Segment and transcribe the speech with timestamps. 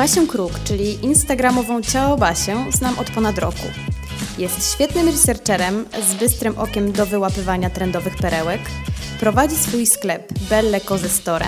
[0.00, 3.62] Basię Kruk, czyli instagramową Ciao Basię, znam od ponad roku.
[4.38, 8.60] Jest świetnym researcherem z bystrym okiem do wyłapywania trendowych perełek.
[9.20, 11.46] Prowadzi swój sklep Belle Cose Store.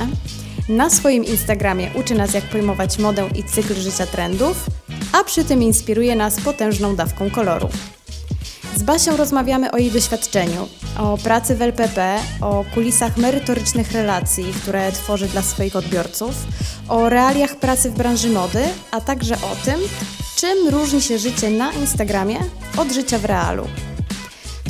[0.69, 4.67] Na swoim Instagramie uczy nas jak pojmować modę i cykl życia trendów,
[5.13, 7.69] a przy tym inspiruje nas potężną dawką koloru.
[8.77, 14.93] Z Basią rozmawiamy o jej doświadczeniu, o pracy w LPP, o kulisach merytorycznych relacji, które
[14.93, 16.35] tworzy dla swoich odbiorców,
[16.89, 19.81] o realiach pracy w branży mody, a także o tym,
[20.37, 22.37] czym różni się życie na Instagramie
[22.77, 23.67] od życia w realu.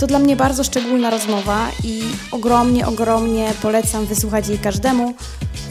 [0.01, 5.15] To dla mnie bardzo szczególna rozmowa i ogromnie, ogromnie polecam wysłuchać jej każdemu,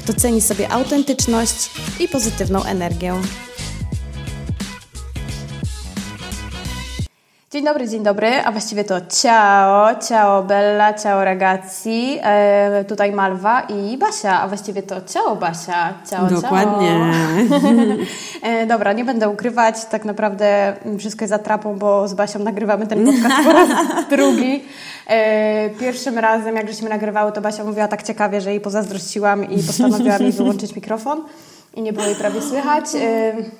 [0.04, 3.14] kto ceni sobie autentyczność i pozytywną energię.
[7.52, 13.62] Dzień dobry, dzień dobry, a właściwie to ciao, ciao Bella, ciao ragazzi, e, tutaj Malwa
[13.62, 17.12] i Basia, a właściwie to ciao Basia, ciao, Dokładnie.
[17.50, 17.70] ciao.
[18.50, 23.06] e, dobra, nie będę ukrywać, tak naprawdę wszystko jest atrapą, bo z Basią nagrywamy ten
[23.06, 23.70] podcast po raz
[24.16, 24.64] drugi.
[25.08, 29.64] E, pierwszym razem, jak żeśmy nagrywały, to Basia mówiła tak ciekawie, że jej pozazdrościłam i
[29.64, 31.24] postanowiła mi wyłączyć mikrofon
[31.76, 32.86] i nie było jej prawie słychać.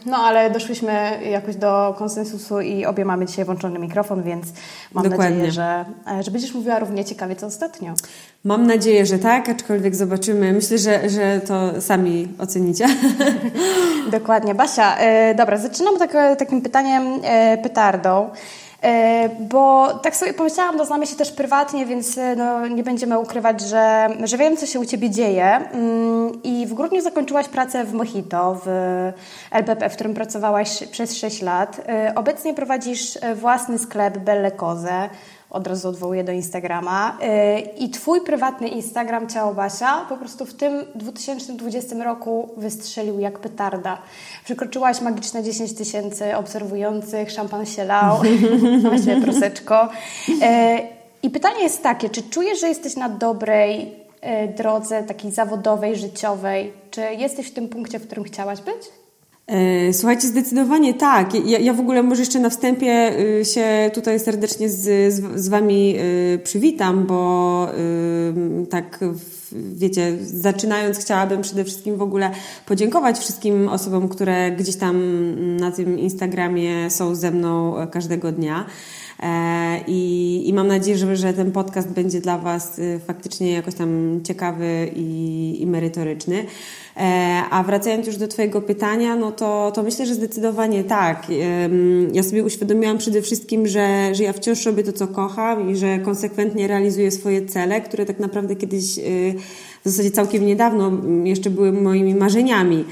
[0.06, 4.46] No ale doszłyśmy jakoś do konsensusu i obie mamy dzisiaj włączony mikrofon, więc
[4.94, 5.30] mam Dokładnie.
[5.30, 5.86] nadzieję, że,
[6.20, 7.94] e, że będziesz mówiła równie ciekawie co ostatnio.
[8.44, 10.54] Mam nadzieję, że tak, aczkolwiek zobaczymy.
[10.54, 12.88] Myślę, że, że to sami ocenicie.
[14.12, 14.56] Dokładnie.
[14.56, 18.30] Basia, e, dobra, zaczynam tak, takim pytaniem e, pytardą.
[18.30, 18.32] E,
[19.40, 23.62] bo tak sobie pomyślałam, no znamy się też prywatnie, więc e, no, nie będziemy ukrywać,
[23.62, 25.46] że, że wiem, co się u Ciebie dzieje.
[25.46, 28.70] Mm, I w grudniu zakończyłaś pracę w Mojito, w
[29.52, 31.82] LPP, w którym pracowałaś przez 6 lat.
[31.88, 35.10] E, obecnie prowadzisz własny sklep Belle Cose
[35.52, 37.18] od razu odwołuję do Instagrama.
[37.78, 43.98] I Twój prywatny Instagram Ciao Basia po prostu w tym 2020 roku wystrzelił jak petarda.
[44.46, 48.18] Przekroczyłaś magiczne 10 tysięcy obserwujących, szampan się lał,
[48.90, 49.90] właściwie proseczko.
[51.24, 53.96] I pytanie jest takie, czy czujesz, że jesteś na dobrej
[54.58, 56.74] drodze takiej zawodowej, życiowej?
[56.92, 59.01] Czy jesteś w tym punkcie, w którym chciałaś być?
[59.52, 61.34] E, słuchajcie, zdecydowanie tak.
[61.46, 65.50] Ja, ja, w ogóle może jeszcze na wstępie y, się tutaj serdecznie z, z, z
[65.50, 65.96] Wami
[66.36, 67.68] y, przywitam, bo
[68.64, 69.00] y, tak
[69.52, 72.32] wiecie, zaczynając chciałabym przede wszystkim w ogóle
[72.66, 74.98] podziękować wszystkim osobom, które gdzieś tam
[75.58, 78.66] na tym Instagramie są ze mną każdego dnia.
[79.22, 84.20] E, I, I mam nadzieję, że, że ten podcast będzie dla Was faktycznie jakoś tam
[84.24, 86.46] ciekawy i, i merytoryczny.
[86.98, 91.28] E, a wracając już do Twojego pytania, no to, to myślę, że zdecydowanie tak.
[92.14, 96.00] Ja sobie uświadomiłam przede wszystkim, że, że ja wciąż robię to, co kocham i że
[96.00, 99.36] konsekwentnie realizuję swoje cele, które tak naprawdę kiedyś, y,
[99.86, 100.92] w zasadzie całkiem niedawno,
[101.24, 102.86] jeszcze były moimi marzeniami.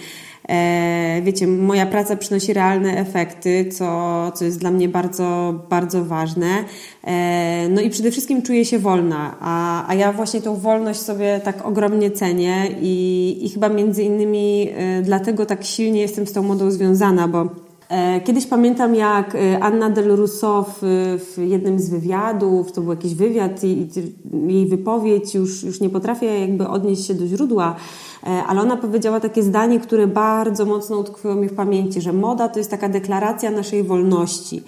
[0.50, 6.48] E, wiecie, moja praca przynosi realne efekty, co, co jest dla mnie bardzo, bardzo ważne.
[7.04, 11.42] E, no i przede wszystkim czuję się wolna, a, a ja właśnie tą wolność sobie
[11.44, 16.44] tak ogromnie cenię i, i chyba między innymi e, dlatego tak silnie jestem z tą
[16.44, 17.69] modą związana, bo
[18.26, 20.82] Kiedyś pamiętam, jak Anna Del Russo w,
[21.26, 25.90] w, jednym z wywiadów, to był jakiś wywiad i, i jej wypowiedź, już, już nie
[25.90, 27.76] potrafię jakby odnieść się do źródła,
[28.24, 32.50] E, ale ona powiedziała takie zdanie, które bardzo mocno utkwiło mi w pamięci, że moda
[32.50, 34.64] to jest taka deklaracja naszej wolności.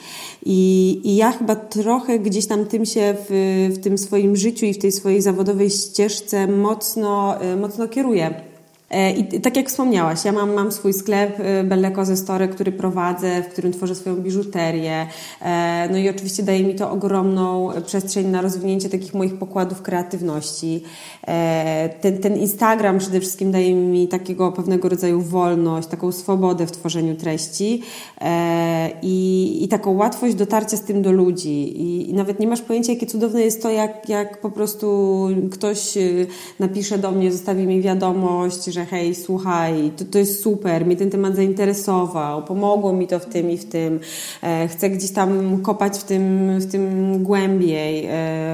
[0.45, 4.73] I, i ja chyba trochę gdzieś tam tym się w, w tym swoim życiu i
[4.73, 8.50] w tej swojej zawodowej ścieżce mocno, e, mocno kieruję.
[8.91, 13.43] E, I tak jak wspomniałaś, ja mam, mam swój sklep Belle Cose Store, który prowadzę,
[13.43, 15.07] w którym tworzę swoją biżuterię.
[15.91, 20.83] No i oczywiście daje mi to ogromną przestrzeń na rozwinięcie takich moich pokładów kreatywności.
[21.27, 26.71] E, ten, ten Instagram przede wszystkim daje mi takiego pewnego rodzaju wolność, taką swobodę w
[26.71, 27.81] tworzeniu treści
[28.21, 31.81] e, i, i taką łatwość dotarcia z tym do ludzi.
[31.81, 35.97] I, I, nawet nie masz pojęcia, jakie cudowne jest to, jak, jak po prostu ktoś
[35.97, 36.27] y,
[36.59, 41.09] napisze do mnie, zostawi mi wiadomość, że hej, słuchaj, to, to jest super, mnie ten
[41.09, 43.99] temat zainteresował, pomogło mi to w tym i w tym,
[44.43, 48.07] e, chcę gdzieś tam kopać w tym, w tym głębiej.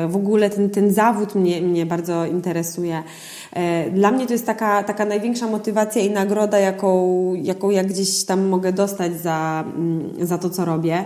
[0.08, 3.04] W ogóle ten, ten zawód mnie, mnie bardzo interesuje interesuje.
[3.54, 8.24] E, dla mnie to jest taka, taka największa motywacja i nagroda, jaką, jaką ja gdzieś
[8.24, 11.06] tam mogę dostać za, mm, za to, co robię.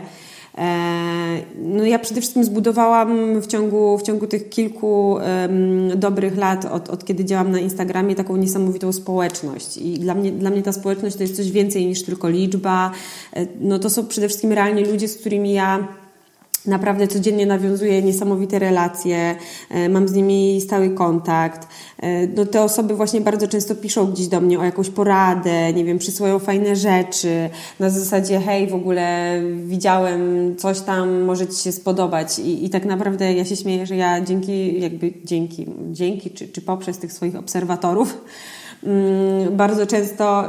[0.57, 5.17] E, no ja przede wszystkim zbudowałam w ciągu, w ciągu tych kilku
[5.95, 9.77] dobrych lat, od, od kiedy działam na Instagramie, taką niesamowitą społeczność.
[9.77, 12.91] I dla mnie, dla mnie ta społeczność to jest coś więcej niż tylko liczba.
[13.33, 15.87] E, no to są przede wszystkim realnie ludzie, z którymi ja
[16.65, 19.35] Naprawdę codziennie nawiązuję niesamowite relacje,
[19.69, 21.67] e, mam z nimi stały kontakt.
[21.99, 25.85] E, no, te osoby właśnie bardzo często piszą gdzieś do mnie o jakąś poradę, nie
[25.85, 27.49] wiem, przysłają fajne rzeczy.
[27.79, 30.21] Na zasadzie, hej, w ogóle widziałem
[30.57, 32.39] coś tam, może Ci się spodobać.
[32.39, 36.61] I, i tak naprawdę ja się śmieję, że ja dzięki, jakby dzięki, dzięki czy, czy
[36.61, 38.17] poprzez tych swoich obserwatorów,
[39.51, 40.45] bardzo często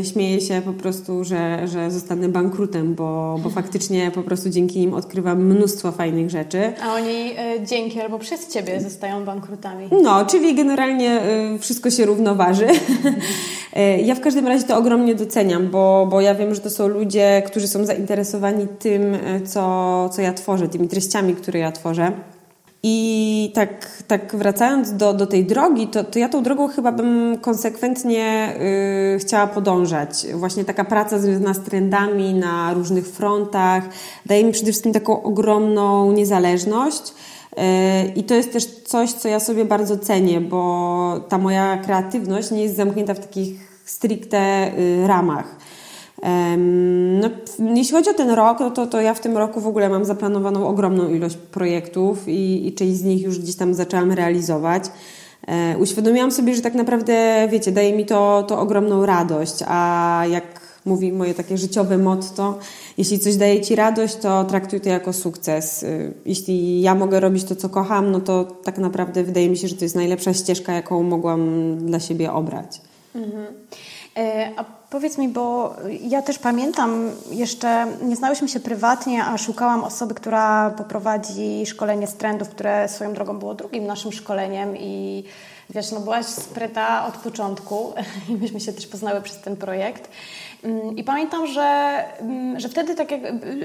[0.00, 4.78] y, śmieję się po prostu, że, że zostanę bankrutem, bo, bo faktycznie po prostu dzięki
[4.78, 6.72] nim odkrywam mnóstwo fajnych rzeczy.
[6.82, 9.88] A oni y, dzięki albo przez Ciebie zostają bankrutami.
[10.02, 11.20] No, czyli generalnie
[11.54, 12.66] y, wszystko się równoważy.
[14.04, 17.42] ja w każdym razie to ogromnie doceniam, bo, bo ja wiem, że to są ludzie,
[17.46, 22.12] którzy są zainteresowani tym, co, co ja tworzę, tymi treściami, które ja tworzę.
[22.84, 27.38] I tak, tak wracając do, do tej drogi, to, to ja tą drogą chyba bym
[27.40, 28.54] konsekwentnie
[29.14, 30.26] y, chciała podążać.
[30.34, 33.84] Właśnie taka praca związana z trendami na różnych frontach
[34.26, 37.02] daje mi przede wszystkim taką ogromną niezależność.
[37.08, 37.62] Y,
[38.16, 42.62] I to jest też coś, co ja sobie bardzo cenię, bo ta moja kreatywność nie
[42.62, 45.56] jest zamknięta w takich stricte y, ramach.
[47.20, 47.30] No,
[47.74, 50.04] jeśli chodzi o ten rok, no to, to ja w tym roku w ogóle mam
[50.04, 54.84] zaplanowaną ogromną ilość projektów i, i część z nich już gdzieś tam zaczęłam realizować.
[55.46, 60.60] E, uświadomiłam sobie, że tak naprawdę, wiecie, daje mi to, to ogromną radość, a jak
[60.84, 62.58] mówi moje takie życiowe motto,
[62.98, 65.84] jeśli coś daje Ci radość, to traktuj to jako sukces.
[65.84, 69.68] E, jeśli ja mogę robić to, co kocham, no to tak naprawdę wydaje mi się,
[69.68, 72.80] że to jest najlepsza ścieżka, jaką mogłam dla siebie obrać.
[73.14, 73.46] Mhm.
[74.16, 79.84] E, a powiedz mi, bo ja też pamiętam, jeszcze nie znałyśmy się prywatnie, a szukałam
[79.84, 85.24] osoby, która poprowadzi szkolenie z trendów, które swoją drogą było drugim naszym szkoleniem i
[85.70, 87.94] wiesz, no byłaś spryta od początku
[88.28, 90.10] i myśmy się też poznały przez ten projekt.
[90.64, 93.20] Mm, I pamiętam, że, mm, że wtedy tak jak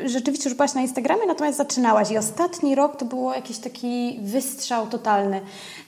[0.06, 4.88] rzeczywiście już byłaś na Instagramie, natomiast zaczynałaś i ostatni rok to było jakiś taki wystrzał
[4.88, 5.42] totalny.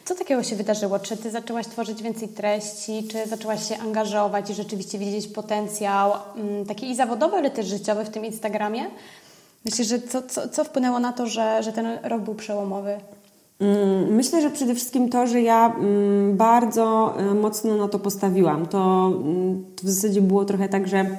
[0.05, 0.99] Co takiego się wydarzyło?
[0.99, 6.65] Czy ty zaczęłaś tworzyć więcej treści, czy zaczęłaś się angażować i rzeczywiście widzieć potencjał mm,
[6.65, 8.85] taki i zawodowy, ale też życiowy w tym Instagramie?
[9.65, 12.97] Myślę, że co, co, co wpłynęło na to, że, że ten rok był przełomowy?
[13.59, 18.65] Mm, myślę, że przede wszystkim to, że ja mm, bardzo e, mocno na to postawiłam.
[18.65, 19.11] To,
[19.75, 21.17] to w zasadzie było trochę tak, że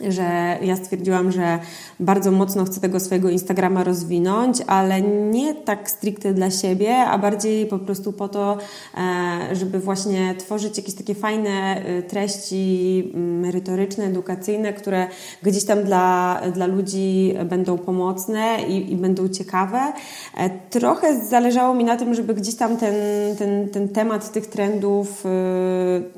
[0.00, 1.58] że ja stwierdziłam, że
[2.00, 7.66] bardzo mocno chcę tego swojego Instagrama rozwinąć, ale nie tak stricte dla siebie, a bardziej
[7.66, 8.58] po prostu po to,
[8.96, 15.06] e, żeby właśnie tworzyć jakieś takie fajne e, treści mm, merytoryczne, edukacyjne, które
[15.42, 19.92] gdzieś tam dla, dla ludzi będą pomocne i, i będą ciekawe.
[20.36, 22.94] E, trochę zależało mi na tym, żeby gdzieś tam ten,
[23.36, 25.24] ten, ten temat tych trendów,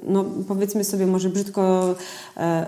[0.02, 1.94] no powiedzmy sobie może brzydko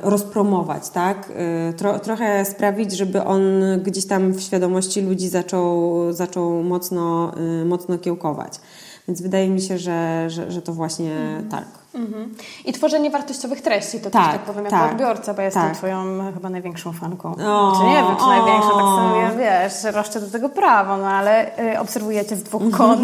[0.03, 1.00] rozpromować, tak?
[1.01, 1.31] Tak?
[1.71, 3.43] Y, tro, trochę sprawić, żeby on
[3.83, 7.33] gdzieś tam w świadomości ludzi zaczął, zaczął mocno,
[7.63, 8.61] y, mocno kiełkować.
[9.09, 11.49] Więc wydaje mi się, że, że, że to właśnie mhm.
[11.49, 11.65] tak.
[11.95, 12.35] Mhm.
[12.65, 15.77] I tworzenie wartościowych treści, to tak, też tak powiem jako tak, odbiorca, bo jestem tak.
[15.77, 17.33] twoją chyba największą fanką.
[17.33, 21.59] O, czy nie wiem, czy największą, tak sobie, wiesz, roszczę do tego prawo, no ale
[21.73, 23.03] y, obserwujecie z dwóch kąt,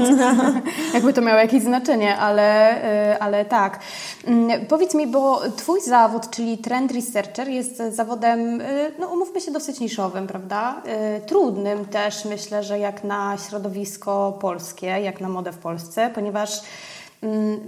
[0.95, 2.77] jakby to miało jakieś znaczenie, ale,
[3.13, 3.79] y, ale tak.
[4.29, 8.63] Y, powiedz mi, bo twój zawód, czyli trend researcher jest zawodem,
[8.99, 10.83] no umówmy się, dosyć niszowym, prawda?
[11.27, 16.61] Trudnym też, myślę, że jak na środowisko polskie, jak na modę w Polsce, ponieważ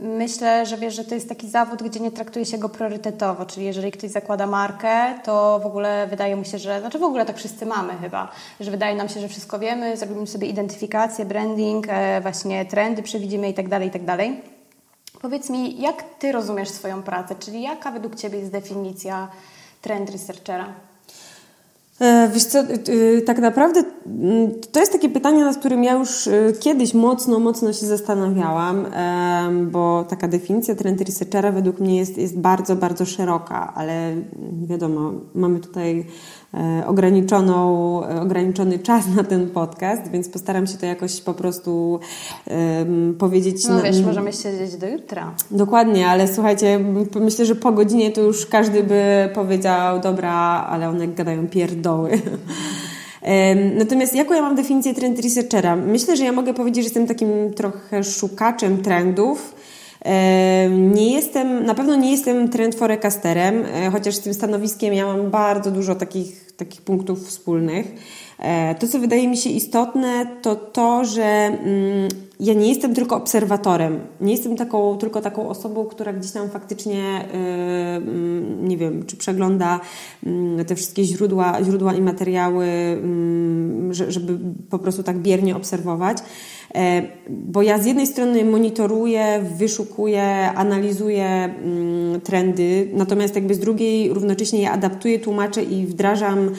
[0.03, 3.67] myślę, że wiesz, że to jest taki zawód, gdzie nie traktuje się go priorytetowo, czyli
[3.67, 7.37] jeżeli ktoś zakłada markę, to w ogóle wydaje mu się, że, znaczy w ogóle tak
[7.37, 8.29] wszyscy mamy chyba,
[8.61, 13.49] że wydaje nam się, że wszystko wiemy, zrobimy sobie identyfikację, branding, e, właśnie trendy przewidzimy
[13.49, 14.03] i tak dalej, i tak.
[15.21, 19.29] Powiedz mi, jak Ty rozumiesz swoją pracę, czyli jaka według Ciebie jest definicja
[19.83, 20.88] trend researchera?
[22.01, 26.27] E, wiesz co, y, tak naprawdę mm, to jest takie pytanie, nad którym ja już
[26.27, 28.87] y, kiedyś mocno, mocno się zastanawiałam,
[29.71, 34.15] bo taka definicja trend researchera według mnie jest, jest bardzo, bardzo szeroka, ale
[34.69, 36.38] wiadomo, mamy tutaj E,
[36.87, 42.01] ograniczoną, e, ograniczony czas na ten podcast, więc postaram się to jakoś po prostu
[42.47, 43.69] um, powiedzieć.
[43.69, 45.35] No wiesz, możemy siedzieć do jutra.
[45.51, 46.81] Dokładnie, ale słuchajcie,
[47.21, 50.33] myślę, że po godzinie to już każdy by powiedział, dobra,
[50.71, 52.11] ale one gadają pierdoły.
[53.79, 55.77] Natomiast jaką ja mam definicję trend researchera?
[55.77, 59.55] Myślę, że ja mogę powiedzieć, że jestem takim trochę szukaczem trendów,
[60.71, 65.31] nie jestem, na pewno nie jestem trend forecasterem, e, chociaż z tym stanowiskiem ja mam
[65.31, 67.87] bardzo dużo takich, takich punktów wspólnych.
[68.39, 72.09] E, to, co wydaje mi się istotne, to to, że mm,
[72.41, 74.01] ja nie jestem tylko obserwatorem.
[74.21, 77.29] Nie jestem taką, tylko taką osobą, która gdzieś tam faktycznie,
[77.99, 79.81] yy, nie wiem, czy przegląda
[80.23, 82.67] yy, te wszystkie źródła, źródła i materiały,
[83.91, 84.39] żeby
[84.71, 86.19] po prostu tak biernie obserwować.
[86.75, 94.15] E, bo ja z jednej strony monitoruję, wyszukuję, analizuję mm, trendy, natomiast jakby z drugiej
[94.15, 96.51] równocześnie je adaptuję, tłumaczę i wdrażam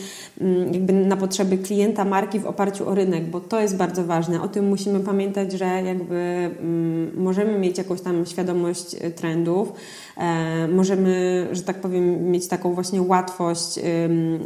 [0.42, 4.42] mm, jakby na potrzeby klienta marki w oparciu o rynek, bo to jest bardzo ważne.
[4.42, 9.74] O tym musimy pamiętać, że jakby mm, możemy mieć jakąś tam świadomość e, trendów,
[10.18, 13.80] e, możemy, że tak powiem, mieć taką właśnie łatwość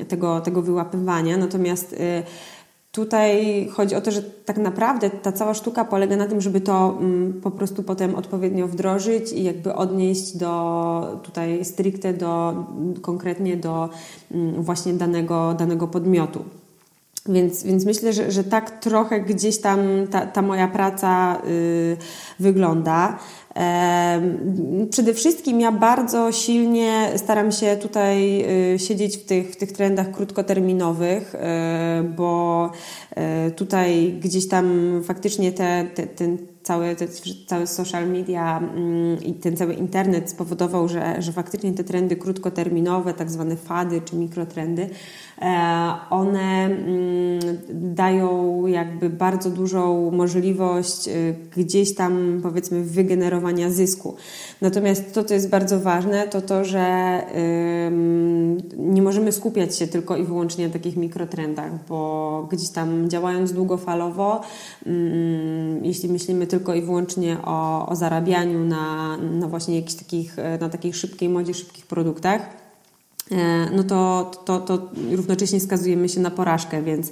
[0.08, 1.96] tego, tego wyłapywania, natomiast
[2.94, 6.98] Tutaj chodzi o to, że tak naprawdę ta cała sztuka polega na tym, żeby to
[7.00, 12.56] mm, po prostu potem odpowiednio wdrożyć i jakby odnieść do tutaj stricte do
[13.02, 13.90] konkretnie do
[14.32, 16.44] mm, właśnie danego, danego podmiotu.
[17.30, 19.80] Więc, więc myślę, że, że tak trochę gdzieś tam
[20.12, 21.98] ta, ta moja praca y,
[22.40, 23.20] wygląda.
[24.90, 28.46] Przede wszystkim ja bardzo silnie staram się tutaj
[28.76, 31.40] y, siedzieć w tych, w tych trendach krótkoterminowych, y,
[32.04, 32.72] bo
[33.48, 37.08] y, tutaj gdzieś tam faktycznie te, te, ten cały, te,
[37.48, 43.14] cały social media mm, i ten cały internet spowodował, że, że faktycznie te trendy krótkoterminowe,
[43.14, 44.90] tak zwane fady czy mikrotrendy,
[46.10, 47.40] one mm,
[47.74, 51.10] dają jakby bardzo dużą możliwość
[51.58, 54.16] gdzieś tam powiedzmy wygenerowania zysku.
[54.62, 56.84] Natomiast to, co jest bardzo ważne, to to, że
[58.78, 64.42] nie możemy skupiać się tylko i wyłącznie na takich mikrotrendach, bo gdzieś tam działając długofalowo,
[65.82, 70.94] jeśli myślimy tylko i wyłącznie o, o zarabianiu na, na właśnie jakichś takich, na takiej
[70.94, 72.63] szybkiej modzie, szybkich produktach, e,
[73.76, 77.12] no to, to, to równocześnie skazujemy się na porażkę, więc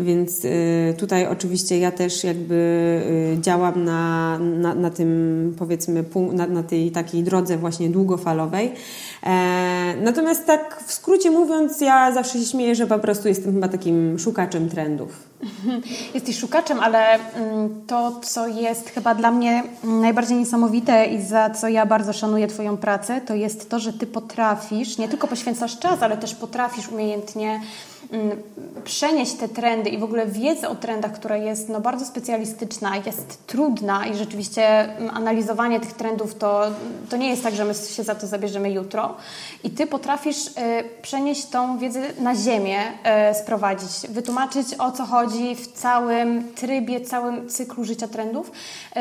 [0.00, 2.54] więc y, tutaj oczywiście ja też jakby
[3.36, 8.72] y, działam na, na, na tym powiedzmy na, na tej takiej drodze właśnie długofalowej.
[9.22, 13.68] E, natomiast tak w skrócie mówiąc, ja zawsze się śmieję, że po prostu jestem chyba
[13.68, 15.30] takim szukaczem trendów.
[16.14, 21.68] Jesteś szukaczem, ale mm, to, co jest chyba dla mnie najbardziej niesamowite i za co
[21.68, 26.02] ja bardzo szanuję Twoją pracę, to jest to, że Ty potrafisz, nie tylko poświęcasz czas,
[26.02, 27.60] ale też potrafisz umiejętnie
[28.12, 28.42] Mm,
[28.84, 33.46] przenieść te trendy i w ogóle wiedzę o trendach, która jest no, bardzo specjalistyczna, jest
[33.46, 36.62] trudna i rzeczywiście mm, analizowanie tych trendów to,
[37.10, 39.14] to nie jest tak, że my się za to zabierzemy jutro.
[39.64, 40.50] I Ty potrafisz y,
[41.02, 42.78] przenieść tą wiedzę na ziemię,
[43.30, 48.50] y, sprowadzić, wytłumaczyć o co chodzi w całym trybie, całym cyklu życia trendów
[48.96, 49.00] y,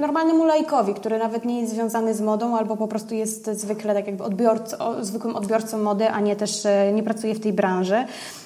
[0.00, 4.06] normalnemu lajkowi, który nawet nie jest związany z modą albo po prostu jest zwykle tak
[4.06, 6.62] jakby odbiorcą, zwykłym odbiorcą mody, a nie też
[6.92, 8.04] nie pracuje w tej branży.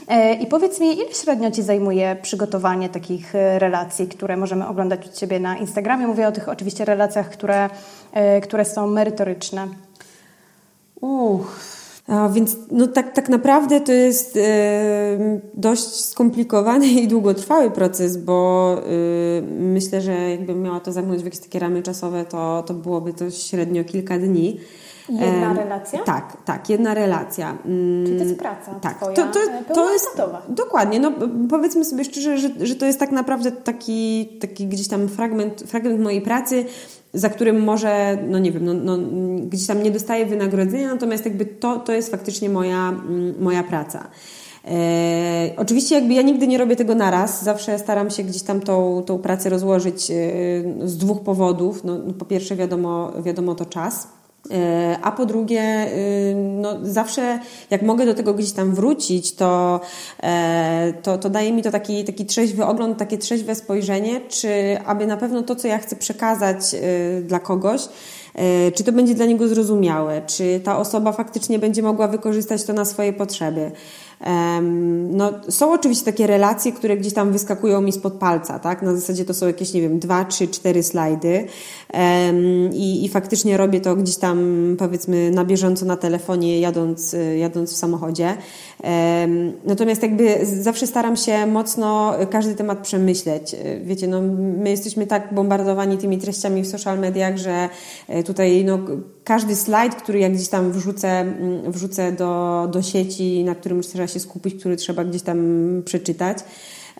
[0.09, 5.07] E, I powiedz mi, ile średnio Ci zajmuje przygotowanie takich e, relacji, które możemy oglądać
[5.07, 6.07] u Ciebie na Instagramie?
[6.07, 7.71] Mówię o tych oczywiście relacjach, które,
[8.13, 9.69] e, które są merytoryczne.
[11.01, 11.61] Uch.
[12.09, 14.39] A więc no tak, tak naprawdę to jest
[15.55, 18.77] dość skomplikowany i długotrwały proces, bo
[19.59, 23.31] myślę, że jakbym miała to zamknąć w jakieś takie ramy czasowe, to, to byłoby to
[23.31, 24.61] średnio kilka dni.
[25.09, 26.03] Jedna relacja?
[26.05, 27.57] Tak, tak, jedna relacja.
[28.05, 31.13] Czyli to jest praca tak, twoja, to, to, to jest Dokładnie, no
[31.51, 36.01] powiedzmy sobie szczerze, że, że to jest tak naprawdę taki, taki gdzieś tam fragment, fragment
[36.01, 36.65] mojej pracy,
[37.15, 38.99] za którym może, no nie wiem, no, no,
[39.41, 42.93] gdzieś tam nie dostaję wynagrodzenia, natomiast jakby to, to jest faktycznie moja,
[43.41, 44.09] moja praca.
[44.65, 49.03] E, oczywiście jakby ja nigdy nie robię tego naraz, zawsze staram się gdzieś tam tą,
[49.07, 50.15] tą pracę rozłożyć e,
[50.85, 51.85] z dwóch powodów.
[51.85, 54.16] No, po pierwsze wiadomo, wiadomo to czas, E,
[55.03, 57.39] a po drugie, y, no zawsze
[57.71, 59.81] jak mogę do tego gdzieś tam wrócić, to,
[60.23, 65.07] e, to, to daje mi to taki, taki trzeźwy ogląd, takie trzeźwe spojrzenie, czy aby
[65.07, 67.81] na pewno to, co ja chcę przekazać y, dla kogoś,
[68.35, 72.73] e, czy to będzie dla niego zrozumiałe, czy ta osoba faktycznie będzie mogła wykorzystać to
[72.73, 73.71] na swoje potrzeby.
[75.11, 78.83] No, są oczywiście takie relacje, które gdzieś tam wyskakują mi spod palca, tak?
[78.83, 81.47] Na zasadzie to są jakieś, nie wiem, dwa, trzy, cztery slajdy
[82.73, 84.39] i, i faktycznie robię to gdzieś tam,
[84.79, 88.37] powiedzmy, na bieżąco na telefonie, jadąc, jadąc w samochodzie.
[89.65, 93.57] Natomiast jakby zawsze staram się mocno każdy temat przemyśleć.
[93.83, 94.23] Wiecie, no,
[94.59, 97.69] my jesteśmy tak bombardowani tymi treściami w social mediach, że
[98.09, 98.79] e, tutaj no,
[99.25, 104.15] każdy slajd, który ja gdzieś tam wrzucę, mm, wrzucę do, do sieci, na którym trzeba
[104.15, 105.39] się skupić, który trzeba gdzieś tam
[105.85, 106.39] przeczytać.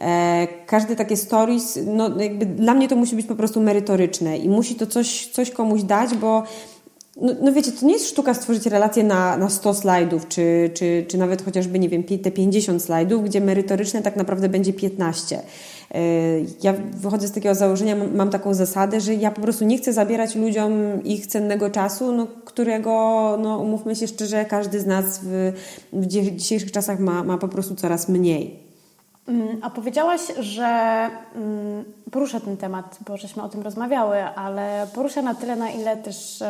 [0.01, 4.49] E, każde takie stories, no jakby dla mnie to musi być po prostu merytoryczne i
[4.49, 6.43] musi to coś, coś komuś dać, bo
[7.17, 11.05] no, no wiecie, to nie jest sztuka stworzyć relację na, na 100 slajdów, czy, czy,
[11.09, 15.41] czy nawet chociażby, nie wiem, te 50 slajdów, gdzie merytoryczne tak naprawdę będzie 15.
[15.91, 16.01] E,
[16.63, 20.35] ja wychodzę z takiego założenia, mam taką zasadę, że ja po prostu nie chcę zabierać
[20.35, 20.73] ludziom
[21.05, 22.91] ich cennego czasu, no, którego,
[23.43, 25.53] no, umówmy się szczerze, każdy z nas w,
[25.93, 28.66] w dzisiejszych czasach ma, ma po prostu coraz mniej.
[29.29, 30.67] Mm, a powiedziałaś, że
[31.35, 35.97] mm, porusza ten temat, bo żeśmy o tym rozmawiały, ale porusza na tyle, na ile
[35.97, 36.45] też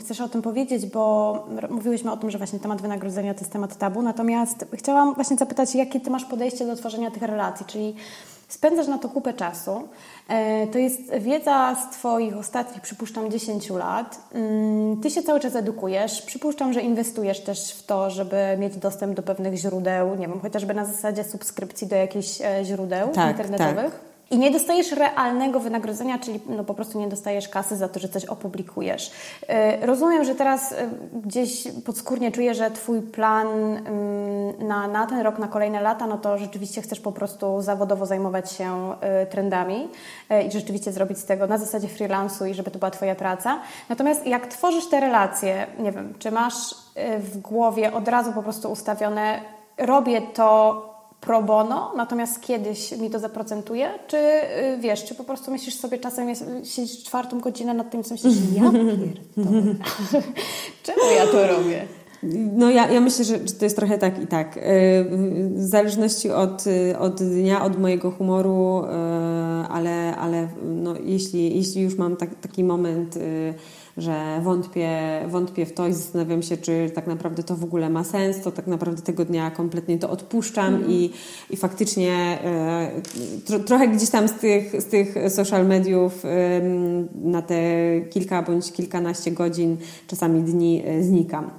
[0.00, 3.76] chcesz o tym powiedzieć, bo mówiłyśmy o tym, że właśnie temat wynagrodzenia to jest temat
[3.76, 4.02] tabu.
[4.02, 7.94] Natomiast chciałam właśnie zapytać, jakie ty masz podejście do tworzenia tych relacji, czyli
[8.48, 9.88] spędzasz na to kupę czasu.
[10.28, 14.18] E, to jest wiedza z Twoich ostatnich, przypuszczam, 10 lat.
[14.34, 16.22] Mm, ty się cały czas edukujesz.
[16.22, 20.74] Przypuszczam, że inwestujesz też w to, żeby mieć dostęp do pewnych źródeł, nie wiem, chociażby
[20.74, 23.92] na zasadzie subskrypcji do jakichś e, źródeł tak, internetowych.
[23.92, 24.07] Tak.
[24.30, 28.08] I nie dostajesz realnego wynagrodzenia, czyli no po prostu nie dostajesz kasy za to, że
[28.08, 29.10] coś opublikujesz.
[29.82, 30.76] Y, rozumiem, że teraz y,
[31.12, 33.48] gdzieś podskórnie czuję, że Twój plan
[34.58, 38.52] na, na ten rok, na kolejne lata, no to rzeczywiście chcesz po prostu zawodowo zajmować
[38.52, 39.88] się y, trendami
[40.48, 43.60] i rzeczywiście zrobić z tego na zasadzie freelansu i żeby to była Twoja praca.
[43.88, 46.74] Natomiast jak tworzysz te relacje, nie wiem, czy masz
[47.18, 49.40] w głowie od razu po prostu ustawione,
[49.78, 55.50] robię to pro bono, natomiast kiedyś mi to zaprocentuje, czy y, wiesz, czy po prostu
[55.50, 59.74] myślisz sobie czasem, jest, siedzisz czwartą godzinę nad tym, co myślisz, ja pierdolę,
[60.82, 61.86] czemu ja to robię?
[62.52, 64.56] No ja, ja myślę, że, to jest trochę tak i tak.
[64.56, 64.60] Y,
[65.54, 68.84] w zależności od, y, od dnia, od mojego humoru,
[69.70, 73.18] ale, ale no, jeśli, jeśli już mam tak, taki moment
[73.98, 74.90] że wątpię,
[75.28, 78.52] wątpię w to i zastanawiam się, czy tak naprawdę to w ogóle ma sens, to
[78.52, 80.90] tak naprawdę tego dnia kompletnie to odpuszczam mm.
[80.90, 81.10] i,
[81.50, 82.90] i faktycznie e,
[83.44, 86.22] tro, trochę gdzieś tam z tych, z tych social mediów
[87.24, 87.56] na te
[88.10, 89.76] kilka bądź kilkanaście godzin,
[90.06, 91.50] czasami dni e, znikam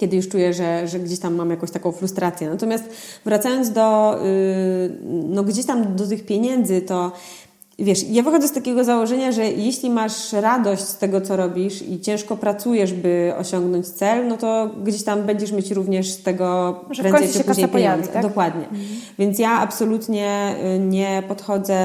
[0.00, 2.50] kiedy już czuję, że, że gdzieś tam mam jakąś taką frustrację.
[2.50, 2.84] Natomiast
[3.24, 4.90] wracając do, y,
[5.28, 7.12] no gdzieś tam do tych pieniędzy, to
[7.84, 12.00] wiesz, ja wychodzę z takiego założenia, że jeśli masz radość z tego, co robisz i
[12.00, 17.02] ciężko pracujesz, by osiągnąć cel, no to gdzieś tam będziesz mieć również z tego że
[17.02, 18.08] prędzej czy później pieniądze.
[18.08, 18.22] tak?
[18.22, 18.62] Dokładnie.
[18.62, 18.84] Mhm.
[19.18, 21.78] Więc ja absolutnie y, nie podchodzę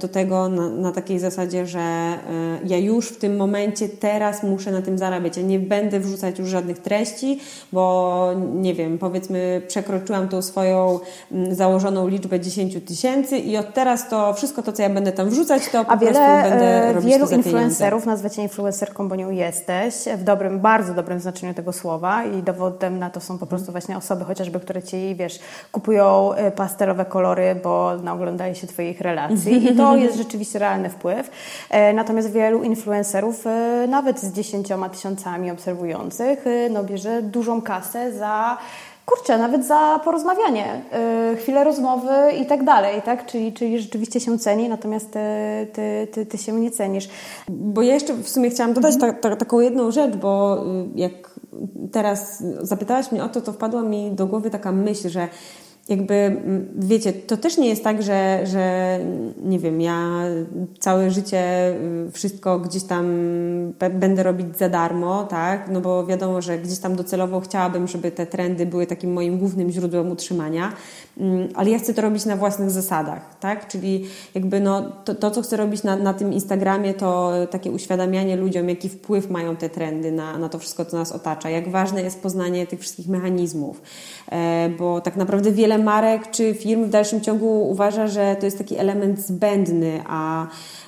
[0.00, 2.18] do tego na, na, takiej zasadzie, że
[2.64, 5.36] y, ja już w tym momencie teraz muszę na tym zarabiać.
[5.36, 7.40] Ja nie będę wrzucać już żadnych treści,
[7.72, 11.00] bo nie wiem, powiedzmy przekroczyłam tą swoją
[11.32, 15.31] mm, założoną liczbę 10 tysięcy i od teraz to wszystko to, co ja będę tam
[15.32, 19.16] wrzucać, to po A wiele, prostu będę e, robić wielu influencerów, nazwę Cię influencerką, bo
[19.16, 23.46] nią jesteś, w dobrym, bardzo dobrym znaczeniu tego słowa i dowodem na to są po
[23.46, 25.40] prostu właśnie osoby chociażby, które Ci, wiesz,
[25.72, 31.30] kupują e, pastelowe kolory, bo naoglądali się Twoich relacji i to jest rzeczywiście realny wpływ.
[31.70, 33.44] E, natomiast wielu influencerów,
[33.88, 38.58] nawet z dziesięcioma tysiącami obserwujących, no bierze dużą kasę za
[39.16, 40.82] kurczę, nawet za porozmawianie,
[41.30, 43.26] yy, chwilę rozmowy i tak dalej, tak?
[43.26, 45.20] Czyli, czyli rzeczywiście się ceni, natomiast ty,
[45.72, 47.08] ty, ty, ty się nie cenisz.
[47.48, 51.12] Bo ja jeszcze w sumie chciałam dodać ta, ta, taką jedną rzecz, bo y, jak
[51.92, 55.28] teraz zapytałaś mnie o to, to wpadła mi do głowy taka myśl, że
[55.92, 56.36] jakby,
[56.74, 58.98] wiecie, to też nie jest tak, że, że
[59.44, 60.22] nie wiem, ja
[60.78, 61.70] całe życie
[62.08, 63.06] y, wszystko gdzieś tam
[63.94, 65.68] będę robić za darmo, tak?
[65.70, 69.70] No bo wiadomo, że gdzieś tam docelowo chciałabym, żeby te trendy były takim moim głównym
[69.70, 70.72] źródłem utrzymania,
[71.18, 73.68] mm, ale ja chcę to robić na własnych zasadach, tak?
[73.68, 78.36] Czyli jakby no, to, to co chcę robić na, na tym Instagramie, to takie uświadamianie
[78.36, 82.02] ludziom, jaki wpływ mają te trendy na, na to wszystko, co nas otacza, jak ważne
[82.02, 83.82] jest poznanie tych wszystkich mechanizmów,
[84.78, 88.58] bo tak naprawdę wiele wiele marek czy firm w dalszym ciągu uważa, że to jest
[88.58, 90.46] taki element zbędny, a,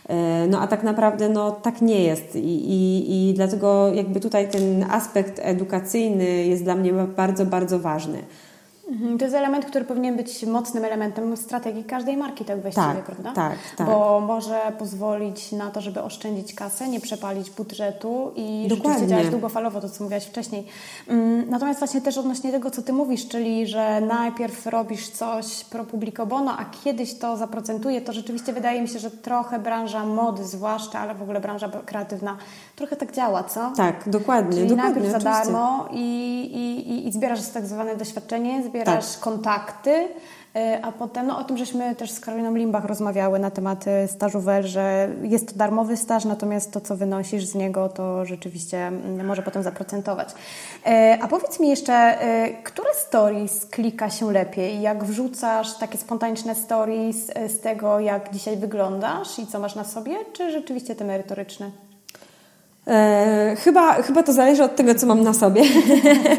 [0.09, 2.37] e, no, a tak naprawdę no, tak nie jest.
[2.37, 8.19] I, i, I dlatego jakby tutaj ten aspekt edukacyjny jest dla mnie bardzo, bardzo ważny.
[8.88, 13.05] Mhm, to jest element, który powinien być mocnym elementem strategii każdej marki, tak właściwie, tak,
[13.05, 13.33] prawda?
[13.33, 13.87] Tak, tak.
[13.87, 18.68] Bo może pozwolić na to, żeby oszczędzić kasę, nie przepalić budżetu i Dokładnie.
[18.68, 20.66] rzeczywiście działać długofalowo, to co mówiłaś wcześniej.
[21.09, 25.85] Mm, natomiast właśnie też odnośnie tego, co Ty mówisz, czyli że najpierw robisz coś pro
[25.85, 30.44] publico bono, a kiedyś to zaprocentuje, to rzeczywiście wydaje mi się, że trochę branża mody
[30.44, 32.37] zwłaszcza, ale w ogóle branża kreatywna
[32.77, 33.73] trochę tak działa, co?
[33.77, 34.57] Tak, dokładnie.
[34.57, 35.99] Czyli dokładnie, najpierw za darmo i,
[36.55, 39.21] i, i, i zbierasz tak zwane doświadczenie, zbierasz tak.
[39.21, 43.85] kontakty, y, a potem, no o tym żeśmy też z Karoliną Limbach rozmawiały na temat
[43.87, 48.25] y, stażu WER, że jest to darmowy staż, natomiast to, co wynosisz z niego, to
[48.25, 50.29] rzeczywiście mm, może potem zaprocentować.
[50.29, 50.91] Y,
[51.23, 52.19] a powiedz mi jeszcze,
[52.65, 54.81] które stories klika się lepiej?
[54.81, 60.17] Jak wrzucasz takie spontaniczne stories z tego, jak dzisiaj wyglądasz i co masz na sobie,
[60.33, 61.84] czy rzeczywiście te merytoryczne?
[62.87, 65.62] E, chyba, chyba to zależy od tego, co mam na sobie.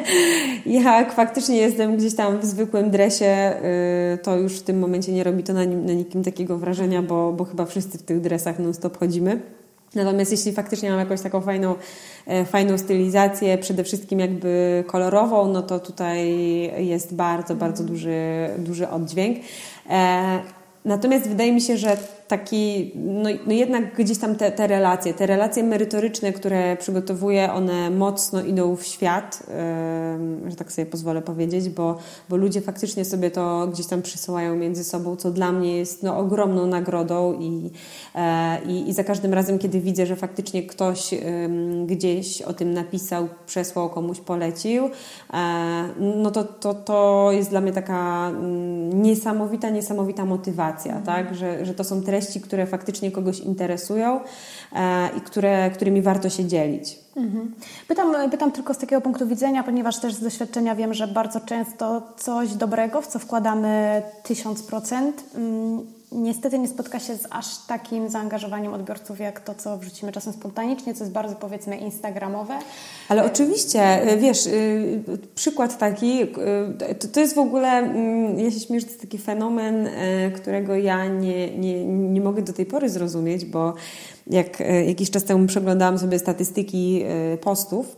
[0.65, 5.23] Jak faktycznie jestem gdzieś tam w zwykłym dresie, e, to już w tym momencie nie
[5.23, 8.59] robi to na, nim, na nikim takiego wrażenia, bo, bo chyba wszyscy w tych dresach
[8.59, 9.39] non-stop chodzimy.
[9.95, 11.75] Natomiast jeśli faktycznie mam jakąś taką fajną,
[12.27, 16.37] e, fajną stylizację, przede wszystkim jakby kolorową, no to tutaj
[16.85, 19.37] jest bardzo, bardzo duży, duży oddźwięk.
[19.89, 20.39] E,
[20.85, 25.25] natomiast wydaje mi się, że taki, no, no jednak gdzieś tam te, te relacje, te
[25.25, 29.43] relacje merytoryczne, które przygotowuję, one mocno idą w świat,
[30.43, 31.97] yy, że tak sobie pozwolę powiedzieć, bo,
[32.29, 36.17] bo ludzie faktycznie sobie to gdzieś tam przysyłają między sobą, co dla mnie jest no,
[36.17, 37.71] ogromną nagrodą i,
[38.65, 41.19] yy, i za każdym razem, kiedy widzę, że faktycznie ktoś yy,
[41.85, 45.39] gdzieś o tym napisał, przesłał, komuś polecił, yy,
[46.23, 51.35] no to, to, to jest dla mnie taka mm, niesamowita, niesamowita motywacja, tak?
[51.35, 54.19] że, że to są treści, treści, które faktycznie kogoś interesują
[54.73, 56.99] e, i które, którymi warto się dzielić.
[57.15, 57.53] Mhm.
[57.87, 62.01] Pytam, pytam tylko z takiego punktu widzenia, ponieważ też z doświadczenia wiem, że bardzo często
[62.17, 68.09] coś dobrego, w co wkładamy tysiąc procent, mm, niestety nie spotka się z aż takim
[68.09, 72.59] zaangażowaniem odbiorców, jak to, co wrzucimy czasem spontanicznie, co jest bardzo powiedzmy instagramowe.
[73.09, 75.01] Ale oczywiście, y, wiesz, y,
[75.35, 79.89] przykład taki, y, to, jest w ogóle, mm, ja się śmieję, to jest taki fenomen,
[80.35, 83.73] którego ja nie, nie, nie mogę do tej pory zrozumieć, bo
[84.27, 87.03] jak jakiś czas temu przeglądałam sobie statystyki
[87.41, 87.95] postów,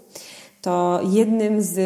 [0.62, 1.78] to jednym z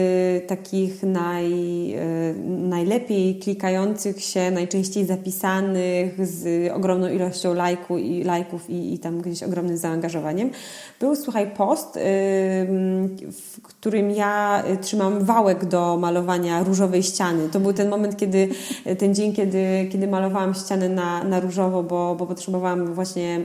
[0.48, 1.54] takich naj,
[1.94, 2.00] e,
[2.48, 9.44] najlepiej klikających się, najczęściej zapisanych z ogromną ilością lajku i, lajków i, i tam gdzieś
[9.44, 10.50] ogromnym zaangażowaniem
[11.00, 12.00] był, słuchaj, post,
[13.32, 17.50] w którym ja trzymam wałek do malowania różowej ściany.
[17.50, 18.50] To był ten moment, kiedy,
[18.98, 23.40] ten dzień, kiedy, kiedy malowałam ścianę na, na różowo, bo, bo potrzebowałam właśnie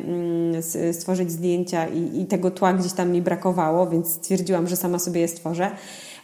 [0.93, 5.16] stworzyć zdjęcia i, i tego tła gdzieś tam mi brakowało, więc stwierdziłam, że sama sobie
[5.19, 5.71] je stworzę.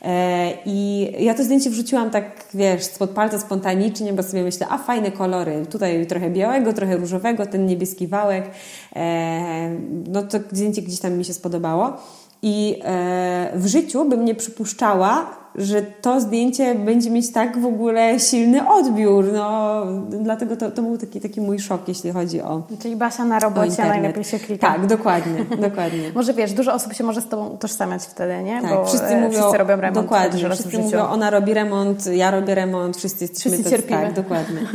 [0.02, 4.78] E, I ja to zdjęcie wrzuciłam tak, wiesz, spod palca spontanicznie, bo sobie myślę, a
[4.78, 5.66] fajne kolory.
[5.70, 8.50] Tutaj trochę białego, trochę różowego, ten niebieski wałek.
[8.96, 9.70] E,
[10.08, 11.96] no to zdjęcie gdzieś tam mi się spodobało.
[12.42, 18.20] I e, w życiu bym nie przypuszczała, że to zdjęcie będzie mieć tak w ogóle
[18.20, 19.24] silny odbiór.
[19.32, 22.62] No, dlatego to, to był taki, taki mój szok, jeśli chodzi o.
[22.82, 24.66] Czyli Basia na robocie najlepiej się klika.
[24.66, 26.12] Tak, dokładnie, dokładnie.
[26.14, 28.62] może wiesz, dużo osób się może z Tobą utożsamiać wtedy, nie?
[28.62, 30.06] Tak, Bo wszyscy e, mówią, wszyscy robią remont.
[30.06, 34.02] Dokładnie, wszyscy mówią, ona robi remont, ja robię remont, wszyscy jesteśmy wszyscy cierpimy.
[34.02, 34.60] Tak, dokładnie.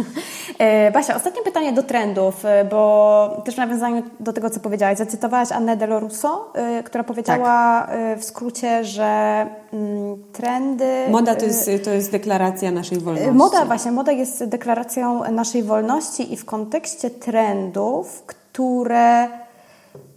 [0.59, 4.97] E, Basia, ostatnie pytanie do trendów, e, bo też w nawiązaniu do tego, co powiedziałaś,
[4.97, 6.53] zacytowałaś Annę Delorusso,
[6.85, 8.19] która powiedziała tak.
[8.19, 11.11] w skrócie, że mm, trend trendy.
[11.11, 13.31] Moda to jest, to jest deklaracja naszej wolności.
[13.31, 19.27] Moda, właśnie, moda jest deklaracją naszej wolności i w kontekście trendów, które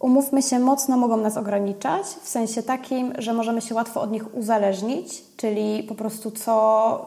[0.00, 4.34] umówmy się, mocno mogą nas ograniczać, w sensie takim, że możemy się łatwo od nich
[4.34, 7.06] uzależnić, czyli po prostu co,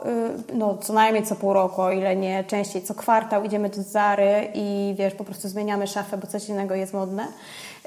[0.51, 3.83] y, no, co najmniej co pół roku, o ile nie częściej, co kwartał idziemy do
[3.83, 7.27] Zary i wiesz, po prostu zmieniamy szafę, bo coś innego jest modne.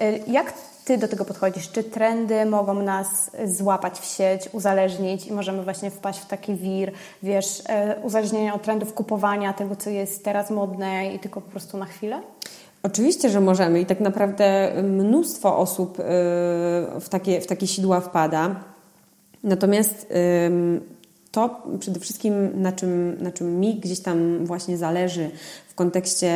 [0.03, 0.53] Y, jak
[0.87, 1.71] ty do tego podchodzisz?
[1.71, 6.93] Czy trendy mogą nas złapać w sieć, uzależnić i możemy właśnie wpaść w taki wir,
[7.23, 11.79] wiesz, e, uzależnienia od trendów kupowania tego, co jest teraz modne i tylko po prostu
[11.79, 12.21] na chwilę?
[12.83, 16.03] Oczywiście, że możemy i tak naprawdę mnóstwo osób e,
[17.01, 18.57] w takie, w takie sidła wpada.
[19.43, 20.13] Natomiast
[21.31, 25.31] to przede wszystkim, na czym, na czym mi gdzieś tam właśnie zależy
[25.77, 26.31] kontekście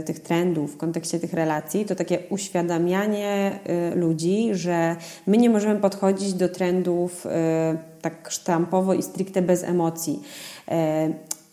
[0.00, 3.58] y, tych trendów, w kontekście tych relacji, to takie uświadamianie
[3.92, 7.30] y, ludzi, że my nie możemy podchodzić do trendów y,
[8.02, 10.22] tak sztampowo i stricte bez emocji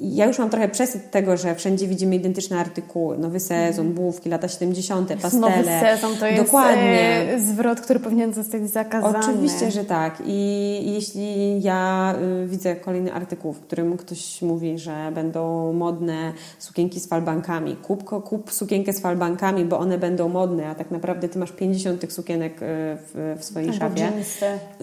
[0.01, 3.17] ja już mam trochę przesyt tego, że wszędzie widzimy identyczne artykuły.
[3.17, 3.95] Nowy sezon, mm.
[3.95, 5.41] bułki, lata 70., pastele.
[5.41, 7.33] Nowy sezon to jest Dokładnie.
[7.33, 9.19] E, zwrot, który powinien zostać zakazany.
[9.19, 10.23] Oczywiście, że tak.
[10.25, 16.99] I jeśli ja y, widzę kolejny artykuł, w którym ktoś mówi, że będą modne sukienki
[16.99, 21.39] z falbankami, kup, kup sukienkę z falbankami, bo one będą modne, a tak naprawdę ty
[21.39, 24.11] masz 50 tych sukienek y, w, w swojej Albo szafie.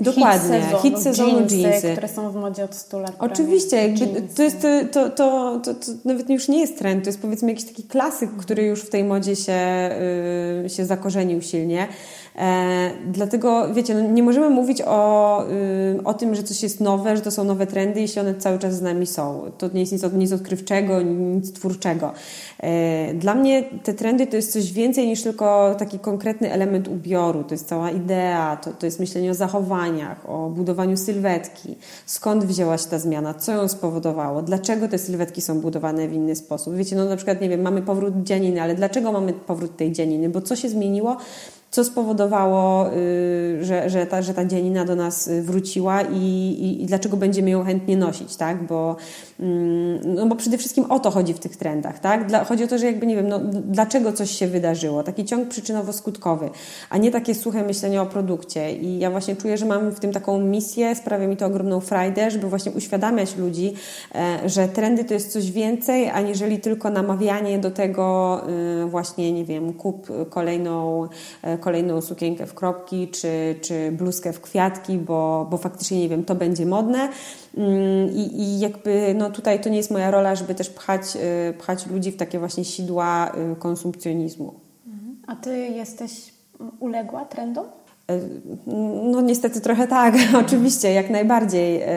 [0.00, 0.60] Dokładnie.
[0.60, 1.92] Hit sezonu, Hit sezonu jeansy, jeansy.
[1.92, 3.12] które są w modzie od 100 lat.
[3.18, 3.94] Oczywiście.
[4.36, 7.64] To jest to, to, to, to, nawet już nie jest trend, to jest powiedzmy jakiś
[7.64, 9.90] taki klasyk, który już w tej modzie się,
[10.62, 11.88] yy, się zakorzenił silnie.
[12.38, 17.16] E, dlatego, wiecie, no nie możemy mówić o, y, o tym, że coś jest nowe,
[17.16, 19.50] że to są nowe trendy, jeśli one cały czas z nami są.
[19.58, 22.12] To nie jest nic, nic odkrywczego, nic twórczego.
[22.60, 27.44] E, dla mnie te trendy to jest coś więcej niż tylko taki konkretny element ubioru.
[27.44, 31.76] To jest cała idea, to, to jest myślenie o zachowaniach, o budowaniu sylwetki.
[32.06, 33.34] Skąd wzięła się ta zmiana?
[33.34, 34.42] Co ją spowodowało?
[34.42, 36.74] Dlaczego te sylwetki są budowane w inny sposób?
[36.74, 40.28] Wiecie, no na przykład, nie wiem, mamy powrót dzianiny, ale dlaczego mamy powrót tej dzianiny?
[40.28, 41.16] Bo co się zmieniło?
[41.70, 46.86] Co spowodowało, y, że, że, ta, że ta dzianina do nas wróciła i, i, i,
[46.86, 48.66] dlaczego będziemy ją chętnie nosić, tak?
[48.66, 48.96] Bo,
[49.40, 52.26] mm, no bo przede wszystkim o to chodzi w tych trendach, tak?
[52.26, 55.48] Dla, chodzi o to, że jakby nie wiem, no, dlaczego coś się wydarzyło, taki ciąg
[55.48, 56.50] przyczynowo-skutkowy,
[56.90, 58.72] a nie takie suche myślenie o produkcie.
[58.72, 62.30] I ja właśnie czuję, że mam w tym taką misję, sprawia mi to ogromną frajdę,
[62.30, 63.74] żeby właśnie uświadamiać ludzi,
[64.14, 68.40] e, że trendy to jest coś więcej, aniżeli tylko namawianie do tego
[68.84, 71.08] y, właśnie, nie wiem, kup kolejną
[71.42, 76.24] e, kolejną sukienkę w kropki, czy, czy bluzkę w kwiatki, bo, bo faktycznie, nie wiem,
[76.24, 77.08] to będzie modne.
[77.56, 81.02] Mm, I, I jakby no tutaj to nie jest moja rola, żeby też pchać,
[81.50, 84.54] y, pchać ludzi w takie właśnie sidła y, konsumpcjonizmu.
[85.26, 86.32] A ty jesteś
[86.80, 87.66] uległa trendom?
[89.12, 90.14] No niestety trochę tak,
[90.46, 91.82] oczywiście, jak najbardziej.
[91.82, 91.88] E,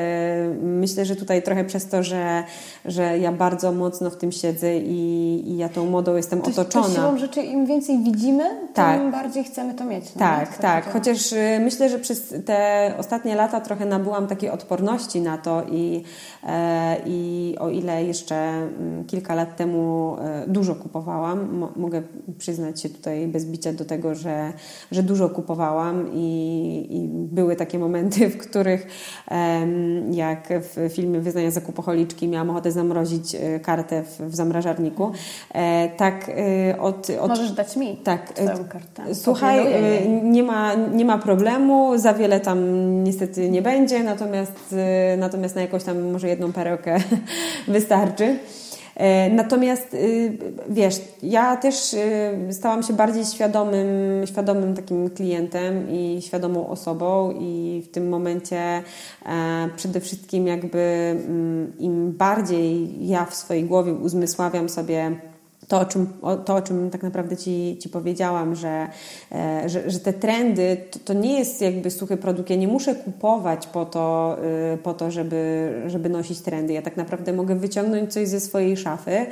[0.62, 2.44] myślę, że tutaj trochę przez to, że,
[2.86, 6.88] że ja bardzo mocno w tym siedzę i, i ja tą modą jestem to, otoczona.
[6.88, 8.44] To siłą rzeczy im więcej widzimy,
[8.74, 9.00] tak.
[9.00, 10.06] tym bardziej chcemy to mieć.
[10.16, 10.94] No tak, tak.
[10.94, 16.04] Chociaż e, myślę, że przez te ostatnie lata trochę nabyłam takiej odporności na to i,
[16.48, 22.02] e, i o ile jeszcze mm, kilka lat temu dużo kupowałam, mogę
[22.38, 24.54] przyznać się tutaj bez bicia do tego, że,
[24.92, 28.88] że dużo kupowałam, i, i, były takie momenty, w których
[30.12, 35.12] jak w filmie Wyznania zakupoholiczki miałam ochotę zamrozić e, kartę w, w zamrażarniku.
[35.54, 36.30] E, tak
[36.70, 37.30] e, od, od...
[37.30, 38.34] Możesz dać mi tak,
[38.70, 39.16] kartę.
[39.16, 39.66] Słuchaj,
[40.24, 42.60] nie ma, nie ma problemu, za wiele tam
[43.04, 44.76] niestety nie będzie, natomiast,
[45.18, 46.98] natomiast na jakąś tam może jedną perełkę
[47.68, 48.38] wystarczy.
[49.02, 50.38] E, natomiast y,
[50.70, 53.88] wiesz, ja też y, stałam się bardziej świadomym,
[54.26, 58.82] świadomym takim klientem i świadomą osobą i w tym momencie e,
[59.76, 65.12] przede wszystkim jakby mm, im bardziej ja w swojej głowie uzmysławiam sobie
[65.72, 68.88] to, o czym, o, to, o czym tak naprawdę Ci, ci powiedziałam, że,
[69.32, 72.50] e, że, że te trendy to, to, nie jest jakby suchy produkt.
[72.50, 74.38] Ja nie muszę kupować po to,
[74.74, 76.74] y, po to żeby, żeby nosić trendy.
[76.74, 79.26] Ja tak naprawdę mogę wyciągnąć coś ze swojej szafy,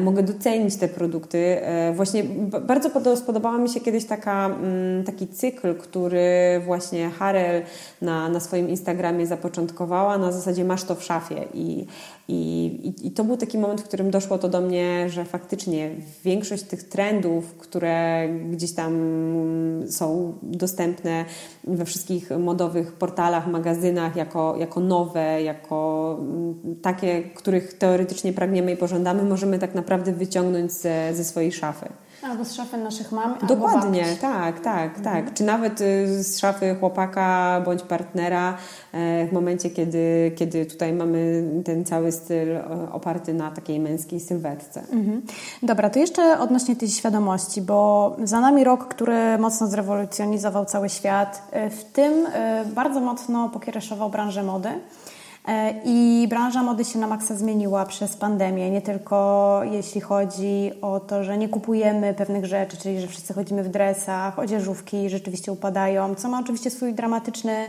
[0.00, 1.62] mogę docenić te produkty.
[1.62, 2.24] E, właśnie
[2.66, 7.62] bardzo spodobała mi się kiedyś taka, mm, taki cykl, który właśnie Harel
[8.02, 11.86] na, na swoim Instagramie zapoczątkowała na zasadzie masz to w szafie i,
[12.28, 15.90] i, I to był taki moment, w którym doszło to do mnie, że faktycznie
[16.24, 18.92] większość tych trendów, które gdzieś tam
[19.90, 21.24] są dostępne
[21.64, 28.76] we wszystkich modowych portalach, magazynach jako, jako nowe, jako mm, takie, których teoretycznie pragniemy i
[28.76, 31.88] pożądamy, możemy tak naprawdę wyciągnąć ze, ze swojej szafy.
[32.22, 33.34] Albo z szafy naszych mam.
[33.48, 35.04] Dokładnie, tak, tak, mhm.
[35.04, 35.34] tak.
[35.34, 38.56] Czy nawet y, z szafy chłopaka bądź partnera
[38.92, 44.20] e, w momencie, kiedy, kiedy tutaj mamy ten cały styl e, oparty na takiej męskiej
[44.20, 44.80] sylwetce.
[44.80, 45.22] Mhm.
[45.62, 51.42] Dobra, to jeszcze odnośnie tej świadomości, bo za nami rok, który mocno zrewolucjonizował cały świat,
[51.50, 52.26] e, w tym
[52.74, 54.68] bardzo mocno pokiereszował branżę mody.
[55.48, 61.00] E, I branża mody się na maksa zmieniła przez pandemię, nie tylko jeśli chodzi o
[61.00, 66.14] to, że nie kupujemy pewnych rzeczy, czyli że wszyscy chodzimy w dresach, odzieżówki rzeczywiście upadają,
[66.14, 67.68] co ma oczywiście swój dramatyczny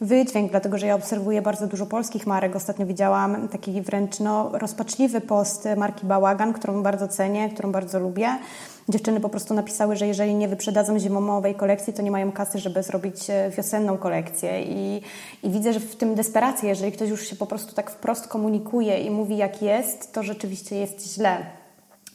[0.00, 2.56] wydźwięk, dlatego że ja obserwuję bardzo dużo polskich marek.
[2.56, 8.28] Ostatnio widziałam taki wręcz no, rozpaczliwy post marki Bałagan, którą bardzo cenię, którą bardzo lubię
[8.88, 12.82] dziewczyny po prostu napisały, że jeżeli nie wyprzedadzą zimowej kolekcji, to nie mają kasy, żeby
[12.82, 14.62] zrobić e, wiosenną kolekcję.
[14.62, 15.02] I,
[15.42, 19.00] I widzę, że w tym desperacji, jeżeli ktoś już się po prostu tak wprost komunikuje
[19.00, 21.36] i mówi jak jest, to rzeczywiście jest źle.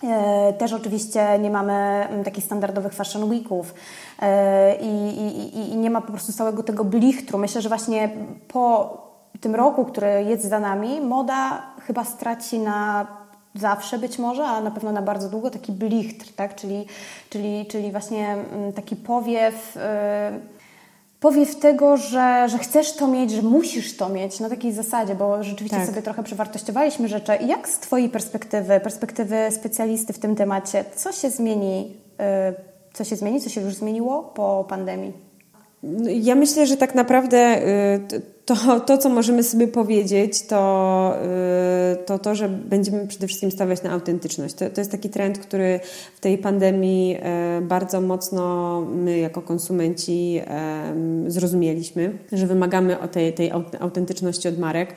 [0.04, 3.73] E, też oczywiście nie mamy mm, takich standardowych fashion weeków
[4.21, 7.38] e, i, i, i, nie ma po prostu całego tego blichtru.
[7.38, 8.10] Myślę, że właśnie
[8.47, 8.97] po
[9.41, 13.08] tym roku, który jest za nami, moda chyba straci na
[13.55, 16.55] zawsze być może, a na pewno na bardzo długo taki blichtr, tak?
[16.55, 16.85] czyli,
[17.29, 20.39] czyli, czyli właśnie mm, taki powiew, yy,
[21.19, 25.43] powiew tego, że, że chcesz to mieć, że musisz to mieć na takiej zasadzie, bo
[25.43, 25.87] rzeczywiście tak.
[25.87, 27.31] sobie trochę przewartościowaliśmy rzeczy.
[27.47, 32.25] Jak z Twojej perspektywy, perspektywy specjalisty w tym temacie, co się zmieni, yy,
[32.93, 35.13] co się zmieni, co się już zmieniło po pandemii?
[36.21, 37.67] Ja myślę, że tak naprawdę
[38.15, 41.13] y, to, to co możemy sobie powiedzieć, to,
[41.93, 44.56] y, to to, że będziemy przede wszystkim stawiać na autentyczność.
[44.56, 45.80] To, to jest taki trend, który
[46.15, 47.17] w tej pandemii
[47.60, 50.41] y, bardzo mocno my jako konsumenci
[51.28, 54.95] zrozumieliśmy, że wymagamy o tej, tej autentyczności od marek.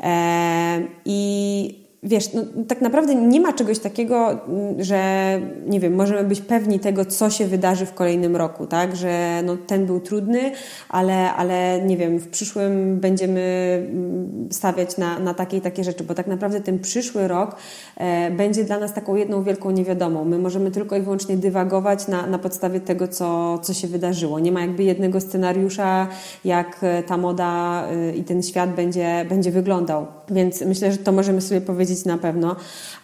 [0.00, 6.24] E, I wiesz, no, tak naprawdę nie ma czegoś takiego, mm, że nie wiem, możemy
[6.24, 8.96] być pewni tego, co się wydarzy w kolejnym roku, tak?
[8.96, 10.52] Że no, ten był trudny,
[10.88, 13.42] ale, ale nie wiem, w przyszłym będziemy
[13.90, 17.56] mm, stawiać na, na takie i takie rzeczy, bo tak naprawdę ten przyszły rok
[17.96, 20.24] e, będzie dla nas taką jedną wielką niewiadomą.
[20.24, 24.38] My możemy tylko i wyłącznie dywagować na, na podstawie tego, co, co się wydarzyło.
[24.38, 26.08] Nie ma jakby jednego scenariusza,
[26.44, 30.06] jak ta moda y, i ten świat będzie, będzie wyglądał.
[30.30, 32.56] Więc myślę, że to możemy sobie powiedzieć powiedzieć na pewno,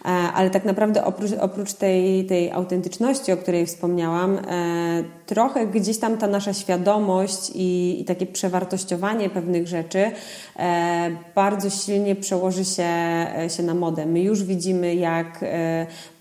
[0.05, 5.97] e, ale tak naprawdę oprócz, oprócz tej, tej autentyczności, o której wspomniałam, e, trochę gdzieś
[5.97, 10.11] tam ta nasza świadomość i, i takie przewartościowanie pewnych rzeczy
[10.59, 12.89] e, bardzo silnie przełoży się,
[13.57, 14.05] się na modę.
[14.05, 15.45] My już widzimy, jak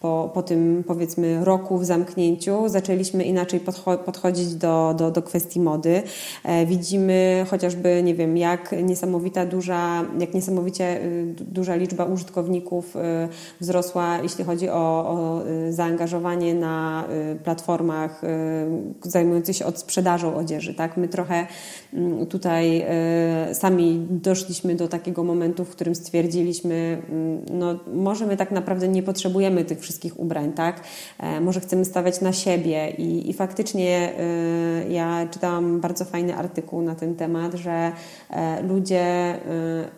[0.01, 5.61] po, po tym powiedzmy roku w zamknięciu zaczęliśmy inaczej podcho podchodzić do, do, do kwestii
[5.61, 6.03] mody.
[6.45, 13.01] E, widzimy chociażby, nie wiem, jak niesamowita duża, jak niesamowicie y, duża liczba użytkowników y,
[13.61, 14.75] wzrosła, jeśli chodzi o,
[15.09, 17.05] o y, zaangażowanie na
[17.45, 18.23] platformach
[19.02, 20.74] zajmujących się od sprzedażą odzieży.
[20.74, 20.96] Tak?
[20.96, 21.46] My trochę
[21.94, 22.87] mm, tutaj
[23.52, 29.02] sami doszliśmy do takiego momentu, w którym stwierdziliśmy, mm, no może my tak naprawdę nie
[29.02, 30.80] potrzebujemy tych wszystkich ubrań, tak?
[31.18, 36.82] E, może chcemy stawiać na siebie i, i faktycznie e, ja czytałam bardzo fajny artykuł
[36.82, 37.92] na ten temat, że
[38.30, 39.06] e, ludzie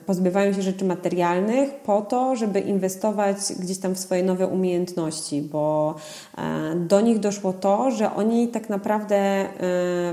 [0.06, 5.94] pozbywają się rzeczy materialnych po to, żeby inwestować gdzieś tam w swoje nowe umiejętności, bo
[6.76, 8.87] do nich doszło to, że oni tak naprawdę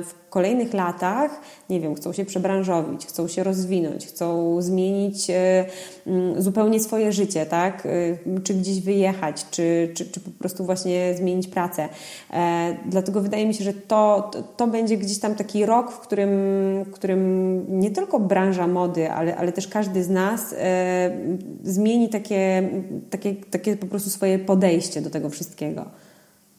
[0.05, 5.65] w kolejnych latach, nie wiem, chcą się przebranżowić, chcą się rozwinąć, chcą zmienić e,
[6.07, 7.85] mm, zupełnie swoje życie, tak?
[7.85, 11.89] E, czy gdzieś wyjechać, czy, czy, czy po prostu właśnie zmienić pracę.
[12.33, 15.99] E, dlatego wydaje mi się, że to, to, to będzie gdzieś tam taki rok, w
[15.99, 16.29] którym,
[16.83, 20.55] w którym nie tylko branża mody, ale, ale też każdy z nas
[21.63, 22.69] zmieni takie,
[23.09, 25.85] takie, takie po prostu swoje podejście do tego wszystkiego.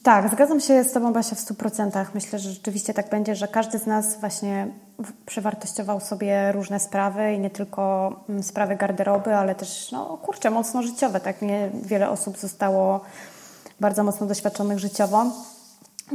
[0.06, 2.06] Tak, zgadzam się z Tobą, Basia, w 100%.
[2.14, 4.68] Myślę, że rzeczywiście tak będzie, że każdy z nas właśnie
[5.26, 10.82] przewartościował sobie różne sprawy i nie tylko mm, sprawy garderoby, ale też, no kurczę, mocno
[10.82, 11.20] życiowe.
[11.20, 13.00] Tak, nie wiele osób zostało
[13.80, 15.26] bardzo mocno doświadczonych życiowo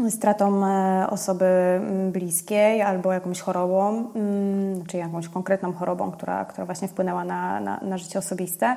[0.10, 6.66] stratą e, osoby mm, bliskiej albo jakąś chorobą, mm, czy jakąś konkretną chorobą, która, która
[6.66, 8.76] właśnie wpłynęła na, na, na, życie osobiste.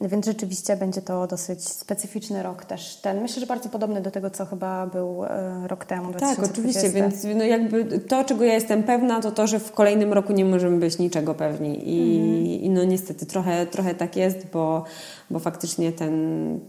[0.00, 2.96] Więc rzeczywiście będzie to dosyć specyficzny rok też.
[2.96, 6.10] Ten, myślę, że bardzo podobny do tego, co chyba był e, rok temu.
[6.10, 6.42] 2020.
[6.42, 10.12] Tak, oczywiście, więc no jakby to, czego ja jestem pewna, to to, że w kolejnym
[10.12, 11.90] roku nie możemy być niczego pewni.
[11.90, 12.46] I, mhm.
[12.46, 14.84] i no niestety trochę, trochę tak jest, bo
[15.30, 16.14] bo faktycznie ten,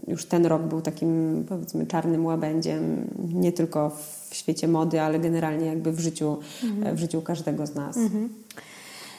[0.08, 5.66] już ten rok był takim powiedzmy czarnym łabędziem, nie tylko w świecie mody, ale generalnie
[5.66, 6.96] jakby w życiu, mhm.
[6.96, 7.96] w życiu każdego z nas.
[7.96, 8.28] Mhm.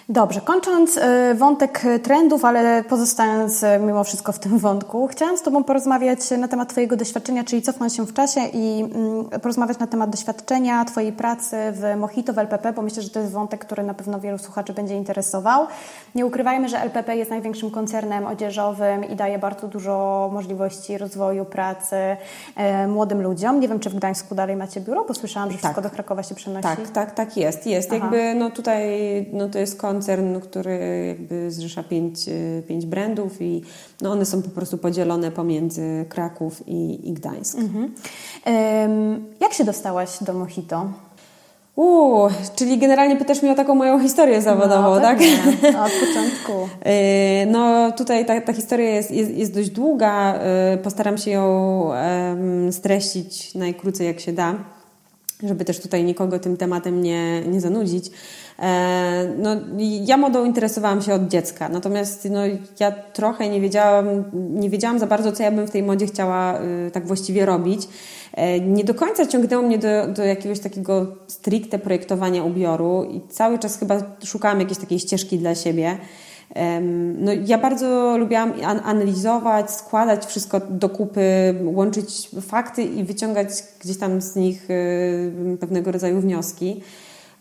[0.09, 1.01] Dobrze, kończąc y,
[1.35, 6.47] wątek trendów, ale pozostając y, mimo wszystko w tym wątku, chciałam z Tobą porozmawiać na
[6.47, 11.11] temat Twojego doświadczenia, czyli cofnąć się w czasie i mm, porozmawiać na temat doświadczenia Twojej
[11.11, 14.37] pracy w Mojito w LPP, bo myślę, że to jest wątek, który na pewno wielu
[14.37, 15.67] słuchaczy będzie interesował.
[16.15, 21.95] Nie ukrywajmy, że LPP jest największym koncernem odzieżowym i daje bardzo dużo możliwości rozwoju pracy
[22.55, 23.59] e, młodym ludziom.
[23.59, 25.91] Nie wiem, czy w Gdańsku dalej macie biuro, bo słyszałam, że wszystko tak.
[25.91, 26.63] do Krakowa się przenosi.
[26.63, 27.67] Tak, tak, tak jest.
[27.67, 27.99] Jest Aha.
[28.01, 28.83] jakby, no tutaj,
[29.33, 29.92] no to jest koncern,
[30.39, 33.61] który jakby zrzesza pięć, y, pięć brandów i
[34.01, 37.57] no one są po prostu podzielone pomiędzy Kraków i, i Gdańsk.
[37.57, 37.93] Mhm.
[39.39, 40.89] Jak się dostałaś do Mojito?
[41.75, 45.19] Uuu, czyli generalnie pytasz mnie o taką moją historię zawodową, no, tak?
[45.85, 46.51] Od początku.
[46.85, 50.39] Y, no tutaj ta, ta historia jest, jest, jest dość długa.
[50.73, 51.89] Y, postaram się ją
[52.71, 54.55] streścić najkrócej jak się da,
[55.43, 58.11] żeby też tutaj nikogo tym tematem nie, nie zanudzić.
[58.63, 59.49] E, no,
[60.05, 62.39] ja modą interesowałam się od dziecka, natomiast no,
[62.79, 66.61] ja trochę nie wiedziałam, nie wiedziałam za bardzo, co ja bym w tej modzie chciała
[66.61, 67.87] y, tak właściwie robić.
[68.33, 73.59] E, nie do końca ciągnęło mnie do, do jakiegoś takiego stricte projektowania ubioru i cały
[73.59, 75.97] czas chyba szukałam jakiejś takiej ścieżki dla siebie.
[77.19, 83.49] No, ja bardzo lubiłam analizować, składać wszystko do kupy, łączyć fakty i wyciągać
[83.81, 86.81] gdzieś tam z nich y, pewnego rodzaju wnioski.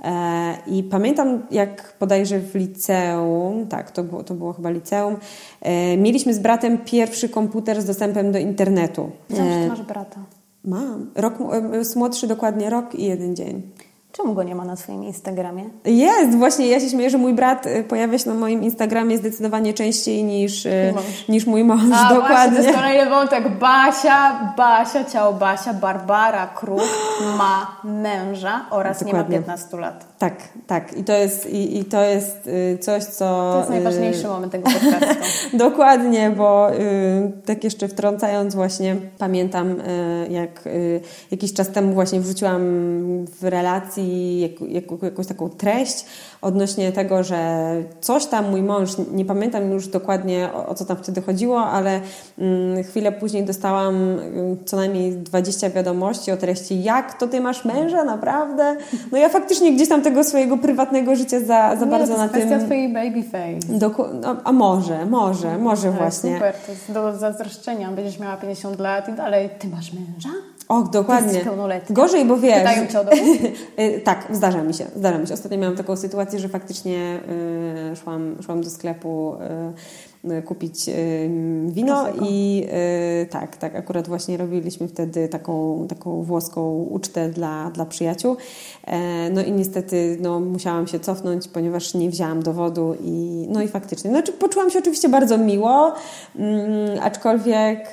[0.03, 5.17] E, I pamiętam, jak bodajże w liceum, tak, to było, to było chyba liceum,
[5.61, 9.11] e, mieliśmy z bratem pierwszy komputer z dostępem do internetu.
[9.31, 10.21] Że masz brata.
[10.65, 11.11] Mam.
[11.15, 11.35] Rok,
[11.73, 13.63] jest młodszy dokładnie rok i jeden dzień.
[14.13, 15.71] Czemu go nie ma na swoim Instagramie?
[15.85, 19.75] Jest, właśnie ja się śmieję, że mój brat y, pojawia się na moim Instagramie zdecydowanie
[19.75, 20.95] częściej niż, y,
[21.29, 21.81] niż mój mąż.
[21.95, 22.37] A, Dokładnie.
[22.37, 23.59] Właśnie, to jest kolejny wątek.
[23.59, 26.83] Basia, Basia, ciao Basia, Barbara Kruk
[27.39, 29.35] ma męża oraz Dokładnie.
[29.35, 30.07] nie ma 15 lat.
[30.19, 30.35] Tak,
[30.67, 30.97] tak.
[30.97, 33.51] I to jest, i, i to jest y, coś, co...
[33.53, 35.25] To jest najważniejszy moment tego podcastu.
[35.69, 39.77] Dokładnie, bo y, tak jeszcze wtrącając właśnie, pamiętam
[40.31, 40.69] jak
[41.31, 42.63] jakiś czas temu właśnie wrzuciłam
[43.27, 44.02] w relacji
[44.41, 46.05] jak, jak, jakąś taką treść
[46.43, 50.97] odnośnie tego, że coś tam mój mąż, nie pamiętam już dokładnie o, o co tam
[50.97, 52.01] wtedy chodziło, ale
[52.39, 57.65] mm, chwilę później dostałam y, co najmniej 20 wiadomości o treści, jak to ty masz
[57.65, 58.77] męża, naprawdę?
[59.13, 62.49] No ja faktycznie gdzieś tam tego swojego prywatnego życia za, za nie, bardzo na tym...
[62.49, 63.79] To jest twojej baby face.
[63.79, 64.05] Doku...
[64.23, 66.35] No, a może, może, może tak, właśnie.
[66.35, 67.93] Super, to jest do zazdroszczenia.
[67.93, 70.29] Będziesz miała 50 lat i dalej, ty masz męża?
[70.69, 71.41] Och, dokładnie.
[71.91, 72.59] Gorzej, bo wiesz...
[72.59, 73.19] Pytają cię o dowód?
[73.79, 75.35] Y, tak, zdarza mi się, zdarza mi się.
[75.35, 77.21] Ostatnio miałam taką sytuację, że faktycznie
[77.93, 80.12] y, szłam, szłam do sklepu Y,
[80.45, 80.93] kupić y,
[81.67, 82.65] wino i
[83.23, 88.37] y, tak, tak, akurat właśnie robiliśmy wtedy taką, taką włoską ucztę dla, dla przyjaciół.
[88.85, 93.69] E, no i niestety no, musiałam się cofnąć, ponieważ nie wzięłam dowodu i no i
[93.69, 95.93] faktycznie, znaczy poczułam się oczywiście bardzo miło,
[96.37, 97.91] mm, aczkolwiek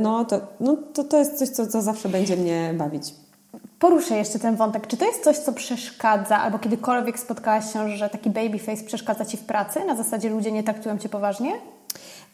[0.00, 3.14] no, to, no, to, to jest coś, co, co zawsze będzie mnie bawić.
[3.78, 4.86] Poruszę jeszcze ten wątek.
[4.86, 9.36] Czy to jest coś, co przeszkadza, albo kiedykolwiek spotkałaś się, że taki babyface przeszkadza Ci
[9.36, 9.84] w pracy?
[9.84, 11.52] Na zasadzie ludzie nie traktują Cię poważnie?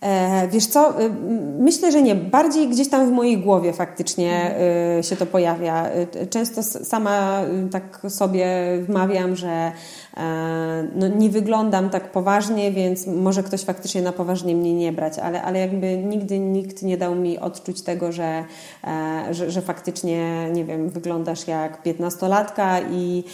[0.05, 1.11] E, wiesz co, y,
[1.59, 2.15] myślę, że nie.
[2.15, 4.55] Bardziej gdzieś tam w mojej głowie faktycznie
[4.99, 5.91] y, się to pojawia.
[6.23, 7.41] Y, często sama
[7.73, 8.47] tak sobie
[8.89, 9.73] wmawiam, że
[10.17, 15.19] e, no, nie wyglądam tak poważnie, więc może ktoś faktycznie na poważnie mnie nie brać,
[15.19, 18.45] ale, ale jakby nigdy nikt nie dał mi odczuć tego, że,
[18.85, 23.25] e, że, że faktycznie, nie wiem, wyglądasz jak piętnastolatka i,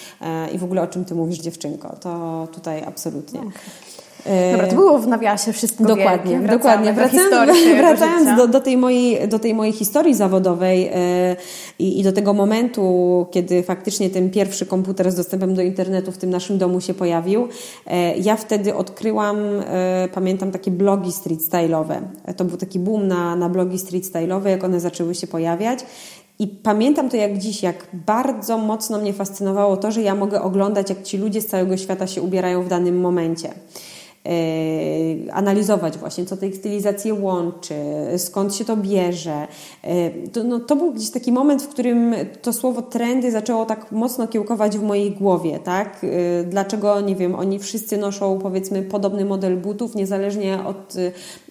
[0.52, 1.96] i w ogóle o czym ty mówisz dziewczynko.
[2.00, 3.40] To tutaj absolutnie.
[3.40, 3.52] Okay.
[4.52, 6.48] Dobra, to było w nawiasie wszystko Dokładnie, wielkie.
[6.48, 6.92] dokładnie.
[7.00, 10.84] Wracając, wracając do, do, tej mojej, do tej mojej historii zawodowej
[11.78, 16.18] yy, i do tego momentu, kiedy faktycznie ten pierwszy komputer z dostępem do internetu w
[16.18, 17.48] tym naszym domu się pojawił,
[17.86, 17.92] yy,
[18.22, 19.62] ja wtedy odkryłam, yy,
[20.14, 22.00] pamiętam, takie blogi street style'owe.
[22.36, 25.80] To był taki boom na, na blogi street style'owe, jak one zaczęły się pojawiać.
[26.40, 30.90] I pamiętam to jak dziś, jak bardzo mocno mnie fascynowało to, że ja mogę oglądać,
[30.90, 33.48] jak ci ludzie z całego świata się ubierają w danym momencie.
[34.26, 37.74] E, analizować właśnie, co tej stylizację łączy,
[38.16, 39.46] skąd się to bierze.
[39.82, 43.92] E, to, no, to był gdzieś taki moment, w którym to słowo trendy zaczęło tak
[43.92, 46.04] mocno kiełkować w mojej głowie, tak?
[46.04, 50.94] E, dlaczego, nie wiem, oni wszyscy noszą powiedzmy podobny model butów, niezależnie od,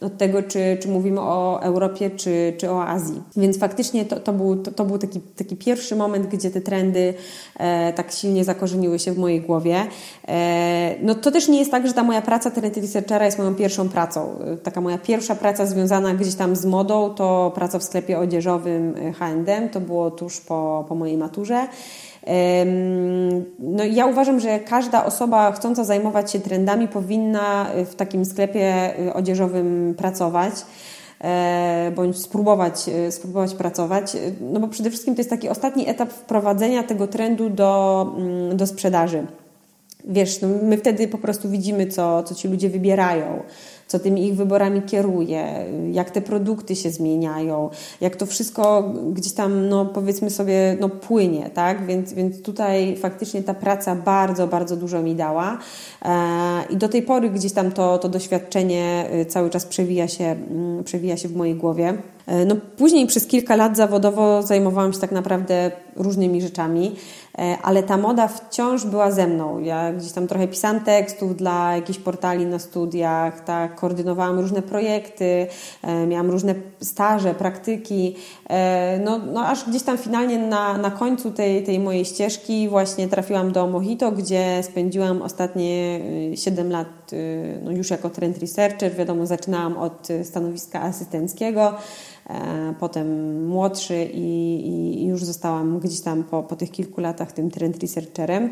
[0.02, 3.22] od tego, czy, czy mówimy o Europie, czy, czy o Azji.
[3.38, 7.14] Więc faktycznie to, to był, to, to był taki, taki pierwszy moment, gdzie te trendy
[7.58, 9.76] e, tak silnie zakorzeniły się w mojej głowie.
[10.28, 13.55] E, no to też nie jest tak, że ta moja praca Internet Researchera jest moją
[13.55, 14.39] pierwszą pracą.
[14.64, 19.70] Taka moja pierwsza praca związana gdzieś tam z modą to praca w sklepie odzieżowym H&M.
[19.70, 21.68] To było tuż po, po mojej maturze.
[23.60, 29.95] No ja uważam, że każda osoba chcąca zajmować się trendami powinna w takim sklepie odzieżowym
[29.97, 30.53] pracować
[31.22, 36.84] e, bądź spróbować, spróbować pracować, no bo przede wszystkim to jest taki ostatni etap wprowadzenia
[36.84, 39.28] tego trendu do, mm, do sprzedaży.
[40.06, 43.43] Wiesz, no my wtedy po prostu widzimy, co, co ci ludzie wybierają,
[43.88, 47.70] co tymi ich wyborami kieruje, jak te produkty się zmieniają,
[48.02, 51.86] jak to wszystko gdzieś tam, no powiedzmy sobie, no płynie, tak?
[51.86, 55.58] Więc, więc tutaj faktycznie ta praca bardzo, bardzo dużo mi dała
[56.06, 56.12] e,
[56.70, 60.84] i do tej pory gdzieś tam to, to doświadczenie y, cały czas przewija się, mm,
[60.84, 61.97] przewija się w mojej głowie.
[62.28, 66.95] E, no, później przez kilka lat zawodowo zajmowałam się tak naprawdę różnymi rzeczami,
[67.64, 69.60] ale ta moda wciąż była ze mną.
[69.60, 75.48] Ja gdzieś tam trochę pisałam tekstów dla jakichś portali na studiach, tak, koordynowałam różne projekty,
[75.82, 78.16] e, miałam różne staże, praktyki,
[79.06, 83.52] no, no aż gdzieś tam finalnie na, na końcu tej, tej mojej ścieżki właśnie trafiłam
[83.52, 86.00] do Mojito, gdzie spędziłam ostatnie
[86.36, 86.88] 7 lat
[87.64, 88.96] no już jako trend researcher.
[88.96, 91.74] Wiadomo, zaczynałam od stanowiska asystenckiego,
[92.19, 92.19] E,
[92.80, 97.82] potem młodszy i, i już zostałam gdzieś tam po, po tych kilku latach tym trend
[97.82, 98.50] researcherem.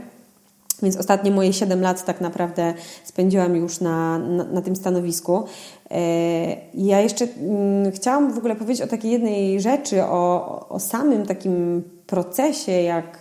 [0.83, 2.73] Więc ostatnie moje 7 lat tak naprawdę
[3.03, 5.43] spędziłam już na, na, na tym stanowisku.
[5.91, 11.25] E, ja jeszcze mm, chciałam w ogóle powiedzieć o takiej jednej rzeczy, o, o samym
[11.25, 13.19] takim procesie, jak,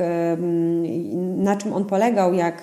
[1.36, 2.62] na czym on polegał, jak,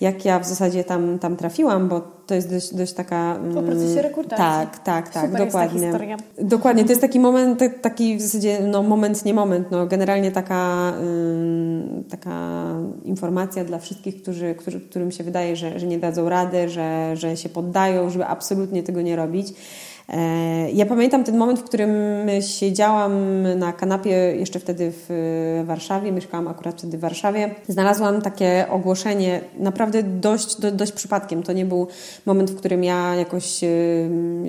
[0.00, 3.38] jak ja w zasadzie tam, tam trafiłam, bo to jest dość, dość taka...
[3.58, 4.36] O procesie rekrutacji.
[4.36, 5.92] Tak, tak, tak, Super dokładnie.
[6.38, 10.92] Dokładnie, to jest taki moment, taki w zasadzie no, moment, nie moment, no, generalnie taka,
[12.10, 12.64] taka
[13.04, 17.36] informacja dla wszystkich, którzy, którzy, którym się wydaje, że, że nie dadzą rady, że, że
[17.36, 19.54] się poddają, żeby absolutnie tego nie robić.
[20.08, 21.90] E, ja pamiętam ten moment, w którym
[22.40, 27.54] siedziałam na kanapie jeszcze wtedy w Warszawie, mieszkałam akurat wtedy w Warszawie.
[27.68, 31.42] Znalazłam takie ogłoszenie, naprawdę dość, do, dość przypadkiem.
[31.42, 31.86] To nie był
[32.26, 33.60] moment, w którym ja jakoś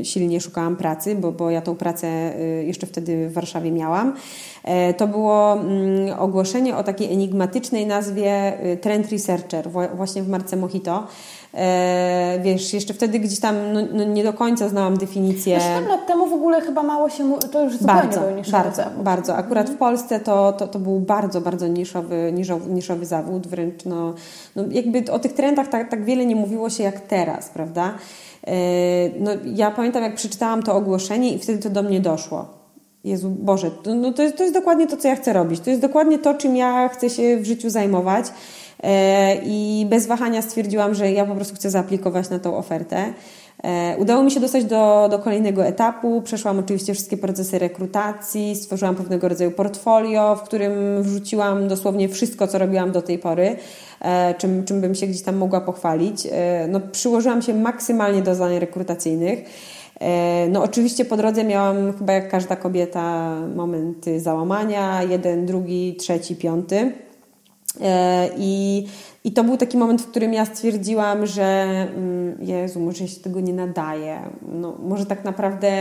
[0.04, 4.16] silnie szukałam pracy, bo, bo ja tą pracę e, jeszcze wtedy w Warszawie miałam.
[4.64, 11.08] E, to było mm, ogłoszenie o takiej enigmatycznej nazwie Trend Researcher, właśnie w marce Mojito.
[11.56, 15.60] E, wiesz, jeszcze wtedy gdzieś tam no, no nie do końca znałam definicję.
[15.60, 18.84] 7 lat temu w ogóle chyba mało się, to już zupełnie bardzo, był niszowy bardzo,
[18.84, 19.04] zawód.
[19.04, 19.76] Bardzo, akurat mhm.
[19.76, 24.14] w Polsce to, to, to był bardzo, bardzo niszowy, niszowy, niszowy zawód, wręcz no,
[24.56, 27.94] no jakby o tych trendach tak, tak wiele nie mówiło się jak teraz, prawda?
[28.48, 28.54] E,
[29.20, 32.46] no, ja pamiętam, jak przeczytałam to ogłoszenie i wtedy to do mnie doszło.
[33.04, 35.60] Jezu, Boże, no to, jest, to jest dokładnie to, co ja chcę robić.
[35.60, 38.26] To jest dokładnie to, czym ja chcę się w życiu zajmować.
[38.84, 43.14] E, i bez wahania stwierdziłam, że ja po prostu chcę zaaplikować na tą ofertę.
[43.64, 46.22] E, udało mi się dostać do, do kolejnego etapu.
[46.22, 52.58] Przeszłam oczywiście wszystkie procesy rekrutacji, stworzyłam pewnego rodzaju portfolio, w którym wrzuciłam dosłownie wszystko, co
[52.58, 53.56] robiłam do tej pory,
[54.02, 56.28] e, czym, czym bym się gdzieś tam mogła pochwalić.
[56.70, 59.40] No, przyłożyłam się maksymalnie do zadań rekrutacyjnych.
[60.50, 66.92] No, oczywiście po drodze miałam, chyba jak każda kobieta, momenty załamania jeden, drugi, trzeci, piąty.
[67.80, 68.88] E,
[69.26, 73.20] I, to był taki moment, w którym ja stwierdziłam, że mm, Jezu, może ja się
[73.20, 74.20] tego nie nadaje.
[74.52, 75.72] No, może tak naprawdę,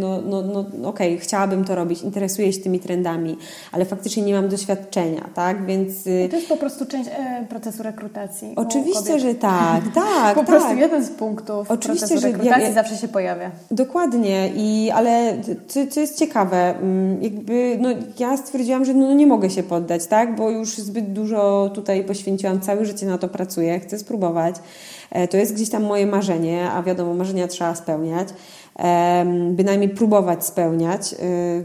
[0.00, 3.36] no, no, no okej, okay, chciałabym to robić, interesuję się tymi trendami,
[3.72, 5.66] ale faktycznie nie mam doświadczenia, tak?
[5.66, 6.06] Więc...
[6.06, 8.52] Y, to jest po prostu część e, procesu rekrutacji.
[8.56, 10.34] Oczywiście, że tak, tak.
[10.34, 10.46] po tak.
[10.46, 13.50] prostu jeden z punktów Oczywiście, procesu rekrutacji że ja, zawsze się pojawia.
[13.70, 15.36] Dokładnie, I, ale
[15.90, 17.88] co, jest ciekawe, mm, jakby no,
[18.18, 20.36] ja stwierdziłam, że no, nie mogę się poddać, tak?
[20.36, 24.56] Bo już zbyt dużo tutaj poświęciłam, całe życie na to pracuję, chcę spróbować.
[25.10, 28.28] E, to jest gdzieś tam moje marzenie, a wiadomo, marzenia trzeba spełniać,
[29.50, 31.12] bynajmniej próbować spełniać.
[31.12, 31.16] E,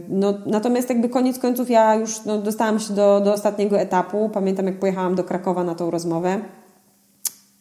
[0.09, 4.29] no, natomiast jakby koniec końców ja już no, dostałam się do, do ostatniego etapu.
[4.33, 6.39] Pamiętam, jak pojechałam do Krakowa na tą rozmowę.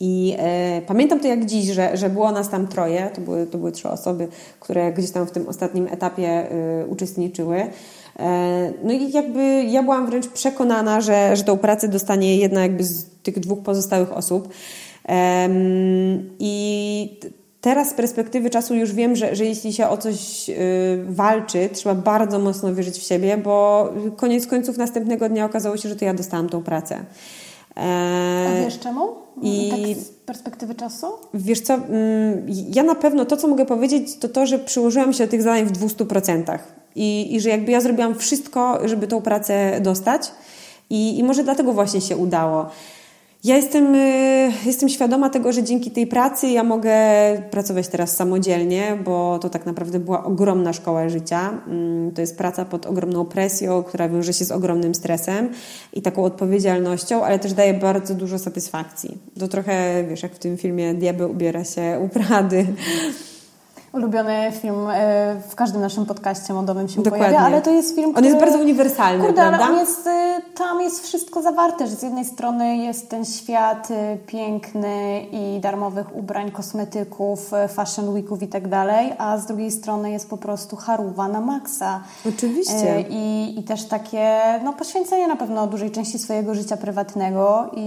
[0.01, 3.59] I e, pamiętam to jak dziś, że, że było nas tam troje, to były, to
[3.59, 4.29] były trzy osoby,
[4.61, 7.67] które gdzieś tam w tym ostatnim etapie e, uczestniczyły.
[8.19, 12.85] E, no i jakby ja byłam wręcz przekonana, że, że tą pracę dostanie jedna jakby
[12.85, 14.49] z tych dwóch pozostałych osób.
[16.39, 17.21] I
[17.61, 20.55] teraz z perspektywy czasu już wiem, że, że jeśli się o coś y,
[21.09, 25.97] walczy, trzeba bardzo mocno wierzyć w siebie, bo koniec końców następnego dnia okazało się, że
[25.97, 27.05] to ja dostałam tą pracę.
[27.77, 29.09] E, A wiesz czemu?
[29.43, 31.07] I tak z perspektywy czasu?
[31.35, 35.25] Wiesz co, mm, ja na pewno to, co mogę powiedzieć, to to, że przyłożyłam się
[35.25, 36.59] do tych zadań w 200%.
[36.99, 40.33] I, i że jakby ja zrobiłam wszystko, żeby tą pracę dostać.
[40.91, 42.67] I, i może dlatego właśnie się udało.
[43.45, 46.93] Ja jestem, y, jestem świadoma tego, że dzięki tej pracy ja mogę
[47.51, 51.61] pracować teraz samodzielnie, bo to tak naprawdę była ogromna szkoła życia.
[51.67, 55.49] Mm, to jest praca pod ogromną presją, która wiąże się z ogromnym stresem
[55.93, 59.19] i taką odpowiedzialnością, ale też daje bardzo dużo satysfakcji.
[59.39, 62.67] To trochę, wiesz, jak w tym filmie Diabeł ubiera się u Prady
[63.93, 67.27] ulubiony film e, w każdym naszym podcaście modowym się Dokładnie.
[67.27, 68.27] pojawia, ale to jest film, który...
[68.27, 69.65] On jest bardzo uniwersalny, kurde, prawda?
[69.65, 73.89] Ale on jest, e, tam jest wszystko zawarte, że z jednej strony jest ten świat
[73.91, 80.11] e, piękny i darmowych ubrań, kosmetyków, fashion weeków i tak dalej, a z drugiej strony
[80.11, 82.01] jest po prostu haruwa na maksa.
[82.29, 83.05] Oczywiście.
[83.11, 87.81] I, i też takie no, poświęcenie na pewno dużej części swojego życia prywatnego i,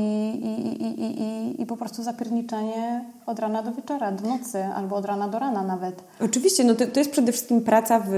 [0.44, 4.96] i, i, i, i, i po prostu zapierniczenie od rana do wieczora, do nocy albo
[4.96, 5.91] od rana do rana nawet.
[6.26, 8.10] Oczywiście, no to, to jest przede wszystkim praca w,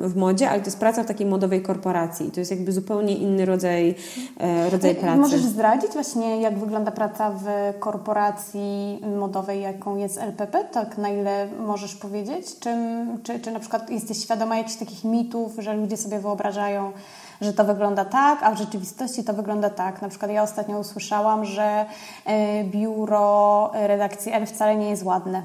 [0.00, 2.30] w modzie, ale to jest praca w takiej modowej korporacji.
[2.30, 3.94] To jest jakby zupełnie inny rodzaj,
[4.40, 5.20] e, rodzaj pracy.
[5.20, 7.44] Możesz zdradzić właśnie, jak wygląda praca w
[7.78, 10.64] korporacji modowej, jaką jest LPP?
[10.64, 12.58] Tak, na ile możesz powiedzieć?
[12.58, 16.92] Czym, czy, czy na przykład jesteś świadoma jakichś takich mitów, że ludzie sobie wyobrażają,
[17.40, 20.02] że to wygląda tak, a w rzeczywistości to wygląda tak.
[20.02, 21.86] Na przykład ja ostatnio usłyszałam, że
[22.24, 25.42] e, biuro redakcji L wcale nie jest ładne.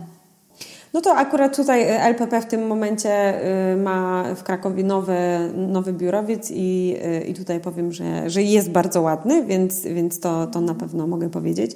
[0.93, 3.33] No to akurat tutaj LPP w tym momencie
[3.77, 5.17] ma w Krakowie nowy,
[5.55, 6.95] nowy biurowiec i,
[7.27, 11.29] i tutaj powiem, że, że jest bardzo ładny, więc, więc to, to na pewno mogę
[11.29, 11.71] powiedzieć.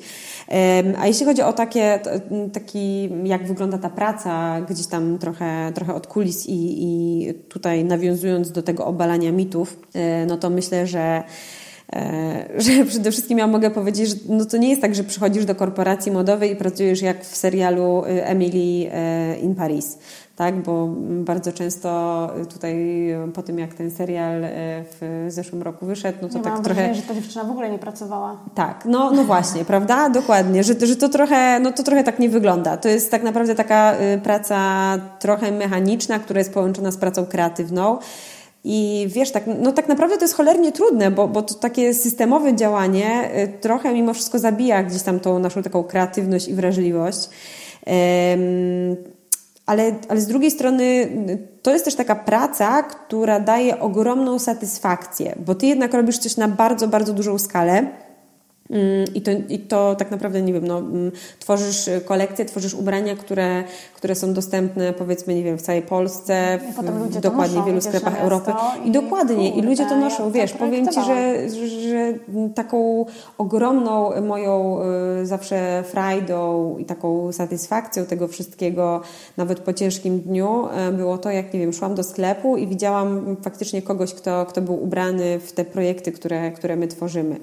[0.99, 1.99] A jeśli chodzi o takie,
[2.53, 8.51] taki, jak wygląda ta praca, gdzieś tam trochę, trochę od kulis i, i tutaj nawiązując
[8.51, 9.79] do tego obalania mitów,
[10.27, 11.23] no to myślę, że
[12.57, 15.55] że przede wszystkim ja mogę powiedzieć, że no to nie jest tak, że przychodzisz do
[15.55, 19.97] korporacji modowej i pracujesz jak w serialu y, Emily e, in Paris,
[20.35, 20.55] tak?
[20.55, 22.75] Bo bardzo często tutaj
[23.33, 24.49] po tym, jak ten serial e,
[25.01, 26.81] w zeszłym roku wyszedł, no to ja tak mam trochę...
[26.81, 28.37] Wrażenie, że ta dziewczyna w ogóle nie pracowała.
[28.55, 30.09] Tak, no, no właśnie, prawda?
[30.09, 32.77] Dokładnie, że, że to, trochę, no to trochę tak nie wygląda.
[32.77, 34.57] To jest tak naprawdę taka y, praca
[35.19, 37.99] trochę mechaniczna, która jest połączona z pracą kreatywną.
[38.63, 42.55] I wiesz, tak, no tak naprawdę to jest cholernie trudne, bo, bo to takie systemowe
[42.55, 47.29] działanie y, trochę mimo wszystko zabija gdzieś tam tą naszą taką kreatywność i wrażliwość.
[49.65, 55.35] Ale, ale z drugiej strony y, to jest też taka praca, która daje ogromną satysfakcję,
[55.45, 57.87] bo ty jednak robisz coś na bardzo, bardzo dużą skalę.
[58.69, 63.15] Mm, I to, I to tak naprawdę, nie wiem, no, mm, tworzysz kolekcje, tworzysz ubrania,
[63.15, 63.63] które,
[64.07, 66.59] które są dostępne powiedzmy, nie wiem, w całej Polsce,
[67.11, 68.51] w dokładnie w wielu sklepach Europy.
[68.85, 71.49] I, I dokładnie, i ludzie to noszą, ja wiesz, powiem Ci, że,
[71.89, 72.13] że
[72.55, 73.05] taką
[73.37, 74.79] ogromną moją
[75.21, 79.01] y, zawsze frajdą i taką satysfakcją tego wszystkiego,
[79.37, 83.37] nawet po ciężkim dniu, y, było to, jak, nie wiem, szłam do sklepu i widziałam
[83.41, 87.35] faktycznie kogoś, kto, kto był ubrany w te projekty, które, które my tworzymy.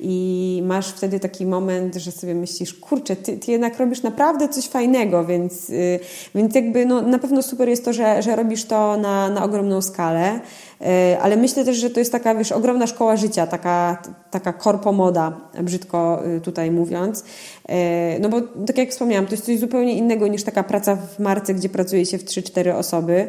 [0.00, 4.68] I masz wtedy taki moment, że sobie myślisz, kurczę, ty, ty jednak robisz naprawdę coś
[4.68, 6.00] fajnego, więc, y,
[6.34, 9.82] więc jakby no, na pewno super jest to, że, że robisz to na, na ogromną
[9.82, 10.40] skalę.
[10.80, 15.32] E, ale myślę też, że to jest taka, wiesz, ogromna szkoła życia, taka, taka korpomoda,
[15.62, 17.24] brzydko y, tutaj mówiąc.
[17.68, 21.18] E, no bo tak jak wspomniałam, to jest coś zupełnie innego niż taka praca w
[21.18, 23.28] marce, gdzie pracuje się w 3-4 osoby.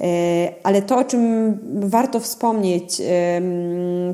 [0.00, 3.02] E, ale to, o czym warto wspomnieć,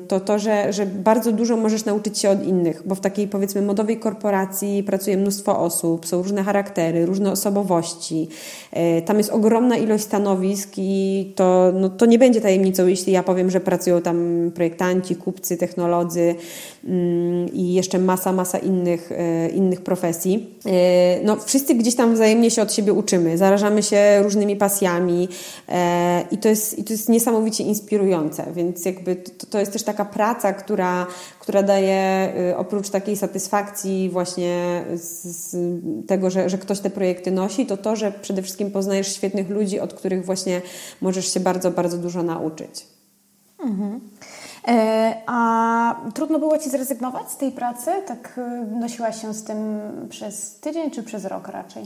[0.08, 3.62] to to, że, że bardzo dużo możesz nauczyć się od innych, bo w takiej powiedzmy
[3.62, 8.28] modowej korporacji pracuje mnóstwo osób, są różne charaktery, różne osobowości.
[9.04, 13.50] Tam jest ogromna ilość stanowisk i to, no, to nie będzie tajemnicą jeśli ja powiem,
[13.50, 16.34] że pracują tam projektanci, kupcy, technolodzy
[17.52, 20.58] i jeszcze masa, masa innych, e, innych profesji.
[20.66, 25.28] E, no, wszyscy gdzieś tam wzajemnie się od siebie uczymy, zarażamy się różnymi pasjami
[25.68, 29.82] e, i to jest, i to jest niesamowicie inspirujące, więc jakby to, to jest też
[29.82, 31.06] taka praca, która,
[31.40, 35.56] która daje oprócz takiej satysfakcji właśnie z
[36.06, 39.80] tego, że, że ktoś te projekty nosi, to to, że przede wszystkim poznajesz świetnych ludzi,
[39.80, 40.62] od których właśnie
[41.00, 42.86] możesz się bardzo, bardzo dużo nauczyć.
[43.64, 44.00] Mhm.
[44.68, 47.90] E, a trudno było Ci zrezygnować z tej pracy?
[48.06, 51.82] Tak e, nosiłaś się z tym przez tydzień czy przez rok raczej?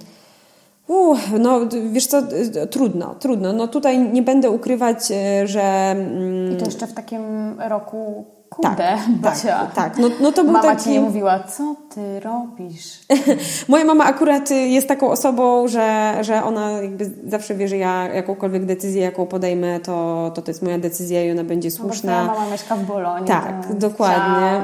[0.87, 1.61] Uh, no
[1.91, 3.53] wiesz co, e, trudno, trudno.
[3.53, 4.99] No tutaj nie będę ukrywać,
[5.45, 5.63] że...
[5.63, 7.23] Mm, I to jeszcze w takim
[7.61, 8.25] roku
[8.57, 9.59] Kurde, tak, Basia.
[9.59, 9.99] Tak, tak.
[9.99, 10.85] No, no to był mama taki...
[10.85, 12.99] ci nie mówiła, co ty robisz?
[13.69, 18.65] Moja mama akurat jest taką osobą, że, że ona jakby zawsze wie, że ja jakąkolwiek
[18.65, 22.25] decyzję, jaką podejmę, to, to to jest moja decyzja i ona będzie no słuszna.
[22.25, 23.27] No mama mieszka w Bolonie.
[23.27, 23.75] Tak, to...
[23.75, 24.61] dokładnie.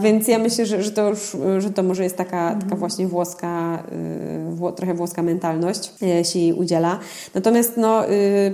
[0.00, 2.62] Więc ja myślę, że, że to już, że to może jest taka, mhm.
[2.62, 3.82] taka właśnie włoska,
[4.68, 6.98] y, trochę włoska mentalność y, się udziela.
[7.34, 8.08] Natomiast no, y,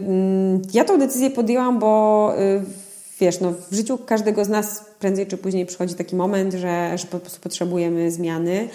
[0.07, 2.33] mm, ja tą decyzję podjęłam, bo
[3.21, 7.07] wiesz, no, w życiu każdego z nas prędzej czy później przychodzi taki moment, że, że
[7.07, 8.69] po prostu potrzebujemy zmiany.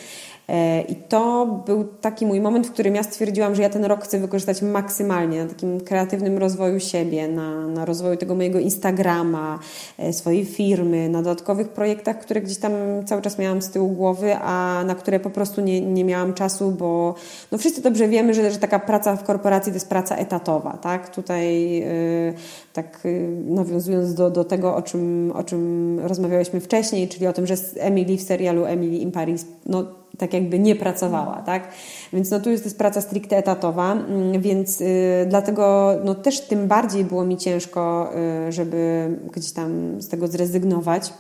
[0.50, 4.04] E, I to był taki mój moment, w którym ja stwierdziłam, że ja ten rok
[4.04, 9.60] chcę wykorzystać maksymalnie na takim kreatywnym rozwoju siebie, na, na rozwoju tego mojego Instagrama,
[9.98, 12.72] e, swojej firmy, na dodatkowych projektach, które gdzieś tam
[13.06, 16.72] cały czas miałam z tyłu głowy, a na które po prostu nie, nie miałam czasu,
[16.72, 17.16] bo
[17.52, 21.16] no wszyscy dobrze wiemy, że, że taka praca w korporacji to jest praca etatowa, tak?
[21.16, 22.34] Tutaj yy,
[22.74, 27.48] tak yy, nawiązując do, do tego, o czym, o czym rozmawiałyśmy wcześniej, czyli o tym,
[27.48, 31.68] że Emily w serialu Emily in Paris, no tak jakby nie pracowała, tak?
[32.14, 36.68] Więc no tu jest, jest praca stricte etatowa, mm, więc y, dlatego no też tym
[36.68, 38.12] bardziej było mi ciężko,
[38.48, 41.14] y, żeby gdzieś tam z tego zrezygnować.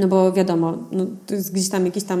[0.00, 2.20] No bo wiadomo, no, to jest gdzieś tam, jakieś tam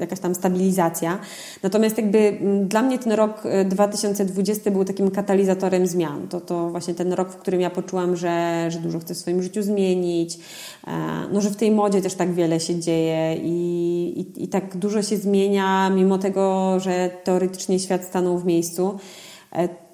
[0.00, 1.18] jakaś tam stabilizacja.
[1.62, 6.28] Natomiast jakby dla mnie ten rok 2020 y, był takim katalizatorem zmian.
[6.28, 9.42] To, to właśnie ten rok, w którym ja poczułam, że, że dużo chcę w swoim
[9.42, 10.38] życiu zmienić,
[10.86, 10.90] e,
[11.32, 15.02] no, że w tej modzie też tak wiele się dzieje i, i, i tak dużo
[15.02, 18.98] się zmienia, mimo tego, że teoretycznie świat stanął w miejscu.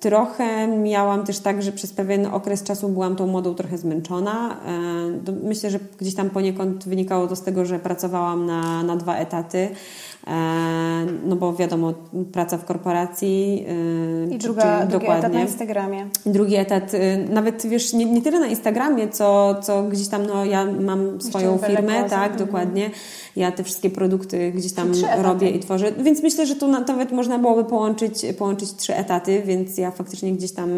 [0.04, 4.56] E, trochę miałam też tak, że przez pewien okres czasu byłam tą modą trochę zmęczona.
[5.42, 9.68] Myślę, że gdzieś tam poniekąd wynikało to z tego, że pracowałam na, na dwa etaty.
[11.24, 11.94] No bo wiadomo,
[12.32, 13.66] praca w korporacji.
[14.30, 16.06] I czy, druga, czy, drugi etat na Instagramie.
[16.26, 16.92] Drugi etat,
[17.28, 21.58] nawet wiesz, nie, nie tyle na Instagramie, co, co gdzieś tam, no ja mam swoją
[21.58, 22.36] firmę, tak, mhm.
[22.36, 22.90] dokładnie.
[23.36, 25.92] Ja te wszystkie produkty gdzieś tam robię i tworzę.
[25.92, 30.52] Więc myślę, że tu nawet można byłoby połączyć, połączyć trzy etaty, więc ja faktycznie gdzieś
[30.52, 30.70] tam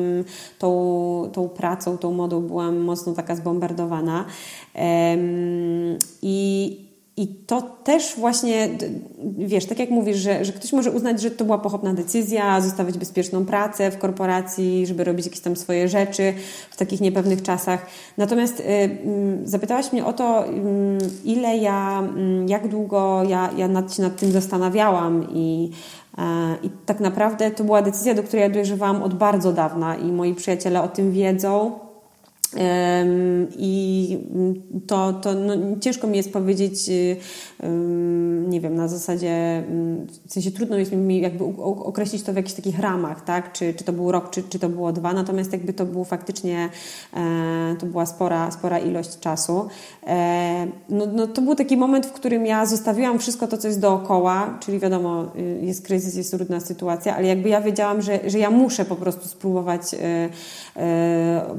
[0.59, 4.25] tą, tą pracą, tą modą byłam mocno taka zbombardowana.
[4.75, 6.86] Um, I
[7.19, 8.69] i to też właśnie,
[9.39, 12.99] wiesz, tak jak mówisz, że, że ktoś może uznać, że to była pochopna decyzja, zostawić
[12.99, 16.35] bezpieczną pracę w korporacji, żeby robić jakieś tam swoje rzeczy
[16.71, 17.87] w takich niepewnych czasach.
[18.17, 18.99] Natomiast y, y,
[19.45, 20.51] zapytałaś mnie o to, y,
[21.25, 25.71] ile ja, mm, jak długo ja, ja nad, się nad tym zastanawiałam i,
[26.19, 26.23] e,
[26.63, 30.35] i tak naprawdę to była decyzja, do której ja dojrzewałam od bardzo dawna i moi
[30.35, 31.86] przyjaciele o tym wiedzą.
[33.59, 34.19] I
[34.87, 37.17] to, to no, ciężko mi jest powiedzieć, y,
[38.49, 39.65] nie wiem, na zasadzie,
[40.27, 43.53] w sensie trudno jest mi jakby określić to w jakichś takich ramach, tak?
[43.53, 46.69] Czy, czy to był rok, czy, czy to było dwa, natomiast jakby to było faktycznie,
[47.17, 49.69] e, to była spora, spora ilość czasu.
[50.07, 53.81] E, no, no, to był taki moment, w którym ja zostawiłam wszystko to, co jest
[53.81, 58.39] dookoła, czyli wiadomo, y, jest kryzys, jest trudna sytuacja, ale jakby ja wiedziałam, że, że
[58.39, 60.29] ja muszę po prostu spróbować e,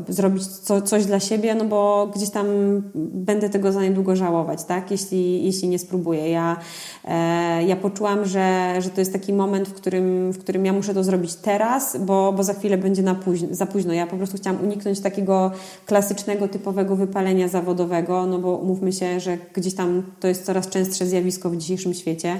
[0.08, 2.48] zrobić co, coś dla siebie, no bo gdzieś tam
[2.96, 4.92] będę tego za niedługo żałować, tak?
[4.92, 6.30] Jeśli, jeśli nie spróbuję.
[6.30, 6.58] Ja,
[7.06, 10.94] e, ja poczułam, że, że to jest taki moment, w którym, w którym ja muszę
[10.94, 13.94] to zrobić teraz, bo, bo za chwilę będzie na późno, za późno.
[13.94, 15.52] Ja po prostu chciałam uniknąć takiego
[15.86, 21.06] klasycznego, typowego wypalenia zawodowego, no bo umówmy się, że gdzieś tam to jest coraz częstsze
[21.06, 22.40] zjawisko w dzisiejszym świecie.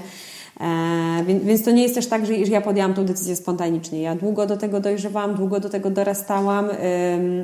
[0.60, 4.02] E, więc, to nie jest też tak, że, ja podjęłam tą decyzję spontanicznie.
[4.02, 6.68] Ja długo do tego dojrzewałam, długo do tego dorastałam,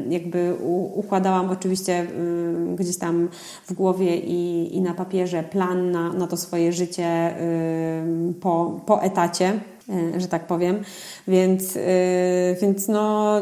[0.08, 0.54] jakby
[0.94, 2.06] układałam oczywiście
[2.76, 3.28] gdzieś tam
[3.66, 7.34] w głowie i, na papierze plan na, to swoje życie
[8.40, 9.52] po, etacie
[10.16, 10.82] e, że tak powiem.
[11.28, 11.80] Więc, e,
[12.62, 13.34] więc no,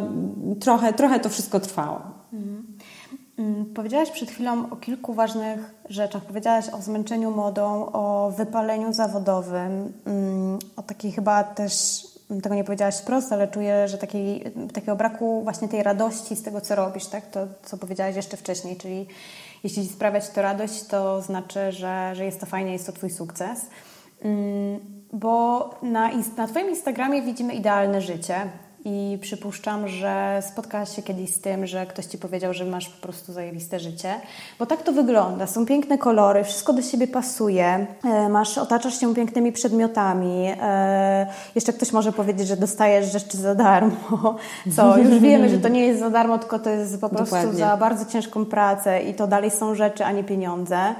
[0.60, 2.11] trochę, trochę to wszystko trwało.
[3.38, 6.22] Mm, powiedziałaś przed chwilą o kilku ważnych rzeczach.
[6.22, 12.64] Powiedziałaś o zmęczeniu modą, o wypaleniu zawodowym, mm, o takiej chyba też, mm, tego nie
[12.64, 17.06] powiedziałaś wprost, ale czuję, że takiej, takiego braku właśnie tej radości z tego, co robisz,
[17.06, 17.30] tak?
[17.30, 19.06] To, co powiedziałaś jeszcze wcześniej, czyli
[19.64, 23.10] jeśli sprawia Ci to radość, to znaczy, że, że jest to fajne, jest to Twój
[23.10, 23.66] sukces.
[25.12, 28.34] Bo na, na Twoim Instagramie widzimy idealne życie,
[28.84, 33.02] i przypuszczam, że spotkałaś się kiedyś z tym, że ktoś ci powiedział, że masz po
[33.02, 34.14] prostu zajebiste życie,
[34.58, 35.46] bo tak to wygląda.
[35.46, 40.52] Są piękne kolory, wszystko do siebie pasuje, e, masz, otaczasz się pięknymi przedmiotami.
[40.60, 44.36] E, jeszcze ktoś może powiedzieć, że dostajesz rzeczy za darmo,
[44.76, 47.58] co już wiemy, że to nie jest za darmo, tylko to jest po prostu Dokładnie.
[47.58, 50.94] za bardzo ciężką pracę i to dalej są rzeczy, a nie pieniądze.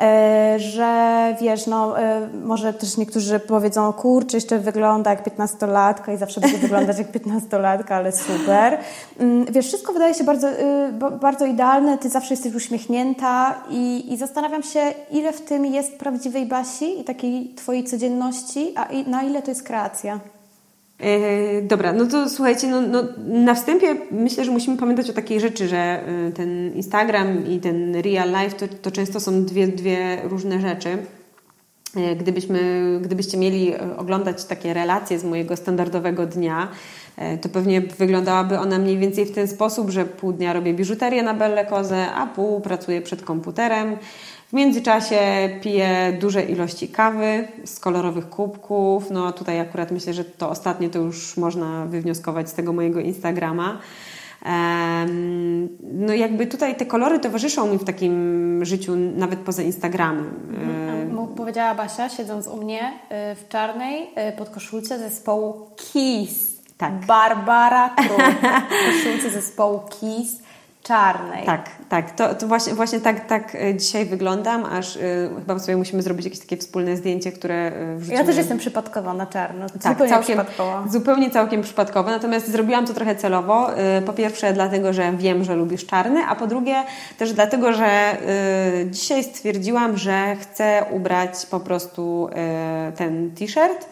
[0.00, 6.16] E, że wiesz, no e, może też niektórzy powiedzą, kurczę, jeszcze wygląda jak piętnastolatka i
[6.16, 8.78] zawsze będzie wyglądać jak piętnastolatka, ale super.
[9.18, 14.16] Mm, wiesz, wszystko wydaje się bardzo, y, bardzo idealne, ty zawsze jesteś uśmiechnięta i, i
[14.16, 14.80] zastanawiam się,
[15.10, 19.62] ile w tym jest prawdziwej Basi i takiej twojej codzienności, a na ile to jest
[19.62, 20.20] kreacja.
[21.00, 25.40] E, dobra, no to słuchajcie, no, no, na wstępie myślę, że musimy pamiętać o takiej
[25.40, 30.18] rzeczy, że e, ten Instagram i ten real life to, to często są dwie, dwie
[30.24, 30.98] różne rzeczy.
[31.96, 32.60] E, gdybyśmy,
[33.02, 36.68] gdybyście mieli oglądać takie relacje z mojego standardowego dnia,
[37.40, 41.34] to pewnie wyglądałaby ona mniej więcej w ten sposób, że pół dnia robię biżuterię na
[41.34, 43.96] Belle Kozę, a pół pracuję przed komputerem.
[44.50, 45.18] W międzyczasie
[45.62, 49.10] piję duże ilości kawy z kolorowych kubków.
[49.10, 53.78] No tutaj akurat myślę, że to ostatnie to już można wywnioskować z tego mojego Instagrama.
[55.82, 60.34] No jakby tutaj te kolory towarzyszą mi w takim życiu nawet poza Instagramem.
[60.48, 61.28] Mhm.
[61.36, 66.60] Powiedziała Basia, siedząc u mnie y, w czarnej y, podkoszulce zespołu Kiss.
[66.76, 67.06] Tak.
[67.06, 68.50] Barbara Król.
[68.92, 70.49] koszulce zespołu Kiss
[70.82, 71.46] czarnej.
[71.46, 72.10] Tak, tak.
[72.10, 76.24] To, to właśnie, właśnie tak, tak e, dzisiaj wyglądam, aż y, chyba sobie musimy zrobić
[76.24, 78.18] jakieś takie wspólne zdjęcie, które wrzucimy.
[78.18, 79.66] Ja też jestem przypadkowa na czarno.
[79.68, 80.88] Tak, zupełnie całkiem, przypadkowo.
[80.88, 82.10] Zupełnie całkiem przypadkowo.
[82.10, 83.70] Natomiast zrobiłam to trochę celowo.
[83.98, 86.84] Y, po pierwsze dlatego, że wiem, że lubisz czarny, a po drugie
[87.18, 88.16] też dlatego, że
[88.82, 92.28] y, dzisiaj stwierdziłam, że chcę ubrać po prostu
[92.96, 93.86] ten t-shirt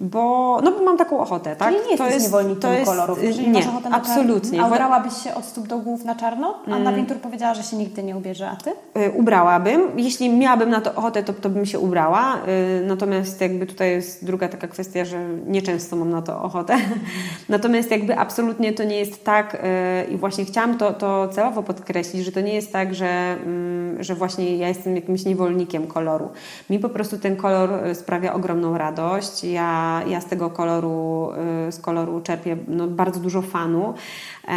[0.00, 1.68] bo, no bo mam taką ochotę, tak?
[1.74, 4.58] Czyli nie jesteś jest, niewolnikiem to jest, kolorów, jeżeli nie, masz ochotę na absolutnie.
[4.58, 4.64] czarno.
[4.64, 6.54] A ubrałabyś się od stóp do głów na czarno?
[6.72, 8.70] Anna Wintur powiedziała, że się nigdy nie ubierze, a ty?
[9.00, 9.82] Y, Ubrałabym.
[9.96, 12.36] Jeśli miałabym na to ochotę, to, to bym się ubrała.
[12.36, 16.76] Y, Natomiast jakby tutaj jest druga taka kwestia, że nieczęsto mam na to ochotę.
[17.48, 22.24] Natomiast jakby absolutnie to nie jest tak y, i właśnie chciałam to, to celowo podkreślić,
[22.24, 26.28] że to nie jest tak, że, mm, że właśnie ja jestem jakimś niewolnikiem koloru.
[26.70, 29.44] Mi po prostu ten kolor sprawia ogromną radość.
[29.44, 31.28] Ja, ja z tego koloru,
[31.68, 33.94] y, z koloru czerpię no, bardzo dużo fanu.
[34.48, 34.52] E,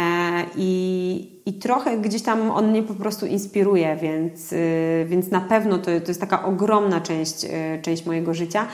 [0.56, 5.78] I, I trochę gdzieś tam on mnie po prostu inspiruje, więc, y, więc na pewno
[5.78, 7.48] to, to jest taka ogromna część, y,
[7.82, 8.66] część mojego życia.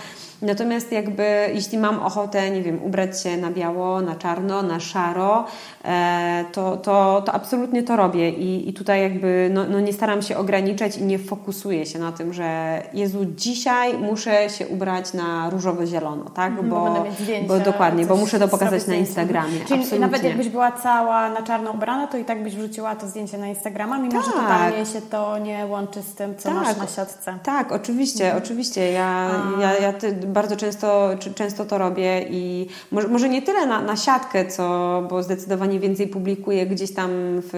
[0.42, 5.44] Natomiast jakby jeśli mam ochotę, nie wiem, ubrać się na biało, na czarno, na szaro,
[5.84, 10.22] e, to, to, to absolutnie to robię i, i tutaj jakby no, no nie staram
[10.22, 15.50] się ograniczać i nie fokusuję się na tym, że Jezu, dzisiaj muszę się ubrać na
[15.50, 16.50] różowo-zielono, tak?
[16.50, 19.50] Mhm, bo zdjęcia, bo dokładnie, bo muszę to pokazać na Instagramie.
[19.52, 19.98] Czyli absolutnie.
[19.98, 23.46] nawet jakbyś była cała na czarno ubrana, to i tak byś wrzuciła to zdjęcie na
[23.46, 24.34] Instagrama, mimo że Tak.
[24.40, 27.38] totalnie się to nie łączy z tym, co masz na siatce.
[27.42, 28.42] Tak, oczywiście, Mhm.
[28.42, 28.92] oczywiście.
[28.92, 29.30] Ja,
[29.60, 33.96] ja, ja ty, bardzo często, często to robię i może, może nie tyle na, na
[33.96, 37.54] siatkę, co, bo zdecydowanie więcej publikuję gdzieś tam w,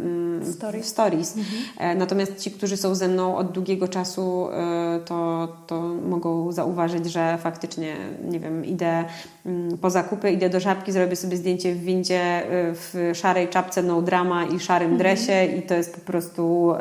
[0.00, 0.86] mm, Stories.
[0.86, 1.34] w stories.
[1.78, 7.06] E, Natomiast ci, którzy są ze mną od długiego czasu, e, to, to mogą zauważyć,
[7.06, 9.04] że faktycznie, nie wiem, idę
[9.46, 13.82] mm, po zakupy, idę do żabki, zrobię sobie zdjęcie w windzie e, w szarej czapce
[13.82, 16.74] no drama i szarym dresie i to jest po prostu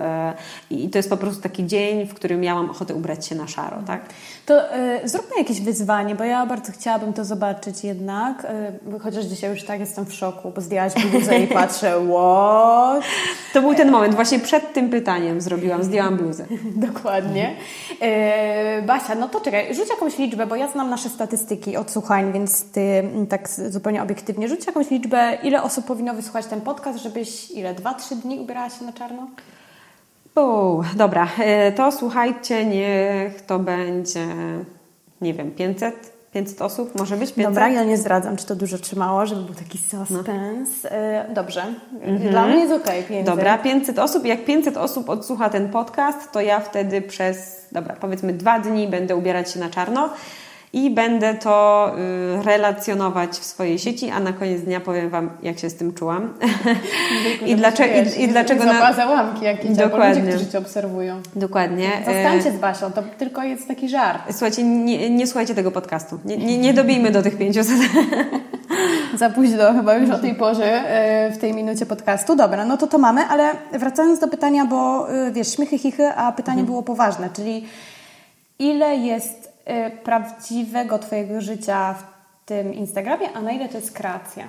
[0.70, 3.48] i to jest po prostu taki dzień, w którym ja mam ochotę ubrać się na
[3.48, 4.02] szaro, tak?
[4.48, 8.48] To y, zróbmy jakieś wyzwanie, bo ja bardzo chciałabym to zobaczyć jednak,
[8.96, 13.04] y, chociaż dzisiaj już tak jestem w szoku, bo zdjęłaś bluzę i patrzę, what?
[13.54, 16.46] To był ten moment, właśnie przed tym pytaniem zrobiłam, zdjęłam bluzę.
[16.88, 17.56] Dokładnie.
[18.02, 22.72] E, Basia, no to czekaj, rzuć jakąś liczbę, bo ja znam nasze statystyki odsłuchań, więc
[22.72, 27.52] ty mm, tak zupełnie obiektywnie rzuć jakąś liczbę, ile osób powinno wysłuchać ten podcast, żebyś
[27.52, 29.28] ile, dwa, trzy dni ubierała się na czarno?
[30.96, 34.28] Dobra, e, to słuchajcie, niech to będzie,
[35.22, 36.18] nie wiem, 500?
[36.34, 37.00] 500 osób?
[37.00, 37.46] Może być 500?
[37.46, 40.86] Dobra, ja nie zdradzam, czy to dużo trzymało, żeby był taki suspens.
[40.86, 41.64] E, Dobrze,
[42.32, 44.26] dla mnie jest okej, okay, Dobra, 500 osób.
[44.26, 49.16] Jak 500 osób odsłucha ten podcast, to ja wtedy przez, dobra, powiedzmy dwa dni będę
[49.16, 50.10] ubierać się na czarno
[50.74, 51.92] i będę to
[52.40, 55.94] y, relacjonować w swojej sieci, a na koniec dnia powiem Wam, jak się z tym
[55.94, 56.34] czułam.
[57.46, 58.94] I, dlaczego, i, i dlaczego na...
[58.94, 60.22] załamki jakieś, Dokładnie.
[60.22, 61.22] ludzie, którzy Cię obserwują.
[61.36, 61.92] Dokładnie.
[61.98, 64.22] Zostańcie z Basią, to tylko jest taki żart.
[64.32, 66.20] Słuchajcie, nie, nie słuchajcie tego podcastu.
[66.26, 67.68] Nie, nie, nie dobijmy do tych 500.
[69.18, 72.36] Za późno chyba już o tej porze e, w tej minucie podcastu.
[72.36, 76.32] Dobra, no to to mamy, ale wracając do pytania, bo e, wiesz, śmiechy, chichy, a
[76.32, 77.66] pytanie było poważne, czyli
[78.60, 79.47] ile jest
[80.04, 82.04] prawdziwego Twojego życia w
[82.46, 84.48] tym Instagramie, a na ile to jest kreacja?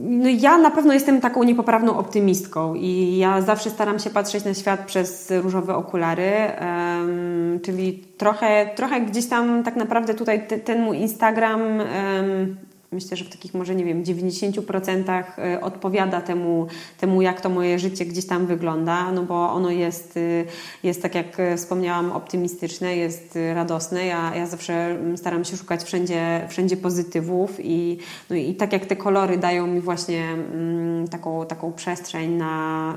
[0.00, 4.54] No ja na pewno jestem taką niepoprawną optymistką i ja zawsze staram się patrzeć na
[4.54, 10.82] świat przez różowe okulary, em, czyli trochę, trochę gdzieś tam tak naprawdę tutaj te, ten
[10.82, 12.56] mój Instagram em,
[12.92, 15.22] myślę, że w takich może nie wiem 90%
[15.56, 16.66] y, odpowiada temu,
[16.98, 20.44] temu jak to moje życie gdzieś tam wygląda, no bo ono jest, y,
[20.82, 24.06] jest tak jak y, wspomniałam optymistyczne, jest y, radosne.
[24.06, 27.98] Ja, ja zawsze mm, staram się szukać wszędzie, wszędzie pozytywów i,
[28.30, 32.94] no i tak jak te kolory dają mi właśnie mm, taką, taką przestrzeń na,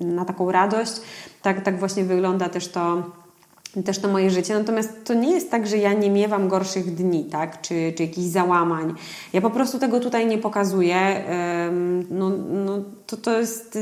[0.00, 0.92] y, na taką radość,
[1.42, 3.02] tak, tak właśnie wygląda też to
[3.82, 4.54] też to moje życie.
[4.54, 7.60] Natomiast to nie jest tak, że ja nie miewam gorszych dni, tak?
[7.60, 8.94] Czy, czy jakichś załamań.
[9.32, 11.24] Ja po prostu tego tutaj nie pokazuję.
[12.10, 12.30] No,
[12.64, 13.78] no to, to jest.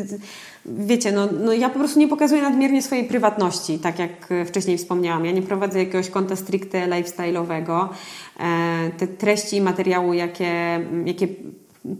[0.66, 5.24] Wiecie, no, no ja po prostu nie pokazuję nadmiernie swojej prywatności, tak jak wcześniej wspomniałam.
[5.24, 7.88] Ja nie prowadzę jakiegoś konta stricte lifestyle'owego.
[8.40, 11.28] E, Te treści materiału, jakie, jakie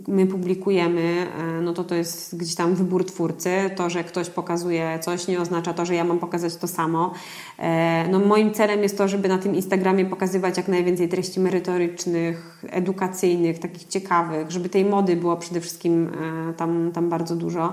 [0.09, 3.51] my publikujemy, e, no to to jest gdzieś tam wybór twórcy.
[3.77, 7.13] To, że ktoś pokazuje coś, nie oznacza to, że ja mam pokazać to samo.
[7.59, 12.65] E, No moim celem jest to, żeby na tym Instagramie pokazywać jak najwięcej treści merytorycznych,
[12.71, 16.09] edukacyjnych, takich ciekawych, żeby tej mody było przede wszystkim
[16.51, 17.73] e, tam, tam bardzo dużo.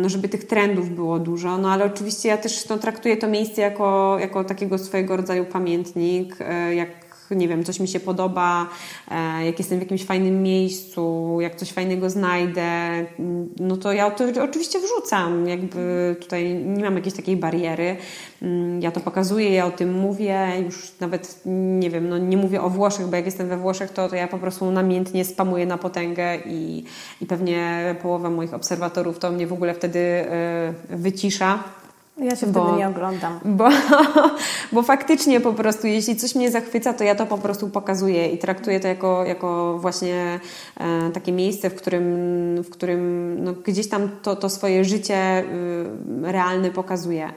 [0.00, 3.62] No, żeby tych trendów było dużo, no ale oczywiście ja też no, traktuję to miejsce
[3.62, 6.36] jako, jako takiego swojego rodzaju pamiętnik,
[6.74, 7.03] jak
[7.34, 8.68] nie wiem, coś mi się podoba,
[9.10, 14.10] e, jak jestem w jakimś fajnym miejscu, jak coś fajnego znajdę, mm, no to ja
[14.10, 15.48] to oczywiście wrzucam.
[15.48, 17.96] Jakby tutaj nie mam jakiejś takiej bariery.
[18.42, 21.40] Mm, Ja to pokazuję, ja o tym mówię, już nawet
[21.80, 24.28] nie wiem, no nie mówię o Włoszech, bo jak jestem we Włoszech, to, to ja
[24.28, 26.84] po prostu namiętnie spamuję na potęgę i,
[27.20, 31.64] i pewnie połowa moich obserwatorów to mnie w ogóle wtedy e, wycisza.
[32.18, 33.40] Ja się bo, wtedy nie oglądam.
[33.44, 33.68] Bo,
[34.72, 38.38] bo faktycznie po prostu, jeśli coś mnie zachwyca, to ja to po prostu pokazuję i
[38.38, 40.40] traktuję to jako, jako właśnie
[40.76, 42.04] e, takie miejsce, w którym,
[42.62, 45.44] w którym no, gdzieś tam to, to swoje życie y,
[46.22, 47.32] realne pokazuję.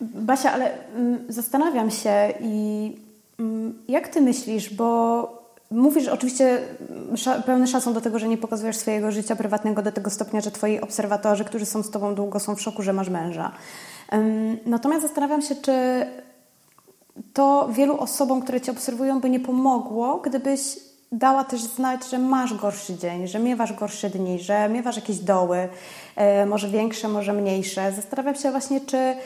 [0.00, 2.92] Basia, ale mm, zastanawiam się i
[3.38, 5.33] mm, jak ty myślisz, bo
[5.70, 6.60] Mówisz oczywiście
[7.46, 10.80] pełny szacun do tego, że nie pokazujesz swojego życia prywatnego do tego stopnia, że twoi
[10.80, 13.52] obserwatorzy, którzy są z tobą długo, są w szoku, że masz męża.
[14.66, 16.06] Natomiast zastanawiam się, czy
[17.32, 20.60] to wielu osobom, które cię obserwują, by nie pomogło, gdybyś
[21.12, 25.68] dała też znać, że masz gorszy dzień, że miewasz gorsze dni, że miewasz jakieś doły,
[26.16, 27.92] e, może większe, może mniejsze.
[27.92, 29.16] Zastanawiam się właśnie, czy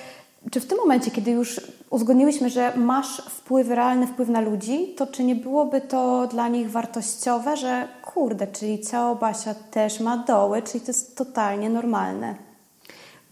[0.50, 1.60] czy w tym momencie, kiedy już
[1.90, 6.70] uzgodniłyśmy, że masz wpływ, realny wpływ na ludzi, to czy nie byłoby to dla nich
[6.70, 12.34] wartościowe, że kurde, czyli ciało Basia też ma doły, czyli to jest totalnie normalne?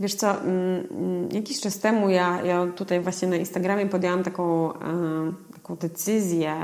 [0.00, 4.72] Wiesz co, mm, mm, jakiś czas temu ja, ja tutaj właśnie na Instagramie podjęłam taką,
[5.52, 6.54] taką decyzję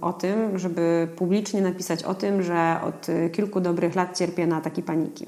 [0.00, 4.82] o tym, żeby publicznie napisać o tym, że od kilku dobrych lat cierpię na ataki
[4.82, 5.26] paniki.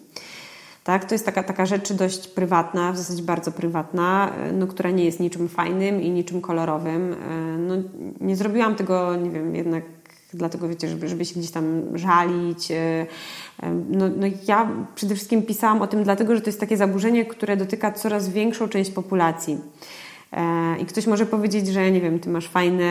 [0.86, 1.04] Tak?
[1.04, 5.04] To jest taka, taka rzecz dość prywatna, w zasadzie bardzo prywatna, e, no, która nie
[5.04, 7.12] jest niczym fajnym i niczym kolorowym.
[7.12, 7.16] E,
[7.58, 7.74] no,
[8.20, 9.82] nie zrobiłam tego, nie wiem, jednak
[10.34, 12.70] dlatego wiecie, żeby, żeby się gdzieś tam żalić.
[12.70, 13.06] E,
[13.90, 17.56] no, no ja przede wszystkim pisałam o tym dlatego, że to jest takie zaburzenie, które
[17.56, 19.58] dotyka coraz większą część populacji.
[20.36, 22.86] E, I ktoś może powiedzieć, że nie wiem, ty masz fajne,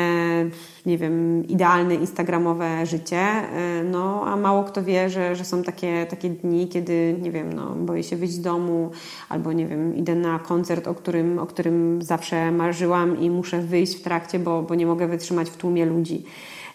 [0.86, 6.06] nie wiem, idealne instagramowe życie, e, no a mało kto wie, że, że są takie,
[6.10, 8.92] takie dni, kiedy, nie wiem, no, boję się wyjść z domu,
[9.30, 13.96] albo nie wiem, idę na koncert, o którym, o którym zawsze marzyłam i muszę wyjść
[13.96, 16.24] w trakcie, bo, bo nie mogę wytrzymać w tłumie ludzi.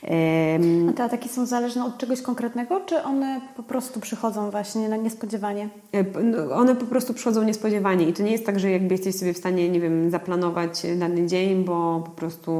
[0.03, 4.97] A te ataki są zależne od czegoś konkretnego, czy one po prostu przychodzą właśnie na
[4.97, 5.69] niespodziewanie?
[5.93, 9.15] E, no, one po prostu przychodzą niespodziewanie i to nie jest tak, że jakby jesteś
[9.15, 12.53] sobie w stanie, nie wiem, zaplanować dany dzień, bo po prostu,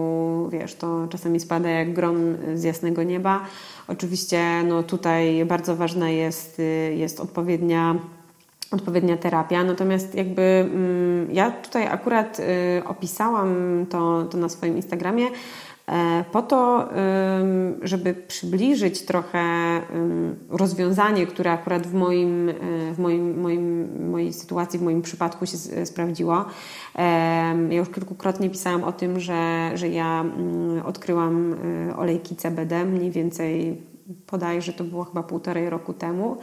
[0.53, 2.17] wiesz, to czasami spada jak grom
[2.55, 3.41] z jasnego nieba.
[3.89, 6.63] Oczywiście no, tutaj bardzo ważna jest,
[6.97, 7.97] jest odpowiednia
[8.71, 9.65] odpowiednia terapia.
[9.65, 12.45] Natomiast jakby mm, ja tutaj akurat y,
[12.85, 15.27] opisałam to, to na swoim Instagramie,
[16.33, 16.89] po to,
[17.83, 19.43] żeby przybliżyć trochę
[20.51, 22.53] rozwiązanie, które akurat w, moim, e,
[22.95, 26.45] w moim, moim, mojej sytuacji, w moim przypadku się sprawdziło.
[27.71, 31.55] Ja już kilkukrotnie pisałam o tym, że, że ja mm, odkryłam
[31.91, 33.83] e, olejki CBD mniej więcej
[34.27, 36.37] podaję, że to było chyba półtorej roku temu.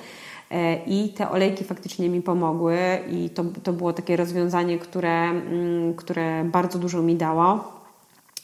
[0.86, 2.78] I te olejki faktycznie mi pomogły,
[3.12, 7.77] i to, to było takie rozwiązanie, które, mm, które bardzo dużo mi dało.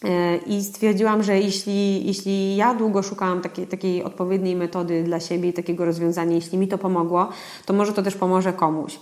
[0.03, 5.49] E, I stwierdziłam, że jeśli, jeśli ja długo szukałam takiej, takiej odpowiedniej metody dla siebie
[5.49, 7.29] i takiego rozwiązania, jeśli mi to pomogło,
[7.65, 8.99] to może to też pomoże komuś.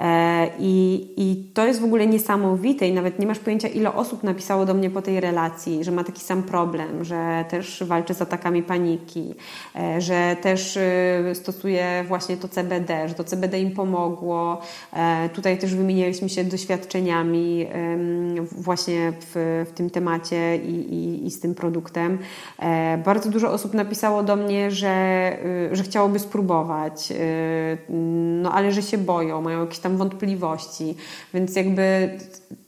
[0.00, 4.22] E, I, I to jest w ogóle niesamowite i nawet nie masz pojęcia, ile osób
[4.22, 8.22] napisało do mnie po tej relacji, że ma taki sam problem, że też walczy z
[8.22, 9.34] atakami paniki,
[9.76, 14.60] e, że też y, stosuje właśnie to CBD, że to CBD im pomogło.
[14.92, 17.66] E, tutaj też wymienialiśmy się doświadczeniami
[18.52, 22.18] właśnie w, w tym temacie i, i, i z tym produktem.
[23.04, 25.36] Bardzo dużo osób napisało do mnie, że,
[25.72, 27.78] y, że chciałoby spróbować, y,
[28.42, 30.96] no ale że się boją, mają jakieś tam wątpliwości.
[31.34, 32.18] Więc jakby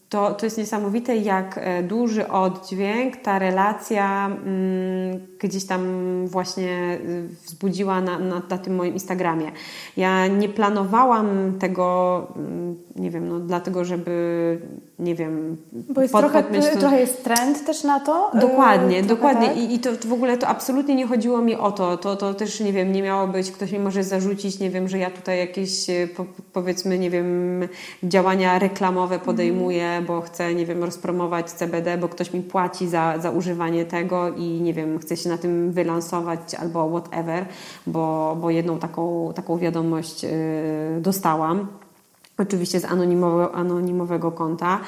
[0.09, 5.83] to, to jest niesamowite, jak e, duży oddźwięk ta relacja mm, gdzieś tam
[6.27, 9.53] właśnie y, wzbudziła na, na, na, tym moim Instagramie.
[9.97, 14.59] Ja nie planowałam tego, mm, nie wiem, no dlatego, żeby,
[14.99, 15.57] nie wiem...
[15.73, 16.79] Bo jest trochę, to...
[16.81, 18.31] trochę jest trend też na to.
[18.35, 19.49] Y, dokładnie, dokładnie.
[19.49, 19.57] Tak?
[19.57, 21.97] I, I to w ogóle to absolutnie nie chodziło mi o to.
[21.97, 24.99] To, to też, nie wiem, nie miało być, ktoś mi może zarzucić, nie wiem, że
[24.99, 27.61] ja tutaj jakieś, y, po, powiedzmy, nie wiem,
[28.03, 30.07] działania reklamowe podejmuję, mm.
[30.07, 34.61] bo chcę, nie wiem, rozpromować CBD, bo ktoś mi płaci za, za używanie tego i,
[34.61, 37.47] nie wiem, chcę się na tym wylansować albo whatever,
[37.87, 40.31] bo, bo jedną taką, taką wiadomość yy,
[41.01, 41.67] dostałam.
[42.39, 44.81] Oczywiście z anonimowe, anonimowego konta.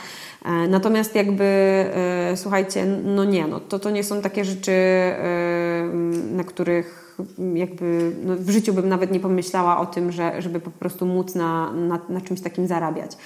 [0.44, 5.84] E, natomiast jakby, e, słuchajcie, no nie, no to, to nie są takie rzeczy, e,
[6.32, 7.18] na których
[7.54, 11.34] jakby no w życiu bym nawet nie pomyślała o tym, że, żeby po prostu móc
[11.34, 13.16] na, na, na czymś takim zarabiać.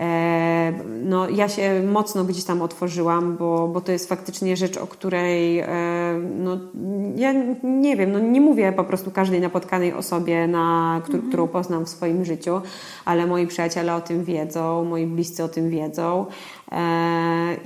[0.00, 0.72] E,
[1.04, 5.58] no, ja się mocno gdzieś tam otworzyłam, bo, bo to jest faktycznie rzecz, o której
[5.58, 5.66] e,
[6.38, 6.58] no,
[7.16, 7.32] ja
[7.62, 11.28] nie wiem, no, nie mówię po prostu każdej napotkanej osobie, na, mhm.
[11.28, 12.60] którą poznam w swoim życiu,
[13.04, 16.26] ale moi przyjaciele o tym wiedzą, moi bliscy o tym wiedzą.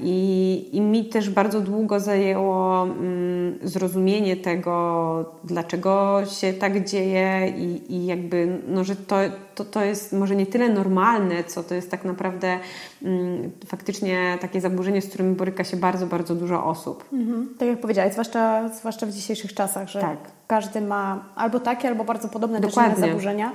[0.02, 7.94] I, I mi też bardzo długo zajęło mm, zrozumienie tego, dlaczego się tak dzieje i,
[7.94, 9.16] i jakby, no, że to,
[9.55, 12.59] to, to jest może nie tyle normalne, co to jest tak naprawdę
[13.02, 17.05] mm, faktycznie takie zaburzenie, z którym boryka się bardzo, bardzo dużo osób.
[17.12, 17.48] Mhm.
[17.59, 20.18] Tak jak powiedziałaś, zwłaszcza, zwłaszcza w dzisiejszych czasach, że tak.
[20.46, 23.07] każdy ma albo takie, albo bardzo podobne Dokładnie.
[23.07, 23.52] zaburzenia.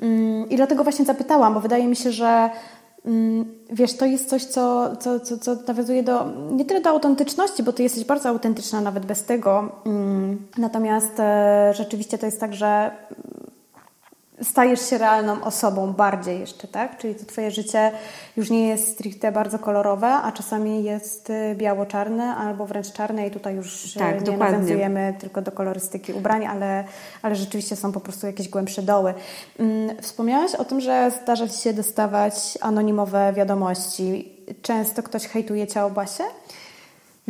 [0.00, 2.50] Mm, I dlatego właśnie zapytałam, bo wydaje mi się, że
[3.70, 7.72] wiesz, to jest coś, co, co, co, co nawiązuje do, nie tyle do autentyczności, bo
[7.72, 9.72] ty jesteś bardzo autentyczna nawet bez tego.
[9.86, 12.90] Mm, natomiast e, rzeczywiście to jest tak, że
[14.42, 16.98] stajesz się realną osobą bardziej jeszcze, tak?
[16.98, 17.92] Czyli to twoje życie
[18.36, 23.30] już nie jest stricte bardzo kolorowe, a czasami jest y, biało-czarne albo wręcz czarne i
[23.30, 24.56] tutaj już y, tak, nie dokładnie.
[24.58, 26.84] nawiązujemy tylko do kolorystyki ubrań, ale,
[27.22, 29.14] ale rzeczywiście są po prostu jakieś głębsze doły.
[29.58, 34.32] Mm, wspomniałaś o tym, że zdarza Ci się dostawać anonimowe wiadomości.
[34.62, 36.24] Często ktoś hejtuje ciało Basie?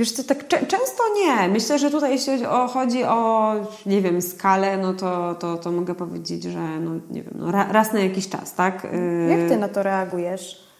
[0.00, 1.48] Wiesz co, tak często nie.
[1.48, 3.54] Myślę, że tutaj jeśli chodzi o,
[3.86, 7.92] nie wiem, skalę, no to, to, to mogę powiedzieć, że no, nie wiem, no, raz
[7.92, 8.86] na jakiś czas, tak?
[9.30, 10.70] Jak Ty na to reagujesz?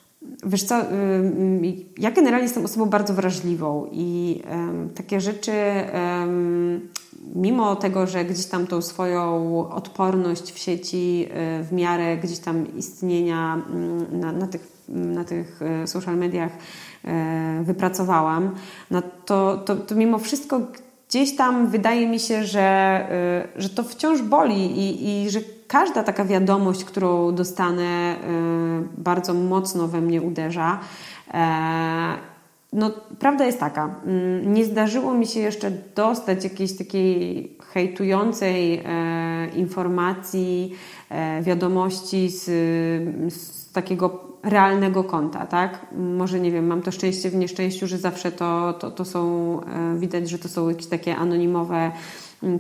[0.47, 0.75] Wiesz co,
[1.99, 4.43] ja generalnie jestem osobą bardzo wrażliwą i
[4.95, 5.53] takie rzeczy,
[7.35, 11.27] mimo tego, że gdzieś tam tą swoją odporność w sieci
[11.61, 16.53] y, w miarę gdzieś tam istnienia mm, na, na tych, na tych y, social mediach
[17.63, 18.55] wypracowałam,
[18.91, 20.61] no to, to, to mimo wszystko
[21.11, 26.03] gdzieś tam wydaje mi się, że, e, że to wciąż boli i, i że każda
[26.03, 28.17] taka wiadomość, którą dostanę, e,
[28.99, 30.81] bardzo mocno we mnie uderza.
[32.73, 38.83] No, prawda jest taka, mm, nie zdarzyło mi się jeszcze dostać jakiejś takiej hejtującej
[39.57, 40.75] informacji,
[41.43, 42.45] wiadomości z,
[43.35, 45.87] z takiego realnego konta, tak?
[45.93, 49.99] Może nie wiem, mam to szczęście w nieszczęściu, że zawsze to, to, to są, e,
[49.99, 51.93] widać, że to są jakieś takie anonimowe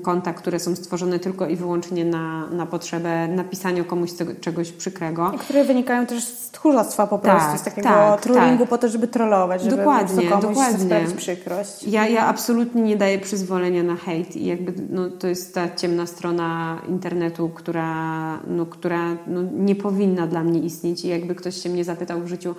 [0.02, 4.10] konta, które są stworzone tylko i wyłącznie na, na potrzebę napisania komuś
[4.40, 5.32] czegoś przykrego.
[5.34, 8.68] I które wynikają też z tchórzostwa po prostu, tak, z takiego tak, trollingu tak.
[8.68, 10.84] po to, żeby trollować, żeby dokładnie, komuś dokładnie.
[10.86, 11.82] sprawić przykrość.
[11.82, 16.06] Ja, ja absolutnie nie daję przyzwolenia na hejt i jakby no, to jest ta ciemna
[16.06, 21.68] strona internetu, która, no, która no, nie powinna dla mnie istnieć i jakby ktoś się
[21.68, 22.54] mnie zapytał w życiu,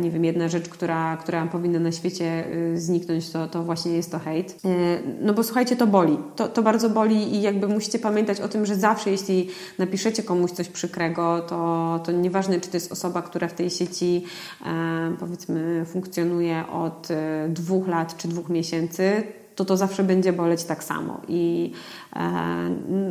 [0.00, 4.10] nie wiem, jedna rzecz, która, która powinna na świecie y, zniknąć, to, to właśnie jest
[4.10, 4.56] to hejt.
[4.64, 4.68] E,
[5.20, 6.18] no bo słuchajcie, to boli.
[6.36, 9.48] To to, bardzo boli i jakby musicie pamiętać o tym, że zawsze jeśli
[9.78, 14.24] napiszecie komuś coś przykrego, to, to nieważne, czy to jest osoba, która w tej sieci
[14.66, 19.22] e, powiedzmy funkcjonuje od e, dwóch lat czy dwóch miesięcy,
[19.56, 21.20] to to zawsze będzie boleć tak samo.
[21.28, 22.03] I, e,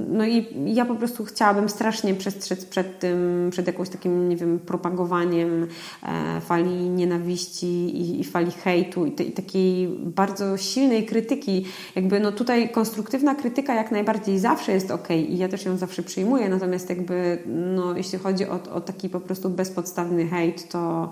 [0.07, 4.59] no i ja po prostu chciałabym strasznie przestrzec przed tym, przed jakimś takim, nie wiem,
[4.59, 5.67] propagowaniem
[6.03, 11.65] e, fali nienawiści i, fali hejtu i, te, i, takiej bardzo silnej krytyki.
[11.95, 16.03] Jakby no tutaj konstruktywna krytyka jak najbardziej zawsze jest ok i ja też ją zawsze
[16.03, 21.09] przyjmuję, natomiast jakby no, jeśli chodzi o, o taki po prostu bezpodstawny hejt, to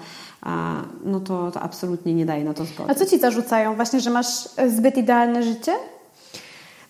[1.05, 2.91] no to, to absolutnie nie daje na to zgody.
[2.91, 3.75] A co ci zarzucają?
[3.75, 5.71] Właśnie, że masz zbyt idealne życie?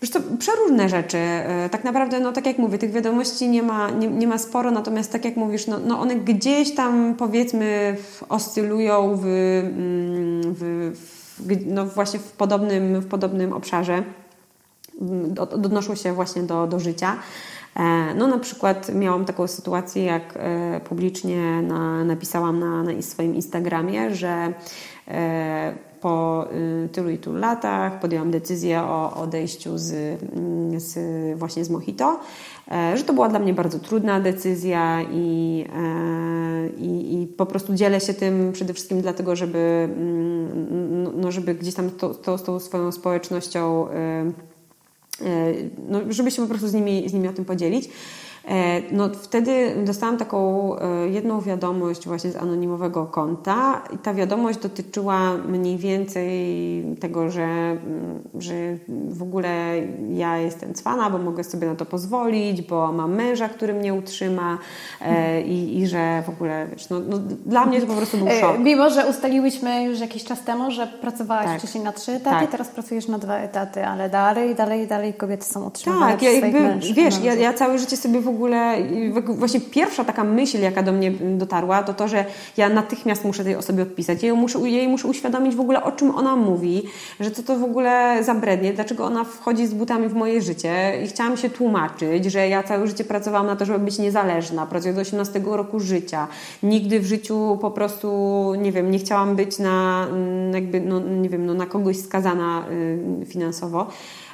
[0.02, 1.18] Wiesz to przeróżne rzeczy.
[1.18, 4.72] E, tak naprawdę, no tak jak mówię, tych wiadomości nie ma, nie, nie ma sporo,
[4.72, 7.98] natomiast tak jak mówisz, no, no one gdzieś tam powiedzmy
[8.30, 10.92] oscylują w, mm, w,
[11.40, 14.04] w no właśnie w podobnym, w podobnym obszarze.
[15.02, 17.16] Mm, odnoszą się właśnie do, do życia.
[17.76, 23.36] E, no na przykład miałam taką sytuację, jak e, publicznie na, napisałam na, na swoim
[23.36, 24.54] Instagramie, że
[26.02, 26.46] po
[26.86, 29.94] y, tylu i tylu latach podjęłam decyzję o odejściu z,
[30.34, 31.00] mm, z,
[31.40, 32.20] właśnie z Mojito,
[32.96, 35.66] że to była dla mnie bardzo trudna decyzja i,
[36.78, 41.56] i, i po prostu dzielę się tym przede wszystkim dlatego, żeby, mm, no, no, żeby
[41.56, 43.88] gdzieś tam to, to, z tą swoją społecznością
[45.26, 45.54] E,
[45.90, 47.90] no, żeby się po prostu z nimi, z nimi o tym podzielić.
[48.48, 54.60] E, no wtedy dostałam taką e, jedną wiadomość właśnie z anonimowego konta i ta wiadomość
[54.60, 56.32] dotyczyła mniej więcej
[57.00, 58.54] tego, że, mm, że
[59.10, 59.74] w ogóle
[60.10, 64.58] ja jestem cwana, bo mogę sobie na to pozwolić, bo mam męża, który mnie utrzyma
[65.02, 68.28] e, i, i że w ogóle, wiesz, no, no, dla mnie to po prostu był
[68.40, 68.60] szok.
[68.60, 71.60] Mimo, że ustaliłyśmy już jakiś czas temu, że pracowałaś tak.
[71.60, 72.52] wcześniej na trzy etaty, tak.
[72.52, 76.94] teraz pracujesz na dwa etaty, ale dalej, dalej, dalej kobiety są utrzymane Tak, ja jakby,
[76.94, 78.78] wiesz, ja, ja całe życie sobie w ogóle,
[79.28, 82.26] właśnie pierwsza taka myśl, jaka do mnie dotarła, to to, że
[82.58, 84.24] ja natychmiast muszę tej osobie odpisać.
[84.24, 86.84] Ja muszę, jej muszę uświadomić w ogóle, o czym ona mówi,
[87.20, 91.08] że co to w ogóle zabrednie, dlaczego ona wchodzi z butami w moje życie i
[91.08, 95.02] chciałam się tłumaczyć, że ja całe życie pracowałam na to, żeby być niezależna, pracuję do
[95.02, 96.28] 18 roku życia.
[96.64, 101.30] Nigdy w życiu po prostu, nie wiem, nie chciałam być na, mm, jakby, no, nie
[101.30, 102.66] wiem, no, na kogoś skazana
[103.22, 103.88] y, finansowo.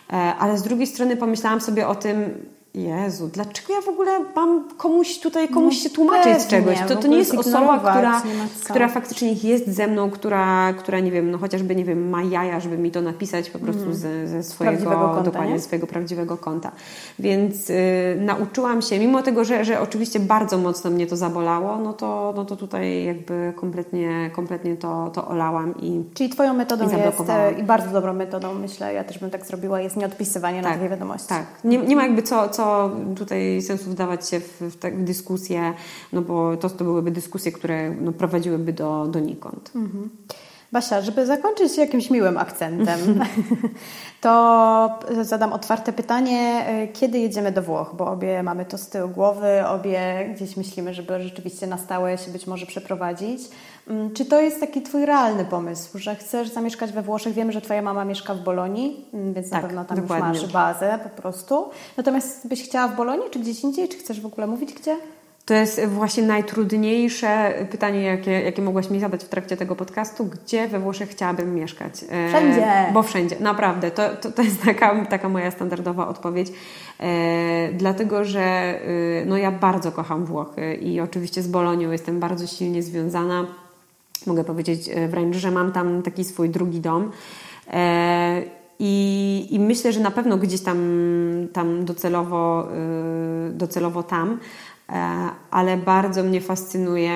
[0.10, 2.30] E, ale z drugiej strony pomyślałam sobie o tym,
[2.78, 6.80] Jezu, dlaczego ja w ogóle mam komuś tutaj, komuś no, się tłumaczyć z czegoś?
[6.88, 8.22] To, to nie jest osoba, która,
[8.64, 12.60] która faktycznie jest ze mną, która, która, nie wiem, no chociażby, nie wiem, ma jaja,
[12.60, 13.96] żeby mi to napisać po prostu mm.
[13.96, 16.72] ze, ze swojego, konta, dokładnie, swojego prawdziwego konta.
[17.20, 17.74] Więc y,
[18.20, 22.46] nauczyłam się, mimo tego, że, że oczywiście bardzo mocno mnie to zabolało, no to, no
[22.46, 27.52] to tutaj jakby kompletnie, kompletnie to, to olałam i Czyli Twoją metodą i jest, e,
[27.52, 30.90] i bardzo dobrą metodą, myślę, ja też bym tak zrobiła, jest nieodpisywanie tak, na takie
[30.90, 31.28] wiadomości.
[31.28, 32.67] Tak, nie, nie ma jakby co, co
[33.16, 35.74] tutaj sensu wdawać się w, w, w dyskusje,
[36.14, 39.72] no bo to, to byłyby dyskusje, które no, prowadziłyby do, donikąd.
[39.76, 40.10] Mhm.
[40.72, 43.00] Basia, żeby zakończyć jakimś miłym akcentem,
[44.22, 49.68] to zadam otwarte pytanie, kiedy jedziemy do Włoch, bo obie mamy to z tyłu głowy,
[49.68, 53.42] obie gdzieś myślimy, żeby rzeczywiście na stałe się być może przeprowadzić.
[53.88, 57.34] Mm, czy to jest taki Twój realny pomysł, że chcesz zamieszkać we Włoszech?
[57.34, 60.30] Wiemy, że Twoja mama mieszka w Bolonii, mm, więc tak, na pewno tam dokładnie.
[60.30, 61.70] już masz bazę po prostu.
[61.98, 63.90] Natomiast byś chciała w Bolonii, czy gdzieś indziej?
[63.90, 64.98] Czy chcesz w ogóle mówić gdzie?
[65.48, 70.26] To jest właśnie najtrudniejsze pytanie, jakie, jakie mogłaś mi zadać w trakcie tego podcastu.
[70.26, 71.94] Gdzie we Włoszech chciałabym mieszkać?
[72.10, 72.68] E, wszędzie.
[72.94, 73.92] bo wszędzie, naprawdę.
[73.92, 76.48] To, to, to jest taka, taka moja standardowa odpowiedź.
[77.00, 78.80] E, dlatego, że e,
[79.26, 83.46] no, ja bardzo kocham Włochy i oczywiście z Bolonią jestem bardzo silnie związana
[84.26, 87.12] mogę powiedzieć e, wręcz, że mam tam taki swój drugi dom.
[87.74, 88.42] E,
[88.80, 90.78] I, I, myślę, że na pewno gdzieś tam,
[91.54, 94.67] tam docelowo, e, docelowo tam, E,
[95.52, 97.12] ale bardzo mnie fascynuje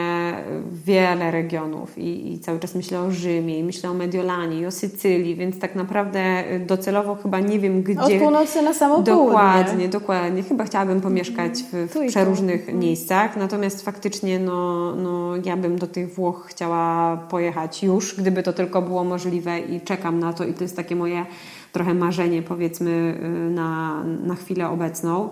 [0.85, 4.71] wiele regionów i, i, cały czas myślę o Rzymie, i myślę o Mediolanie, i o
[4.71, 8.01] Sycylii, więc tak naprawdę docelowo chyba nie wiem gdzie.
[8.01, 9.89] Od północy na samo Dokładnie, południe.
[9.89, 10.43] dokładnie.
[10.43, 12.79] Chyba chciałabym pomieszkać w, w przeróżnych mhm.
[12.79, 18.53] miejscach, natomiast faktycznie no, no, ja bym do tych Włoch chciała pojechać już, gdyby to
[18.53, 21.25] tylko było możliwe i czekam na to i to jest takie moje
[21.71, 23.17] trochę marzenie powiedzmy
[23.47, 25.29] y, na, na chwilę obecną.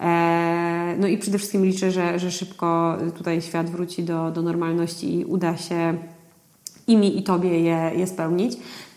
[0.00, 5.14] E, no i przede wszystkim liczę, że, że szybko tutaj świat wróci do, do normalności
[5.14, 5.94] i uda się
[6.86, 8.56] i mi, i Tobie je, je spełnić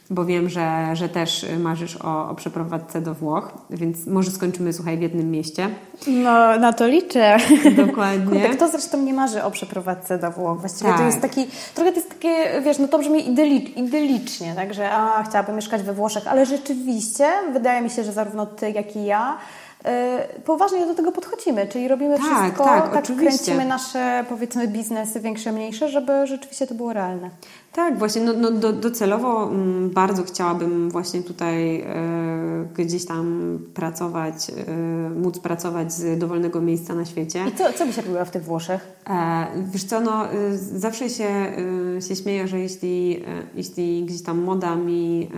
[0.09, 4.97] bo wiem, że, że też marzysz o, o przeprowadzce do Włoch, więc może skończymy, słuchaj,
[4.97, 5.69] w jednym mieście.
[6.07, 7.37] No, na to liczę.
[7.85, 8.49] Dokładnie.
[8.49, 10.59] Kto zresztą nie marzy o przeprowadzce do Włoch?
[10.59, 10.99] Właściwie tak.
[10.99, 14.91] to jest taki, trochę to jest takie, wiesz, no to brzmi idylicz, idylicznie, tak, że
[14.91, 19.05] a, chciałabym mieszkać we Włoszech, ale rzeczywiście wydaje mi się, że zarówno Ty, jak i
[19.05, 19.37] ja
[20.45, 25.51] poważnie do tego podchodzimy, czyli robimy tak, wszystko, tak, tak kręcimy nasze powiedzmy biznesy większe,
[25.51, 27.29] mniejsze, żeby rzeczywiście to było realne.
[27.79, 33.59] Tak, właśnie no, no, do, docelowo m, mm, bardzo chciałabym właśnie tutaj e, gdzieś tam
[33.73, 37.43] pracować, e, móc pracować z dowolnego miejsca na świecie.
[37.47, 38.87] I co, co byś robiła w tych Włoszech?
[39.09, 41.25] E, wiesz co, no, e, zawsze się,
[41.97, 45.29] e, się śmieję, że jeśli, e, jeśli gdzieś tam moda mi,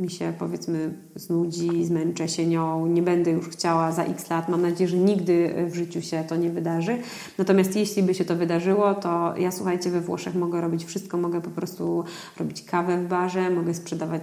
[0.00, 4.62] mi się powiedzmy znudzi, zmęczę się nią, nie będę już chciała za x lat, mam
[4.62, 6.98] nadzieję, że nigdy w życiu się to nie wydarzy.
[7.38, 11.40] Natomiast jeśli by się to wydarzyło, to ja słuchajcie, we Włoszech mogę robić wszystko, mogę
[11.40, 12.04] po prostu
[12.38, 14.22] robić kawę w barze, mogę sprzedawać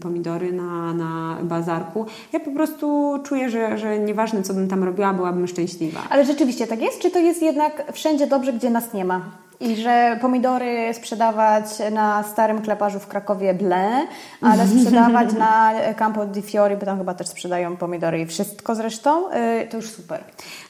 [0.00, 2.06] pomidory na, na bazarku.
[2.32, 6.00] Ja po prostu czuję, że, że nieważne co bym tam robiła, byłabym szczęśliwa.
[6.10, 6.98] Ale rzeczywiście tak jest?
[6.98, 9.45] Czy to jest jednak wszędzie dobrze, gdzie nas nie ma?
[9.60, 14.06] I że pomidory sprzedawać na starym kleparzu w Krakowie ble,
[14.40, 19.32] ale sprzedawać na Campo di Fiori, bo tam chyba też sprzedają pomidory i wszystko zresztą,
[19.32, 20.24] y, to już super.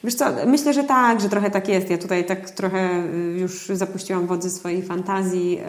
[0.04, 1.90] Wiesz co, myślę, że tak, że trochę tak jest.
[1.90, 5.60] Ja tutaj tak trochę y, już zapuściłam wodzy swojej fantazji.
[5.60, 5.62] Y,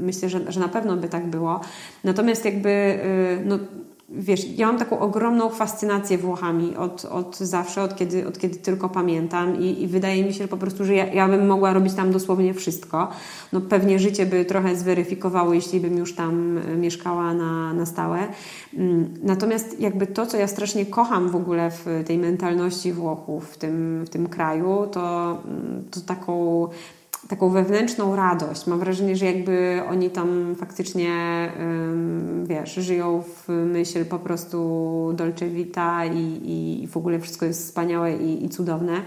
[0.00, 1.60] myślę, że, że na pewno by tak było.
[2.04, 2.98] Natomiast jakby
[3.44, 3.58] no,
[4.16, 8.88] wiesz, ja mam taką ogromną fascynację Włochami od, od zawsze, od kiedy, od kiedy tylko
[8.88, 11.94] pamiętam i, i wydaje mi się że po prostu, że ja, ja bym mogła robić
[11.94, 13.08] tam dosłownie wszystko.
[13.52, 18.18] No pewnie życie by trochę zweryfikowało, jeśli bym już tam e, mieszkała na, na stałe.
[18.74, 23.56] Mm, natomiast jakby to, co ja strasznie kocham w ogóle w tej mentalności Włochów, w
[23.56, 26.68] tym, w tym kraju, to, mm, to taką
[27.28, 28.66] taką wewnętrzną radość.
[28.66, 31.10] Mam wrażenie, że jakby oni tam faktycznie,
[32.44, 36.40] wiesz, żyją w myśl po prostu Dolce Vita i,
[36.82, 39.02] i w ogóle wszystko jest wspaniałe i, i cudowne.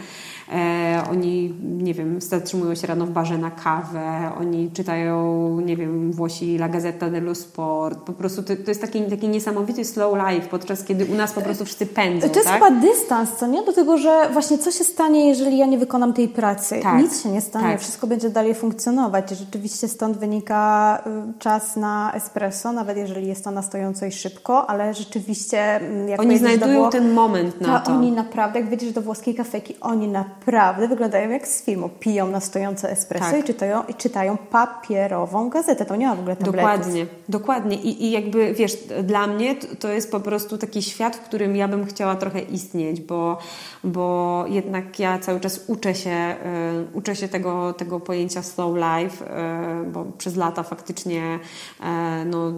[0.53, 6.11] E, oni, nie wiem, zatrzymują się rano w barze na kawę, oni czytają, nie wiem,
[6.11, 7.99] Włosi La Gazzetta dello Sport.
[7.99, 11.41] Po prostu to, to jest taki, taki niesamowity slow life, podczas kiedy u nas po
[11.41, 12.29] prostu wszyscy pędzą.
[12.29, 12.63] To jest tak?
[12.63, 13.63] chyba dystans, co nie?
[13.63, 16.79] Do tego, że właśnie co się stanie, jeżeli ja nie wykonam tej pracy?
[16.83, 17.01] Tak.
[17.01, 17.81] Nic się nie stanie, Tak.
[17.81, 19.29] wszystko będzie dalej funkcjonować.
[19.29, 21.03] Rzeczywiście stąd wynika
[21.37, 26.09] y, czas na espresso, nawet jeżeli jest to na stojąco i szybko, ale rzeczywiście mm,
[26.09, 27.91] jak Oni znajdują Włoch, ten moment na to.
[27.91, 30.36] oni naprawdę, jak wejdziesz do włoskiej kafeki, oni naprawdę
[30.89, 31.89] wyglądają jak z filmu.
[31.99, 33.39] Piją na stojąco espresso Tak.
[33.39, 35.85] i, czytają, i czytają papierową gazetę.
[35.85, 36.61] To nie ma w ogóle tabletów.
[36.61, 37.77] Dokładnie, dokładnie.
[37.77, 41.55] I, I jakby wiesz, dla mnie to, to jest po prostu taki świat, w którym
[41.55, 43.37] ja bym chciała trochę istnieć, bo,
[43.83, 46.35] bo jednak ja cały czas uczę się,
[46.93, 51.39] y, uczę się tego, tego pojęcia slow life, y, bo przez lata faktycznie
[51.79, 51.83] y,
[52.25, 52.53] no,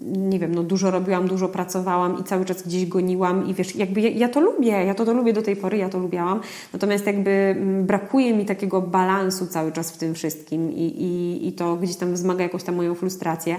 [0.00, 4.00] nie wiem, no dużo robiłam, dużo pracowałam i cały czas gdzieś goniłam i wiesz, jakby
[4.00, 6.40] ja, ja to lubię, ja to, to lubię do tej pory, ja to lubiałam,
[6.72, 11.52] natomiast jakby mm, brakuje mi takiego balansu cały czas w tym wszystkim i, i, i
[11.52, 13.56] to gdzieś tam wzmaga jakąś tam moją frustrację.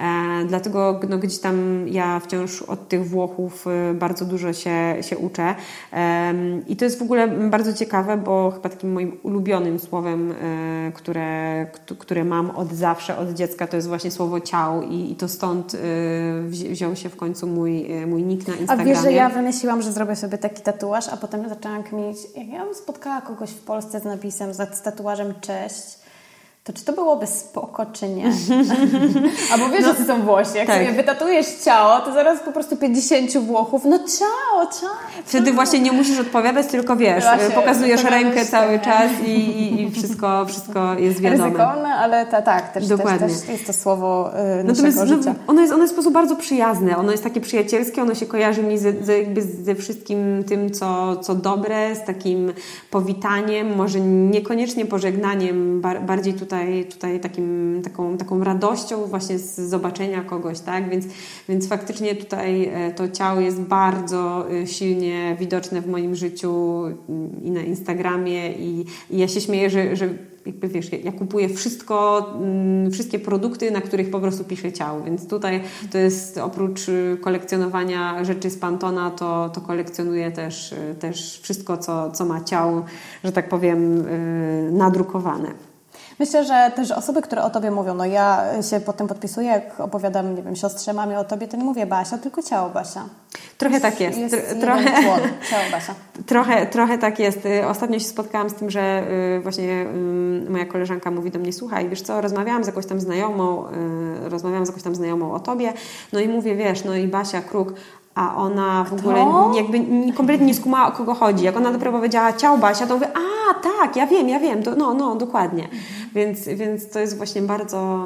[0.00, 5.18] E, dlatego no, gdzieś tam ja wciąż od tych Włochów e, bardzo dużo się, się
[5.18, 5.54] uczę.
[5.92, 10.92] Em, I to jest w ogóle bardzo ciekawe, bo chyba takim moim ulubionym słowem, e,
[10.94, 15.16] które, kt- które mam od zawsze, od dziecka, to jest właśnie słowo ciał i, i
[15.16, 15.78] to stąd e,
[16.48, 18.92] wzi- wziął się w końcu mój, e, mój nick na A Instagramie.
[18.94, 22.64] wiesz, że ja wymyśliłam, że zrobię sobie taki tatuaż, a potem zaczęłam kminić, jak ja
[22.64, 25.97] bym spotkała kogoś w Polsce z napisem, z tatuażem cześć,
[26.68, 28.32] to czy to byłoby spoko, czy nie?
[29.52, 30.76] Albo wiesz, że to są Włosi, jak tak.
[30.76, 34.90] sobie wytatujesz ciało, to zaraz po prostu 50 Włochów, no ciao, ciao.
[35.24, 39.90] Wtedy właśnie nie musisz odpowiadać, tylko wiesz, Właśnie, pokazujesz rękę cały czas i, i, i
[39.90, 41.44] wszystko, wszystko jest wiadome.
[41.44, 43.28] Ryzykowne, ale ta, tak, też, Dokładnie.
[43.28, 44.30] też, też jest to słowo
[44.60, 45.34] y, Natomiast naszego no, życia.
[45.46, 48.62] ono, jest, ono jest w sposób bardzo przyjazne, ono jest takie przyjacielskie, ono się kojarzy
[48.62, 52.52] mi ze, ze, jakby ze wszystkim tym, co, co dobre, z takim
[52.90, 56.57] powitaniem, może niekoniecznie pożegnaniem, bar, bardziej tutaj,
[56.90, 60.90] tutaj takim, taką, taką radością właśnie z zobaczenia kogoś, tak?
[60.90, 61.06] Więc,
[61.48, 66.82] więc faktycznie tutaj e, to ciało jest bardzo e, silnie widoczne w moim życiu
[67.42, 70.08] i na Instagramie i, i ja się śmieję, że, że
[70.46, 75.28] jakby wiesz, ja kupuję wszystko, mm, wszystkie produkty, na których po prostu piszę ciało, więc
[75.28, 75.60] tutaj
[75.92, 82.10] to jest oprócz y, kolekcjonowania rzeczy z Pantona, to, to kolekcjonuję też, też wszystko, co,
[82.10, 82.84] co ma ciało,
[83.24, 84.04] że tak powiem,
[84.72, 85.67] nadrukowane.
[86.18, 90.34] Myślę, że też osoby, które o Tobie mówią, no ja się potem podpisuję, jak opowiadam,
[90.34, 93.04] nie wiem, siostrze, mamie o Tobie, to nie mówię Basia, tylko ciało Basia.
[93.58, 94.18] Trochę tak jest.
[94.18, 94.84] Jest trochę,
[95.50, 95.94] ciało Basia.
[96.26, 97.46] Trochę, trochę tak jest.
[97.46, 99.02] Y, Ostatnio się spotkałam z tym, że
[99.38, 99.86] y, właśnie
[100.46, 103.64] y, moja koleżanka mówi do mnie, słuchaj, wiesz co, rozmawiałam z jakąś tam znajomą,
[104.22, 105.72] rozmawiałam z jakąś tam znajomą o tobie,
[106.12, 107.72] no i mówię, wiesz, no i Basia Kruk,
[108.18, 109.26] a ona w ogóle
[109.56, 111.44] jakby nie- kompletnie nie skumała o kogo chodzi.
[111.44, 114.74] Jak ona dopiero powiedziała ciao Basia, to mówię, a tak, ja wiem, ja wiem, to,
[114.74, 115.68] no, no, dokładnie.
[116.14, 118.04] Więc, więc to jest właśnie bardzo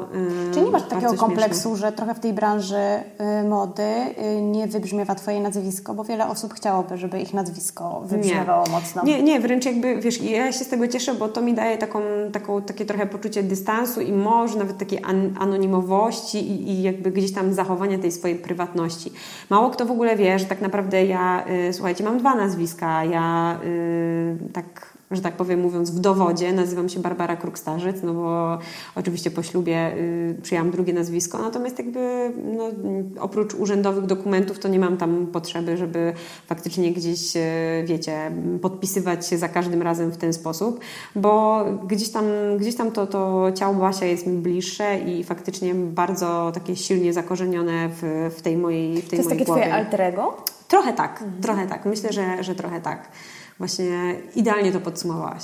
[0.51, 1.17] y, Czy nie masz takiego śmieszne.
[1.17, 3.83] kompleksu, że trochę w tej branży y, mody
[4.37, 5.93] y, nie wybrzmiewa Twoje nazwisko?
[5.93, 9.03] Bo wiele osób chciałoby, żeby ich nazwisko wybrzmiewało mocno.
[9.05, 11.99] Nie, nie, wręcz jakby, wiesz, ja się z tego cieszę, bo to mi daje taką,
[12.33, 17.33] taką, takie trochę poczucie dystansu i może nawet takiej an, anonimowości i, i jakby gdzieś
[17.33, 19.11] tam zachowania tej swojej prywatności.
[19.49, 23.03] Mało kto w ogóle wie, że tak naprawdę ja, y, słuchajcie, mam dwa nazwiska.
[23.03, 28.57] Ja y, tak że tak powiem, mówiąc w dowodzie, nazywam się Barbara Kruk-Starzyc, no bo
[28.95, 32.69] oczywiście po ślubie y, przyjęłam drugie nazwisko, natomiast jakby no,
[33.19, 36.13] oprócz urzędowych dokumentów to nie mam tam potrzeby, żeby
[36.47, 37.39] faktycznie gdzieś, y,
[37.85, 38.31] wiecie,
[38.61, 40.79] podpisywać się za każdym razem w ten sposób,
[41.15, 42.25] bo gdzieś tam,
[42.57, 47.89] gdzieś tam to, to ciało Basia jest mi bliższe i faktycznie bardzo takie silnie zakorzenione
[47.89, 49.61] w, w tej mojej w To tej jest mojej takie głowie.
[49.61, 50.37] Twoje alter ego?
[50.67, 51.85] Trochę tak, trochę tak.
[51.85, 53.07] Myślę, że, że trochę tak.
[53.57, 55.43] Właśnie idealnie to podsumowałaś.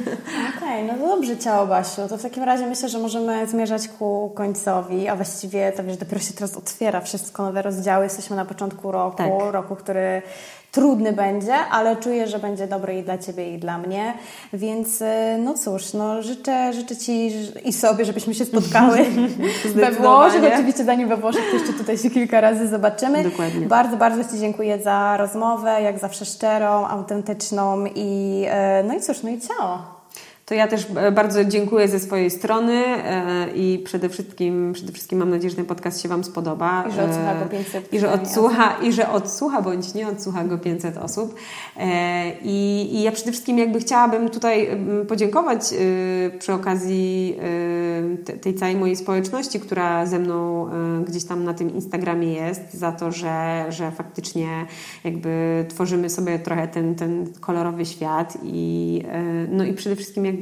[0.56, 2.08] Okej, no to dobrze ciało Basiu.
[2.08, 6.20] To w takim razie myślę, że możemy zmierzać ku końcowi, a właściwie to wiesz, dopiero
[6.20, 8.04] się teraz otwiera wszystko, nowe rozdziały.
[8.04, 9.28] Jesteśmy na początku roku, Tak.
[9.50, 10.22] roku, który
[10.72, 14.14] trudny będzie, ale czuję, że będzie dobry i dla Ciebie, i dla mnie.
[14.52, 15.06] Więc y,
[15.38, 17.32] no cóż, no życzę, życzę Ci
[17.64, 18.98] i sobie, żebyśmy się spotkały
[19.74, 19.90] we.
[19.90, 20.44] Włoszech.
[20.54, 23.24] Oczywiście zanim we Włoszech, jeszcze tutaj się kilka razy zobaczymy.
[23.24, 23.66] Dokładnie.
[23.66, 28.42] Bardzo, bardzo Ci dziękuję za rozmowę, jak zawsze szczerą, autentyczną i
[28.80, 29.99] y, no i cóż, no i ciao.
[30.50, 32.84] To ja też bardzo dziękuję ze swojej strony
[33.54, 36.84] i przede wszystkim, przede wszystkim mam nadzieję, że ten podcast się Wam spodoba.
[36.88, 40.58] I że odsłucha go 500 I że odsłucha, i że odsłucha bądź nie odsłucha go
[40.58, 41.34] 500 osób.
[42.42, 44.68] I, i ja przede wszystkim jakby chciałabym tutaj
[45.08, 45.60] podziękować
[46.38, 47.36] przy okazji
[48.40, 50.68] tej całej mojej społeczności, która ze mną
[51.04, 54.66] gdzieś tam na tym Instagramie jest, za to, że, że faktycznie
[55.04, 60.39] jakby tworzymy sobie trochę ten, ten kolorowy świat i, e, no i przede wszystkim jakby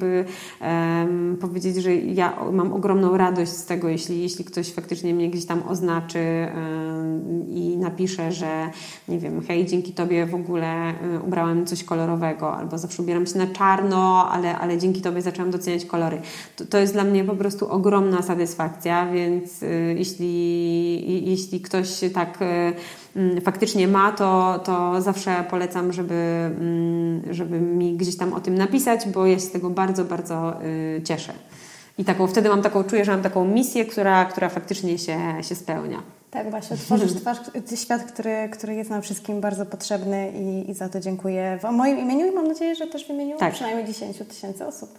[0.60, 5.46] um, powiedzieć, że ja mam ogromną radość z tego, jeśli, jeśli ktoś faktycznie mnie gdzieś
[5.46, 8.70] tam oznaczy um, i napisze, że
[9.08, 10.94] nie wiem, hej, dzięki Tobie w ogóle
[11.26, 15.84] ubrałam coś kolorowego albo zawsze ubieram się na czarno, ale, ale dzięki Tobie zaczęłam doceniać
[15.84, 16.20] kolory.
[16.56, 22.42] To, to jest dla mnie po prostu ogromna satysfakcja, więc y, jeśli, jeśli ktoś tak
[22.42, 22.72] y,
[23.44, 29.08] faktycznie ma, to, to zawsze polecam, żeby, mm, żeby mi gdzieś tam o tym napisać,
[29.08, 31.32] bo ja się z tego bardzo, bardzo y, cieszę.
[31.98, 35.54] I taką, wtedy mam taką, czuję, że mam taką misję, która, która faktycznie się, się
[35.54, 36.02] spełnia.
[36.30, 37.38] Tak, właśnie, tworzysz twarz,
[37.76, 41.98] świat, który, który jest nam wszystkim bardzo potrzebny i, i za to dziękuję w moim
[41.98, 43.54] imieniu i mam nadzieję, że też w imieniu tak.
[43.54, 44.98] przynajmniej 10 tysięcy osób.